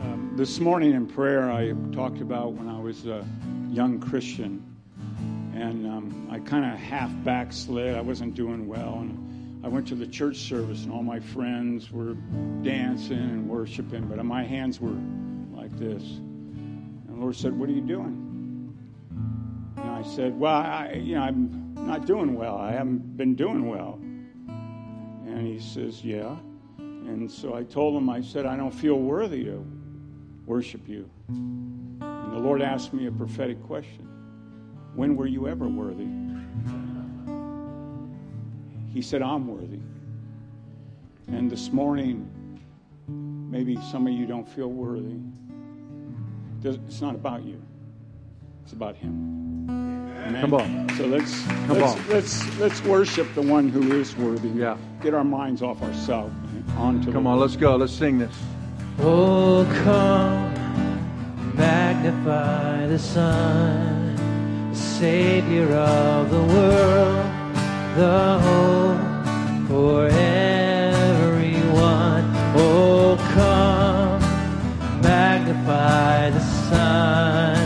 Um, 0.02 0.34
this 0.36 0.60
morning 0.60 0.92
in 0.92 1.06
prayer, 1.06 1.50
I 1.50 1.72
talked 1.94 2.20
about 2.20 2.52
when 2.52 2.68
I 2.68 2.78
was 2.78 3.06
a 3.06 3.24
young 3.70 3.98
Christian, 3.98 4.69
and 5.60 5.86
um, 5.86 6.28
I 6.30 6.38
kind 6.38 6.64
of 6.64 6.78
half 6.78 7.10
backslid. 7.22 7.94
I 7.94 8.00
wasn't 8.00 8.34
doing 8.34 8.66
well, 8.66 9.00
and 9.00 9.64
I 9.64 9.68
went 9.68 9.88
to 9.88 9.94
the 9.94 10.06
church 10.06 10.38
service, 10.38 10.84
and 10.84 10.92
all 10.92 11.02
my 11.02 11.20
friends 11.20 11.92
were 11.92 12.14
dancing 12.62 13.18
and 13.18 13.48
worshiping, 13.48 14.06
but 14.06 14.24
my 14.24 14.42
hands 14.42 14.80
were 14.80 14.96
like 15.52 15.70
this. 15.78 16.02
And 16.02 17.08
the 17.08 17.20
Lord 17.20 17.36
said, 17.36 17.58
"What 17.58 17.68
are 17.68 17.72
you 17.72 17.82
doing?" 17.82 18.74
And 19.76 19.90
I 19.90 20.02
said, 20.02 20.38
"Well, 20.38 20.54
I, 20.54 20.92
you 20.94 21.16
know, 21.16 21.22
I'm 21.22 21.74
not 21.74 22.06
doing 22.06 22.34
well. 22.34 22.56
I 22.56 22.72
haven't 22.72 23.16
been 23.16 23.34
doing 23.34 23.68
well." 23.68 23.98
And 25.26 25.46
he 25.46 25.60
says, 25.60 26.02
"Yeah." 26.02 26.36
And 26.78 27.30
so 27.30 27.54
I 27.54 27.64
told 27.64 27.96
him, 27.96 28.08
I 28.08 28.20
said, 28.20 28.46
I 28.46 28.56
don't 28.56 28.70
feel 28.70 28.94
worthy 28.94 29.44
to 29.44 29.64
worship 30.46 30.88
you. 30.88 31.10
And 31.28 32.32
the 32.32 32.38
Lord 32.38 32.62
asked 32.62 32.92
me 32.92 33.06
a 33.06 33.10
prophetic 33.10 33.60
question 33.64 34.09
When 34.94 35.16
were 35.16 35.26
you 35.26 35.48
ever 35.48 35.68
worthy? 35.68 36.08
He 38.92 39.02
said, 39.02 39.22
I'm 39.22 39.46
worthy. 39.46 39.80
And 41.28 41.50
this 41.50 41.70
morning, 41.72 42.28
maybe 43.06 43.78
some 43.90 44.06
of 44.06 44.12
you 44.12 44.26
don't 44.26 44.48
feel 44.48 44.68
worthy. 44.68 45.16
It's 46.62 47.00
not 47.00 47.14
about 47.14 47.42
you, 47.44 47.62
it's 48.64 48.72
about 48.72 48.96
Him. 48.96 49.66
Amen. 50.26 50.40
Come 50.40 50.54
on. 50.54 50.88
So 50.96 51.06
let's 51.06 51.42
Come 51.42 51.78
let's, 51.78 51.94
on. 51.94 52.08
let's 52.08 52.58
let's 52.58 52.84
worship 52.84 53.26
the 53.34 53.42
one 53.42 53.68
who 53.68 53.92
is 53.98 54.14
worthy. 54.16 54.48
Yeah. 54.50 54.76
Get 55.02 55.14
our 55.14 55.24
minds 55.24 55.62
off 55.62 55.82
ourselves 55.82 56.34
and 56.52 56.70
onto 56.76 57.10
come 57.12 57.26
on. 57.26 57.38
Lord. 57.38 57.48
Let's 57.50 57.56
go. 57.60 57.76
Let's 57.76 57.92
sing 57.92 58.18
this. 58.18 58.34
Oh, 59.00 59.64
come, 59.82 60.52
magnify 61.56 62.86
the 62.86 62.98
Son, 62.98 63.99
the 63.99 63.99
Savior 65.00 65.72
of 65.76 66.30
the 66.30 66.42
world, 66.42 67.24
the 67.96 68.38
hope 68.44 69.00
for 69.66 70.08
everyone. 70.12 71.64
Oh, 72.54 73.16
come, 73.32 74.20
magnify 75.00 76.28
the 76.28 76.40
Son, 76.68 77.59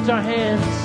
lift 0.00 0.10
our 0.10 0.22
hands. 0.22 0.79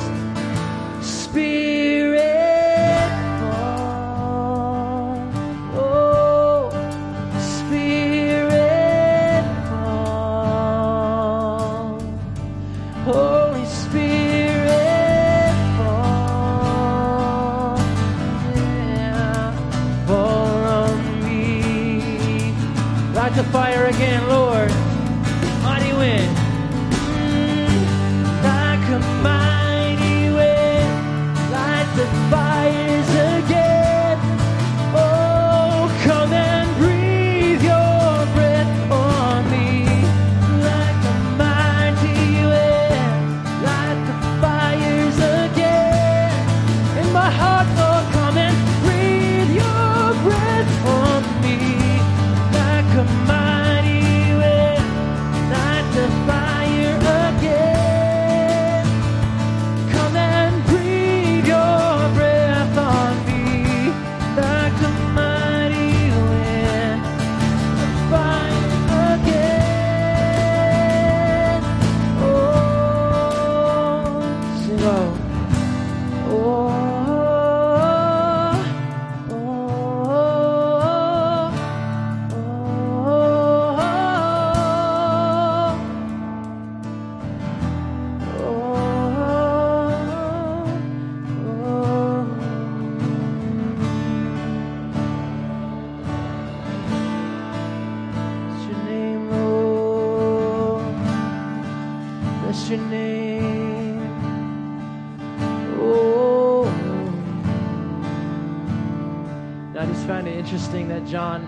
Interesting 110.46 110.88
that 110.90 111.04
John 111.08 111.42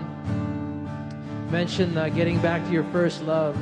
mentioned 1.52 1.96
uh, 1.96 2.08
getting 2.08 2.40
back 2.40 2.64
to 2.66 2.72
your 2.72 2.82
first 2.90 3.22
love. 3.22 3.56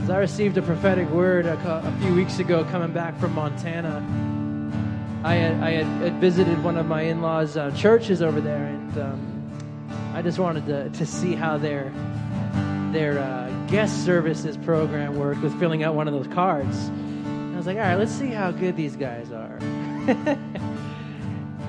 As 0.00 0.08
I 0.08 0.16
received 0.16 0.56
a 0.56 0.62
prophetic 0.62 1.10
word 1.10 1.44
a, 1.44 1.58
a 1.58 2.00
few 2.00 2.14
weeks 2.14 2.38
ago 2.38 2.64
coming 2.64 2.90
back 2.90 3.20
from 3.20 3.34
Montana, 3.34 4.02
I 5.24 5.34
had, 5.34 5.62
I 5.62 5.70
had, 5.72 5.86
had 6.02 6.20
visited 6.22 6.64
one 6.64 6.78
of 6.78 6.86
my 6.86 7.02
in 7.02 7.20
laws' 7.20 7.58
uh, 7.58 7.70
churches 7.72 8.22
over 8.22 8.40
there, 8.40 8.64
and 8.64 8.98
um, 8.98 10.10
I 10.14 10.22
just 10.22 10.38
wanted 10.38 10.64
to, 10.68 10.88
to 10.88 11.04
see 11.04 11.34
how 11.34 11.58
their, 11.58 11.92
their 12.92 13.18
uh, 13.18 13.50
guest 13.66 14.06
services 14.06 14.56
program 14.56 15.16
worked 15.16 15.42
with 15.42 15.52
filling 15.60 15.82
out 15.82 15.94
one 15.94 16.08
of 16.08 16.14
those 16.14 16.32
cards. 16.32 16.86
And 16.86 17.52
I 17.52 17.58
was 17.58 17.66
like, 17.66 17.76
all 17.76 17.82
right, 17.82 17.96
let's 17.96 18.12
see 18.12 18.28
how 18.28 18.52
good 18.52 18.74
these 18.74 18.96
guys 18.96 19.30
are. 19.32 19.58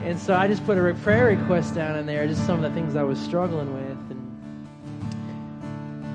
and 0.05 0.19
so 0.19 0.35
I 0.35 0.47
just 0.47 0.63
put 0.67 0.77
a 0.77 0.93
prayer 0.93 1.25
request 1.25 1.73
down 1.73 1.97
in 1.97 2.05
there, 2.05 2.27
just 2.27 2.45
some 2.45 2.63
of 2.63 2.71
the 2.71 2.79
things 2.79 2.95
I 2.95 3.01
was 3.01 3.19
struggling 3.19 3.73
with. 3.73 4.11
And 4.11 4.25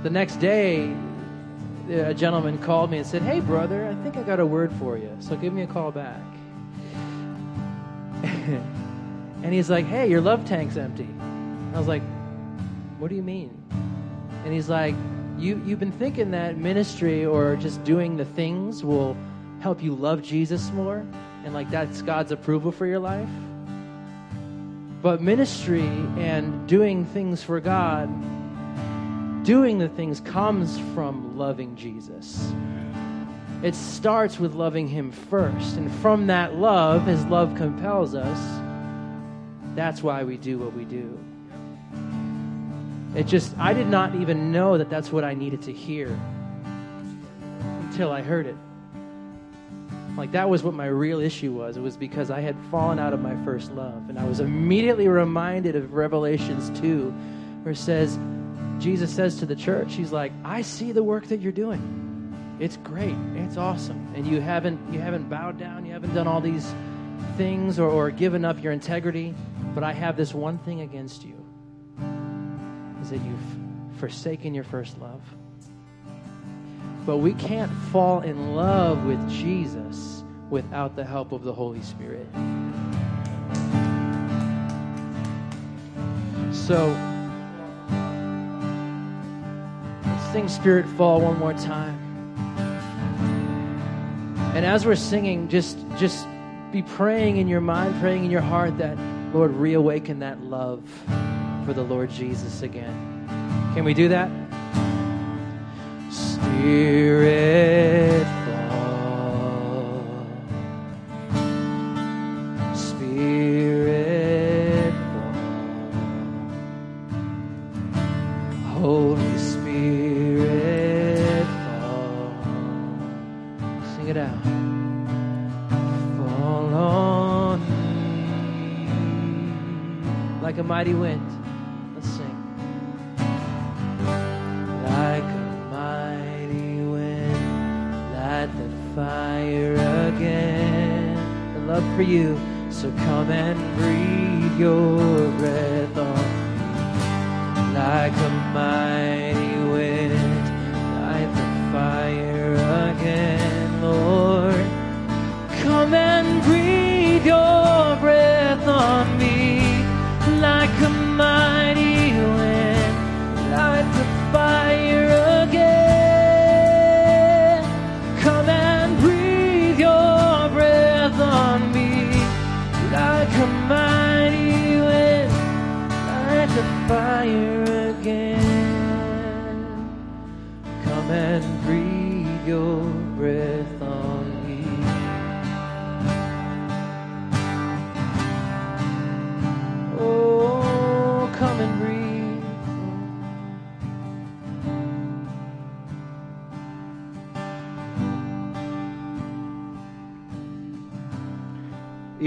the 0.05 0.11
next 0.11 0.37
day, 0.37 0.95
a 1.89 2.15
gentleman 2.15 2.57
called 2.59 2.93
me 2.93 2.99
and 2.99 3.07
said, 3.07 3.23
Hey, 3.23 3.41
brother, 3.41 3.85
I 3.87 3.95
think 4.05 4.17
I 4.17 4.23
got 4.23 4.39
a 4.39 4.47
word 4.47 4.73
for 4.75 4.97
you. 4.97 5.11
So 5.19 5.35
give 5.35 5.53
me 5.53 5.63
a 5.63 5.67
call 5.67 5.91
back. 5.91 6.23
and 8.23 9.53
he's 9.53 9.69
like, 9.69 9.87
Hey, 9.87 10.09
your 10.09 10.21
love 10.21 10.45
tank's 10.45 10.77
empty. 10.77 11.09
I 11.75 11.79
was 11.79 11.89
like, 11.89 12.03
What 13.01 13.09
do 13.09 13.17
you 13.17 13.25
mean? 13.25 13.51
And 14.45 14.55
he's 14.55 14.69
like, 14.69 14.95
you, 15.37 15.61
You've 15.67 15.81
been 15.81 15.91
thinking 15.91 16.31
that 16.31 16.57
ministry 16.59 17.27
or 17.27 17.57
just 17.57 17.83
doing 17.83 18.17
the 18.17 18.25
things 18.25 18.85
will 18.85 19.17
help 19.59 19.83
you 19.83 19.97
love 19.97 20.23
Jesus 20.23 20.71
more, 20.71 21.05
and 21.45 21.53
like 21.53 21.69
that's 21.71 22.03
God's 22.03 22.31
approval 22.31 22.71
for 22.71 22.87
your 22.87 23.01
life. 23.01 23.29
But 25.03 25.23
ministry 25.23 25.89
and 26.19 26.69
doing 26.69 27.07
things 27.07 27.43
for 27.43 27.59
God, 27.61 28.09
doing 29.45 29.79
the 29.79 29.89
things 29.89 30.21
comes 30.21 30.79
from 30.95 31.39
loving 31.39 31.75
Jesus. 31.75 32.53
It 33.63 33.75
starts 33.75 34.39
with 34.39 34.55
loving 34.55 34.89
Him 34.89 35.11
first. 35.11 35.77
And 35.77 35.91
from 35.97 36.27
that 36.27 36.57
love, 36.57 37.07
His 37.07 37.25
love 37.27 37.55
compels 37.55 38.15
us. 38.15 38.39
That's 39.75 40.03
why 40.03 40.25
we 40.25 40.37
do 40.37 40.59
what 40.59 40.75
we 40.75 40.85
do. 40.85 41.19
It 43.15 43.27
just, 43.27 43.57
I 43.59 43.73
did 43.73 43.89
not 43.89 44.15
even 44.17 44.53
know 44.53 44.79
that 44.79 44.91
that's 44.91 45.11
what 45.11 45.25
I 45.25 45.35
needed 45.35 45.63
to 45.63 45.73
hear 45.73 46.19
until 47.83 48.13
I 48.13 48.23
heard 48.23 48.47
it. 48.47 48.57
Like 50.21 50.33
that 50.33 50.51
was 50.51 50.63
what 50.63 50.75
my 50.75 50.85
real 50.85 51.19
issue 51.19 51.51
was. 51.51 51.79
It 51.79 51.81
was 51.81 51.97
because 51.97 52.31
I 52.31 52.41
had 52.41 52.55
fallen 52.71 52.99
out 52.99 53.15
of 53.15 53.23
my 53.23 53.35
first 53.43 53.73
love. 53.73 54.11
And 54.11 54.19
I 54.19 54.25
was 54.25 54.39
immediately 54.39 55.09
reminded 55.09 55.77
of 55.77 55.95
Revelations 55.95 56.79
2, 56.79 57.11
where 57.63 57.73
it 57.73 57.79
says, 57.79 58.19
Jesus 58.79 59.11
says 59.11 59.39
to 59.39 59.47
the 59.47 59.57
church, 59.57 59.95
He's 59.95 60.13
like, 60.13 60.33
I 60.45 60.61
see 60.61 60.93
the 60.93 61.03
work 61.03 61.29
that 61.29 61.41
you're 61.41 61.53
doing. 61.53 62.57
It's 62.61 62.77
great. 62.77 63.17
It's 63.35 63.57
awesome. 63.57 64.13
And 64.15 64.27
you 64.27 64.43
haven't 64.43 64.93
you 64.93 65.01
haven't 65.01 65.31
bowed 65.31 65.59
down, 65.59 65.87
you 65.87 65.93
haven't 65.95 66.13
done 66.13 66.27
all 66.27 66.43
these 66.43 66.75
things 67.39 67.79
or, 67.79 67.89
or 67.89 68.11
given 68.11 68.45
up 68.45 68.63
your 68.63 68.75
integrity. 68.75 69.35
But 69.75 69.85
I 69.85 69.95
have 69.95 70.19
this 70.19 70.35
one 70.35 70.59
thing 70.59 70.83
against 70.83 71.25
you 71.25 71.43
is 73.01 73.09
that 73.09 73.23
you've 73.23 73.99
forsaken 73.99 74.53
your 74.53 74.65
first 74.65 74.99
love. 74.99 75.23
But 77.07 77.19
we 77.19 77.35
can't 77.35 77.73
fall 77.93 78.21
in 78.21 78.55
love 78.55 79.05
with 79.05 79.31
Jesus 79.31 80.23
without 80.51 80.97
the 80.97 81.05
help 81.05 81.33
of 81.33 81.43
the 81.45 81.53
Holy 81.53 81.83
Spirit. 81.83 82.27
So, 86.53 86.89
let's 90.05 90.33
sing 90.33 90.49
Spirit 90.49 90.87
Fall 90.97 91.21
one 91.21 91.39
more 91.39 91.55
time. 91.55 91.99
And 94.55 94.67
as 94.67 94.85
we're 94.85 94.97
singing, 94.97 95.49
just 95.49 95.79
just 95.97 96.27
be 96.73 96.83
praying 96.83 97.39
in 97.39 97.49
your 97.49 97.61
mind, 97.61 98.01
praying 98.01 98.25
in 98.25 98.31
your 98.31 98.41
heart 98.41 98.79
that 98.79 98.99
Lord 99.33 99.53
reawaken 99.53 100.19
that 100.21 100.43
love 100.43 100.83
for 101.65 101.73
the 101.73 101.83
Lord 101.83 102.11
Jesus 102.11 102.63
again. 102.63 103.27
Can 103.75 103.85
we 103.85 103.95
do 103.95 104.09
that? 104.09 104.40
Spirit 106.61 108.00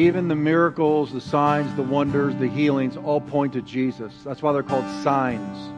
Even 0.03 0.27
the 0.27 0.35
miracles, 0.35 1.13
the 1.13 1.21
signs, 1.21 1.73
the 1.77 1.81
wonders, 1.81 2.35
the 2.35 2.49
healings 2.49 2.97
all 2.97 3.21
point 3.21 3.53
to 3.53 3.61
Jesus. 3.61 4.11
That's 4.25 4.41
why 4.41 4.51
they're 4.51 4.61
called 4.61 4.83
signs. 5.01 5.71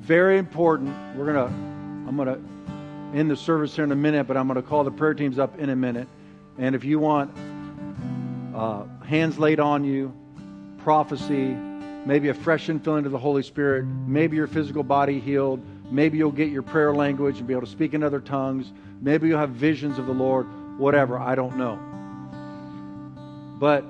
Very 0.00 0.36
important. 0.36 0.94
We're 1.16 1.32
going 1.32 1.48
to, 1.48 1.54
I'm 2.06 2.16
going 2.16 2.28
to 2.28 3.18
end 3.18 3.30
the 3.30 3.36
service 3.36 3.74
here 3.74 3.84
in 3.84 3.92
a 3.92 3.96
minute, 3.96 4.24
but 4.24 4.36
I'm 4.36 4.46
going 4.46 4.60
to 4.60 4.68
call 4.68 4.84
the 4.84 4.90
prayer 4.90 5.14
teams 5.14 5.38
up 5.38 5.58
in 5.58 5.70
a 5.70 5.76
minute. 5.76 6.06
And 6.58 6.74
if 6.74 6.84
you 6.84 6.98
want 6.98 7.34
uh, 8.54 8.84
hands 9.06 9.38
laid 9.38 9.58
on 9.58 9.84
you, 9.84 10.14
prophecy, 10.84 11.56
maybe 12.04 12.28
a 12.28 12.34
fresh 12.34 12.66
infilling 12.66 13.06
of 13.06 13.12
the 13.12 13.18
Holy 13.18 13.42
Spirit, 13.42 13.86
maybe 13.86 14.36
your 14.36 14.46
physical 14.46 14.82
body 14.82 15.18
healed, 15.18 15.64
maybe 15.90 16.18
you'll 16.18 16.30
get 16.30 16.50
your 16.50 16.62
prayer 16.62 16.94
language 16.94 17.38
and 17.38 17.46
be 17.46 17.54
able 17.54 17.64
to 17.64 17.72
speak 17.72 17.94
in 17.94 18.02
other 18.02 18.20
tongues, 18.20 18.70
maybe 19.00 19.28
you'll 19.28 19.38
have 19.38 19.48
visions 19.48 19.98
of 19.98 20.04
the 20.04 20.12
Lord, 20.12 20.46
whatever, 20.78 21.18
I 21.18 21.34
don't 21.34 21.56
know. 21.56 21.91
But 23.62 23.84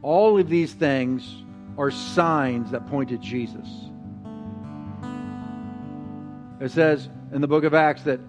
all 0.00 0.38
of 0.38 0.48
these 0.48 0.72
things 0.72 1.28
are 1.76 1.90
signs 1.90 2.70
that 2.70 2.86
point 2.86 3.08
to 3.08 3.18
Jesus. 3.18 3.66
It 6.60 6.70
says 6.70 7.08
in 7.32 7.40
the 7.40 7.48
book 7.48 7.64
of 7.64 7.74
Acts 7.74 8.04
that 8.04 8.20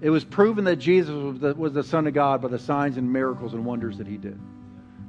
it 0.00 0.10
was 0.10 0.24
proven 0.24 0.62
that 0.66 0.76
Jesus 0.76 1.12
was 1.56 1.72
the, 1.72 1.82
Son 1.82 2.06
of 2.06 2.14
God 2.14 2.40
by 2.40 2.46
the 2.46 2.58
signs 2.60 2.96
and 2.96 3.12
miracles 3.12 3.52
and 3.52 3.64
wonders 3.64 3.98
that 3.98 4.06
he 4.06 4.16
did. 4.16 4.38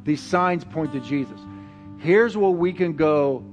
These 0.04 0.22
signs 0.22 0.64
point 0.64 0.94
to 0.94 1.00
Jesus. 1.00 1.40
Here's 2.00 2.36
where 2.36 2.50
we 2.50 2.74
can 2.74 2.96
go 2.96 3.46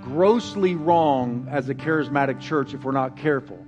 grossly 0.00 0.74
wrong 0.74 1.48
as 1.50 1.68
a 1.68 1.74
charismatic 1.74 2.40
church 2.40 2.72
if 2.72 2.82
we're 2.82 2.92
not 2.92 3.18
careful. 3.18 3.62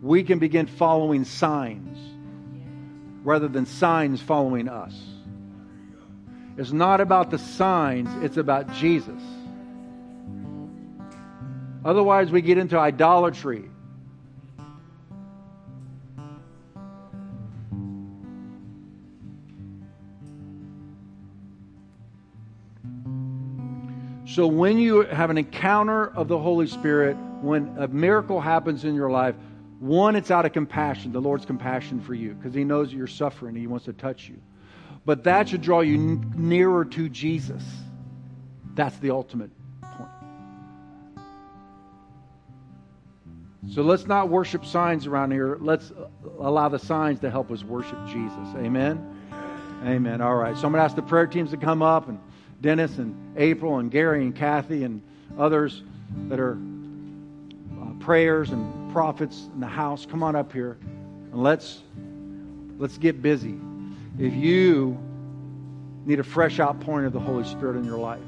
We 0.00 0.22
can 0.22 0.38
begin 0.38 0.66
following 0.66 1.26
signs 1.26 1.98
rather 3.28 3.46
than 3.46 3.66
signs 3.66 4.22
following 4.22 4.70
us. 4.70 4.98
It's 6.56 6.72
not 6.72 7.02
about 7.02 7.30
the 7.30 7.38
signs, 7.38 8.08
it's 8.24 8.38
about 8.38 8.72
Jesus. 8.72 9.22
Otherwise, 11.84 12.30
we 12.30 12.40
get 12.40 12.56
into 12.56 12.78
idolatry. 12.78 13.68
So, 24.24 24.46
when 24.46 24.78
you 24.78 25.02
have 25.02 25.28
an 25.28 25.36
encounter 25.36 26.06
of 26.16 26.28
the 26.28 26.38
Holy 26.38 26.66
Spirit, 26.66 27.18
when 27.42 27.76
a 27.78 27.88
miracle 27.88 28.40
happens 28.40 28.86
in 28.86 28.94
your 28.94 29.10
life, 29.10 29.34
one, 29.78 30.16
it's 30.16 30.30
out 30.30 30.44
of 30.44 30.52
compassion, 30.52 31.12
the 31.12 31.20
Lord's 31.20 31.46
compassion 31.46 32.00
for 32.00 32.14
you, 32.14 32.34
because 32.34 32.54
He 32.54 32.64
knows 32.64 32.92
you're 32.92 33.06
suffering 33.06 33.54
and 33.54 33.58
He 33.58 33.66
wants 33.66 33.84
to 33.86 33.92
touch 33.92 34.28
you. 34.28 34.36
But 35.04 35.24
that 35.24 35.48
should 35.48 35.62
draw 35.62 35.80
you 35.80 35.94
n- 35.94 36.34
nearer 36.36 36.84
to 36.84 37.08
Jesus. 37.08 37.62
That's 38.74 38.96
the 38.98 39.10
ultimate 39.10 39.50
point. 39.82 40.10
So 43.72 43.82
let's 43.82 44.06
not 44.06 44.28
worship 44.28 44.64
signs 44.64 45.06
around 45.06 45.30
here. 45.30 45.58
Let's 45.60 45.92
allow 46.38 46.68
the 46.68 46.78
signs 46.78 47.20
to 47.20 47.30
help 47.30 47.50
us 47.50 47.62
worship 47.62 47.98
Jesus. 48.06 48.54
Amen? 48.56 49.18
Amen. 49.84 50.20
All 50.20 50.34
right. 50.34 50.56
So 50.56 50.66
I'm 50.66 50.72
going 50.72 50.80
to 50.80 50.84
ask 50.84 50.96
the 50.96 51.02
prayer 51.02 51.26
teams 51.26 51.50
to 51.50 51.56
come 51.56 51.82
up, 51.82 52.08
and 52.08 52.18
Dennis 52.60 52.98
and 52.98 53.14
April 53.36 53.78
and 53.78 53.90
Gary 53.90 54.22
and 54.22 54.34
Kathy 54.34 54.84
and 54.84 55.02
others 55.38 55.82
that 56.28 56.40
are 56.40 56.52
uh, 56.54 56.77
prayers 58.00 58.50
and 58.50 58.92
prophets 58.92 59.48
in 59.54 59.60
the 59.60 59.66
house. 59.66 60.06
Come 60.06 60.22
on 60.22 60.36
up 60.36 60.52
here, 60.52 60.78
and 61.32 61.42
let's 61.42 61.82
let's 62.78 62.98
get 62.98 63.22
busy. 63.22 63.58
If 64.18 64.34
you 64.34 64.98
need 66.04 66.20
a 66.20 66.24
fresh 66.24 66.58
outpouring 66.58 67.06
of 67.06 67.12
the 67.12 67.20
Holy 67.20 67.44
Spirit 67.44 67.76
in 67.76 67.84
your 67.84 67.98
life, 67.98 68.20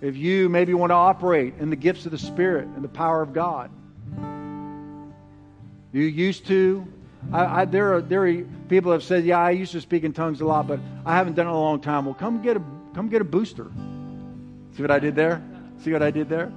if 0.00 0.16
you 0.16 0.48
maybe 0.48 0.74
want 0.74 0.90
to 0.90 0.94
operate 0.94 1.54
in 1.58 1.70
the 1.70 1.76
gifts 1.76 2.04
of 2.06 2.12
the 2.12 2.18
Spirit 2.18 2.66
and 2.66 2.84
the 2.84 2.88
power 2.88 3.22
of 3.22 3.32
God, 3.32 3.70
you 5.92 6.02
used 6.02 6.46
to. 6.46 6.86
I, 7.32 7.62
I, 7.62 7.64
there 7.64 7.94
are 7.94 8.02
there 8.02 8.26
are 8.26 8.44
people 8.68 8.92
have 8.92 9.02
said, 9.02 9.24
"Yeah, 9.24 9.38
I 9.38 9.50
used 9.50 9.72
to 9.72 9.80
speak 9.80 10.04
in 10.04 10.12
tongues 10.12 10.40
a 10.40 10.44
lot, 10.44 10.66
but 10.66 10.80
I 11.06 11.14
haven't 11.14 11.34
done 11.34 11.46
it 11.46 11.50
in 11.50 11.56
a 11.56 11.60
long 11.60 11.80
time." 11.80 12.04
Well, 12.04 12.14
come 12.14 12.42
get 12.42 12.56
a 12.56 12.62
come 12.94 13.08
get 13.08 13.22
a 13.22 13.24
booster. 13.24 13.70
See 14.76 14.82
what 14.82 14.90
I 14.90 14.98
did 14.98 15.14
there? 15.14 15.42
See 15.78 15.92
what 15.92 16.02
I 16.02 16.10
did 16.10 16.28
there? 16.28 16.52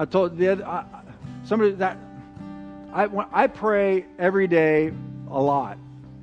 I 0.00 0.06
told 0.06 0.38
the 0.38 0.48
other, 0.48 0.66
I, 0.66 0.84
somebody 1.44 1.72
that 1.72 1.98
I 2.90 3.04
I 3.30 3.46
pray 3.48 4.06
every 4.18 4.46
day 4.46 4.94
a 5.30 5.38
lot, 5.38 5.76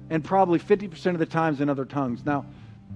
and 0.09 0.23
probably 0.23 0.57
fifty 0.57 0.87
percent 0.87 1.13
of 1.13 1.19
the 1.19 1.27
times 1.27 1.61
in 1.61 1.69
other 1.69 1.85
tongues. 1.85 2.25
Now, 2.25 2.43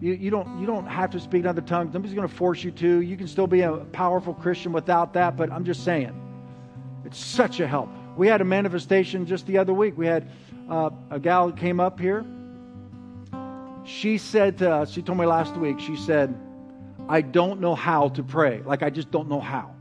you, 0.01 0.13
you 0.13 0.32
don't 0.32 0.59
you 0.59 0.65
don't 0.65 0.88
have 0.88 1.11
to 1.11 1.19
speak 1.19 1.41
in 1.41 1.47
other 1.47 1.61
tongues. 1.61 1.93
Nobody's 1.93 2.15
going 2.15 2.27
to 2.27 2.34
force 2.34 2.63
you 2.63 2.71
to. 2.71 3.01
You 3.01 3.15
can 3.15 3.27
still 3.27 3.45
be 3.45 3.61
a 3.61 3.73
powerful 3.91 4.34
Christian 4.34 4.71
without 4.73 5.13
that. 5.13 5.38
But 5.38 5.51
I'm 5.51 5.65
just 5.65 5.84
saying, 5.84 6.19
it's 7.05 7.19
such 7.19 7.59
a 7.59 7.67
help. 7.67 7.88
We 8.17 8.27
had 8.27 8.41
a 8.41 8.45
manifestation 8.45 9.27
just 9.27 9.45
the 9.45 9.59
other 9.59 9.73
week. 9.73 9.95
We 9.95 10.07
had 10.07 10.32
uh, 10.67 10.89
a 11.11 11.19
gal 11.19 11.51
came 11.51 11.79
up 11.79 11.99
here. 11.99 12.25
She 13.86 14.17
said 14.17 14.57
to 14.57 14.71
us, 14.71 14.91
she 14.91 15.03
told 15.03 15.19
me 15.19 15.27
last 15.27 15.55
week, 15.57 15.79
she 15.79 15.95
said, 15.95 16.36
I 17.07 17.21
don't 17.21 17.61
know 17.61 17.75
how 17.75 18.09
to 18.09 18.23
pray. 18.23 18.63
Like, 18.65 18.82
I 18.82 18.89
just 18.89 19.11
don't 19.11 19.29
know 19.29 19.39
how. 19.39 19.75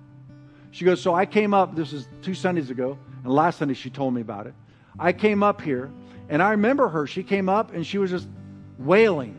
She 0.70 0.84
goes, 0.84 1.00
So 1.00 1.14
I 1.14 1.26
came 1.26 1.54
up, 1.54 1.74
this 1.74 1.92
is 1.92 2.08
two 2.22 2.34
Sundays 2.34 2.70
ago, 2.70 2.98
and 3.24 3.32
last 3.32 3.58
Sunday 3.58 3.74
she 3.74 3.90
told 3.90 4.14
me 4.14 4.20
about 4.20 4.46
it. 4.46 4.54
I 4.98 5.12
came 5.12 5.42
up 5.42 5.60
here, 5.60 5.90
and 6.28 6.42
I 6.42 6.50
remember 6.50 6.88
her. 6.88 7.06
She 7.06 7.22
came 7.22 7.48
up 7.48 7.74
and 7.74 7.86
she 7.86 7.98
was 7.98 8.10
just 8.10 8.28
wailing. 8.78 9.36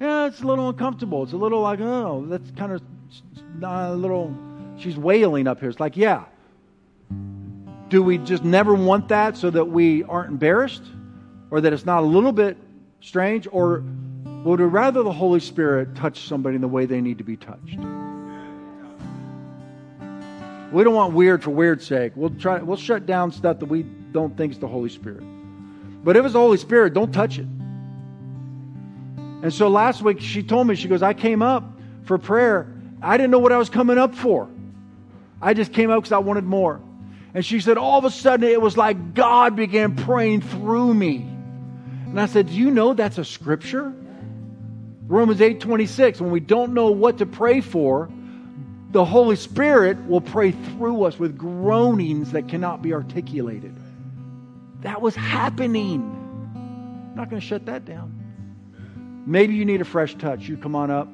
Yeah, 0.00 0.26
it's 0.26 0.40
a 0.40 0.46
little 0.46 0.68
uncomfortable. 0.68 1.22
It's 1.22 1.32
a 1.32 1.36
little 1.36 1.60
like, 1.60 1.80
oh, 1.80 2.24
that's 2.28 2.50
kind 2.52 2.72
of 2.72 2.82
a 3.62 3.94
little, 3.94 4.36
she's 4.78 4.96
wailing 4.96 5.46
up 5.46 5.60
here. 5.60 5.68
It's 5.68 5.80
like, 5.80 5.96
yeah. 5.96 6.24
Do 7.88 8.02
we 8.02 8.18
just 8.18 8.44
never 8.44 8.74
want 8.74 9.08
that 9.08 9.36
so 9.36 9.50
that 9.50 9.64
we 9.64 10.04
aren't 10.04 10.30
embarrassed? 10.30 10.82
Or 11.50 11.60
that 11.60 11.72
it's 11.72 11.86
not 11.86 12.02
a 12.02 12.06
little 12.06 12.32
bit 12.32 12.56
strange? 13.00 13.48
Or 13.50 13.82
would 14.44 14.60
we 14.60 14.66
rather 14.66 15.02
the 15.02 15.12
Holy 15.12 15.40
Spirit 15.40 15.94
touch 15.94 16.28
somebody 16.28 16.56
in 16.56 16.60
the 16.60 16.68
way 16.68 16.86
they 16.86 17.00
need 17.00 17.18
to 17.18 17.24
be 17.24 17.36
touched? 17.36 17.78
We 20.72 20.84
don't 20.84 20.94
want 20.94 21.14
weird 21.14 21.42
for 21.42 21.50
weird's 21.50 21.86
sake. 21.86 22.12
We'll 22.14 22.30
try 22.30 22.60
we'll 22.60 22.76
shut 22.76 23.06
down 23.06 23.32
stuff 23.32 23.60
that 23.60 23.66
we 23.66 23.82
don't 23.82 24.36
think 24.36 24.52
is 24.52 24.58
the 24.58 24.68
Holy 24.68 24.90
Spirit. 24.90 25.22
But 26.04 26.16
if 26.16 26.24
it's 26.24 26.34
the 26.34 26.40
Holy 26.40 26.58
Spirit, 26.58 26.94
don't 26.94 27.12
touch 27.12 27.38
it. 27.38 27.46
And 29.42 29.52
so 29.52 29.68
last 29.68 30.02
week 30.02 30.20
she 30.20 30.42
told 30.42 30.66
me, 30.66 30.74
she 30.74 30.88
goes, 30.88 31.02
I 31.02 31.14
came 31.14 31.42
up 31.42 31.64
for 32.04 32.18
prayer. 32.18 32.72
I 33.00 33.16
didn't 33.16 33.30
know 33.30 33.38
what 33.38 33.52
I 33.52 33.58
was 33.58 33.70
coming 33.70 33.98
up 33.98 34.14
for. 34.14 34.48
I 35.40 35.54
just 35.54 35.72
came 35.72 35.90
up 35.90 35.98
because 35.98 36.12
I 36.12 36.18
wanted 36.18 36.44
more. 36.44 36.80
And 37.34 37.44
she 37.44 37.60
said, 37.60 37.78
all 37.78 37.98
of 37.98 38.04
a 38.04 38.10
sudden 38.10 38.48
it 38.48 38.60
was 38.60 38.76
like 38.76 39.14
God 39.14 39.54
began 39.54 39.94
praying 39.94 40.40
through 40.42 40.92
me. 40.92 41.16
And 42.08 42.18
I 42.18 42.26
said, 42.26 42.46
Do 42.46 42.54
you 42.54 42.70
know 42.70 42.94
that's 42.94 43.18
a 43.18 43.24
scripture? 43.24 43.92
Romans 45.06 45.40
8 45.40 45.60
26. 45.60 46.20
When 46.20 46.30
we 46.30 46.40
don't 46.40 46.72
know 46.72 46.90
what 46.90 47.18
to 47.18 47.26
pray 47.26 47.60
for, 47.60 48.10
the 48.90 49.04
Holy 49.04 49.36
Spirit 49.36 49.98
will 50.06 50.20
pray 50.20 50.52
through 50.52 51.04
us 51.04 51.18
with 51.18 51.36
groanings 51.36 52.32
that 52.32 52.48
cannot 52.48 52.80
be 52.80 52.94
articulated. 52.94 53.76
That 54.80 55.02
was 55.02 55.14
happening. 55.14 56.00
I'm 56.54 57.14
not 57.14 57.28
going 57.28 57.40
to 57.40 57.46
shut 57.46 57.66
that 57.66 57.84
down. 57.84 58.14
Maybe 59.26 59.54
you 59.54 59.66
need 59.66 59.82
a 59.82 59.84
fresh 59.84 60.14
touch. 60.14 60.48
You 60.48 60.56
come 60.56 60.74
on 60.74 60.90
up 60.90 61.08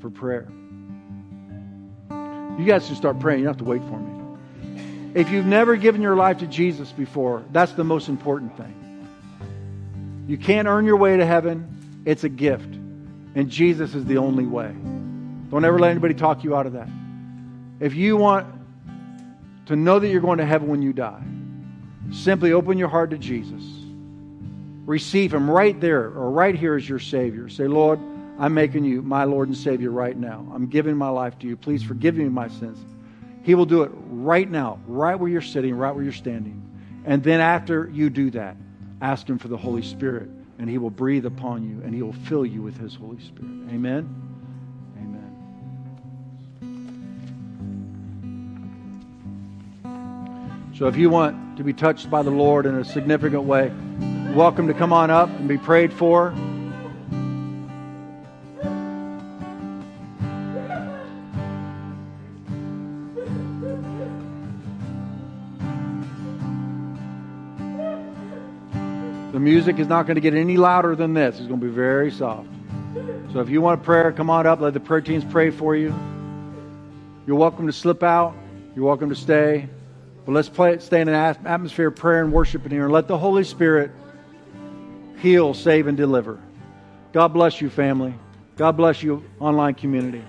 for 0.00 0.10
prayer. 0.10 0.46
You 2.10 2.64
guys 2.64 2.86
can 2.86 2.94
start 2.94 3.18
praying. 3.18 3.40
You 3.40 3.46
don't 3.46 3.54
have 3.54 3.64
to 3.64 3.70
wait 3.70 3.82
for 3.82 3.98
me. 3.98 4.18
If 5.14 5.30
you've 5.30 5.46
never 5.46 5.76
given 5.76 6.02
your 6.02 6.14
life 6.14 6.38
to 6.38 6.46
Jesus 6.46 6.92
before, 6.92 7.42
that's 7.50 7.72
the 7.72 7.82
most 7.82 8.08
important 8.08 8.56
thing. 8.56 8.74
You 10.28 10.38
can't 10.38 10.68
earn 10.68 10.84
your 10.84 10.96
way 10.96 11.16
to 11.16 11.26
heaven, 11.26 12.02
it's 12.04 12.22
a 12.22 12.28
gift. 12.28 12.74
And 13.34 13.48
Jesus 13.48 13.94
is 13.94 14.04
the 14.04 14.18
only 14.18 14.46
way. 14.46 14.72
Don't 15.50 15.64
ever 15.64 15.78
let 15.78 15.90
anybody 15.90 16.14
talk 16.14 16.44
you 16.44 16.54
out 16.54 16.66
of 16.66 16.74
that. 16.74 16.88
If 17.80 17.94
you 17.94 18.16
want 18.16 18.46
to 19.66 19.76
know 19.76 19.98
that 19.98 20.08
you're 20.08 20.20
going 20.20 20.38
to 20.38 20.46
heaven 20.46 20.68
when 20.68 20.82
you 20.82 20.92
die, 20.92 21.22
simply 22.10 22.52
open 22.52 22.78
your 22.78 22.88
heart 22.88 23.10
to 23.10 23.18
Jesus. 23.18 23.62
Receive 24.86 25.34
Him 25.34 25.50
right 25.50 25.78
there 25.80 26.04
or 26.04 26.30
right 26.30 26.54
here 26.54 26.74
as 26.74 26.88
your 26.88 26.98
Savior. 26.98 27.48
Say, 27.48 27.66
Lord, 27.66 28.00
I'm 28.38 28.54
making 28.54 28.84
you 28.84 29.02
my 29.02 29.24
Lord 29.24 29.48
and 29.48 29.56
Savior 29.56 29.90
right 29.90 30.16
now. 30.16 30.50
I'm 30.54 30.66
giving 30.66 30.96
my 30.96 31.10
life 31.10 31.38
to 31.40 31.46
you. 31.46 31.56
Please 31.56 31.82
forgive 31.82 32.16
me 32.16 32.24
my 32.28 32.48
sins. 32.48 32.78
He 33.42 33.54
will 33.54 33.66
do 33.66 33.82
it 33.82 33.90
right 33.94 34.50
now, 34.50 34.80
right 34.86 35.14
where 35.14 35.28
you're 35.28 35.40
sitting, 35.40 35.74
right 35.74 35.94
where 35.94 36.04
you're 36.04 36.12
standing. 36.12 36.62
And 37.04 37.22
then 37.22 37.40
after 37.40 37.88
you 37.92 38.10
do 38.10 38.30
that, 38.30 38.56
ask 39.00 39.28
Him 39.28 39.38
for 39.38 39.48
the 39.48 39.56
Holy 39.56 39.82
Spirit, 39.82 40.28
and 40.58 40.68
He 40.68 40.78
will 40.78 40.90
breathe 40.90 41.26
upon 41.26 41.68
you 41.68 41.82
and 41.84 41.94
He 41.94 42.02
will 42.02 42.12
fill 42.12 42.44
you 42.44 42.62
with 42.62 42.78
His 42.78 42.94
Holy 42.94 43.20
Spirit. 43.20 43.70
Amen. 43.70 44.27
So 50.78 50.86
if 50.86 50.96
you 50.96 51.10
want 51.10 51.56
to 51.56 51.64
be 51.64 51.72
touched 51.72 52.08
by 52.08 52.22
the 52.22 52.30
Lord 52.30 52.64
in 52.64 52.76
a 52.76 52.84
significant 52.84 53.42
way, 53.42 53.72
welcome 54.32 54.68
to 54.68 54.74
come 54.74 54.92
on 54.92 55.10
up 55.10 55.28
and 55.28 55.48
be 55.48 55.58
prayed 55.58 55.92
for. 55.92 56.30
The 69.32 69.40
music 69.40 69.80
is 69.80 69.88
not 69.88 70.06
going 70.06 70.14
to 70.14 70.20
get 70.20 70.34
any 70.34 70.56
louder 70.56 70.94
than 70.94 71.12
this. 71.12 71.40
It's 71.40 71.48
going 71.48 71.58
to 71.58 71.66
be 71.66 71.72
very 71.72 72.12
soft. 72.12 72.48
So 73.32 73.40
if 73.40 73.50
you 73.50 73.60
want 73.60 73.80
a 73.80 73.84
prayer, 73.84 74.12
come 74.12 74.30
on 74.30 74.46
up. 74.46 74.60
Let 74.60 74.74
the 74.74 74.80
prayer 74.80 75.00
teams 75.00 75.24
pray 75.24 75.50
for 75.50 75.74
you. 75.74 75.92
You're 77.26 77.34
welcome 77.34 77.66
to 77.66 77.72
slip 77.72 78.04
out. 78.04 78.36
You're 78.76 78.84
welcome 78.84 79.08
to 79.08 79.16
stay. 79.16 79.68
But 80.28 80.34
let's 80.34 80.50
play, 80.50 80.78
stay 80.78 81.00
in 81.00 81.08
an 81.08 81.14
atmosphere 81.14 81.88
of 81.88 81.96
prayer 81.96 82.22
and 82.22 82.30
worship 82.30 82.66
in 82.66 82.70
here 82.70 82.84
and 82.84 82.92
let 82.92 83.08
the 83.08 83.16
Holy 83.16 83.44
Spirit 83.44 83.90
heal, 85.22 85.54
save, 85.54 85.86
and 85.86 85.96
deliver. 85.96 86.38
God 87.14 87.28
bless 87.28 87.62
you, 87.62 87.70
family. 87.70 88.12
God 88.58 88.72
bless 88.72 89.02
you, 89.02 89.24
online 89.40 89.72
community. 89.72 90.22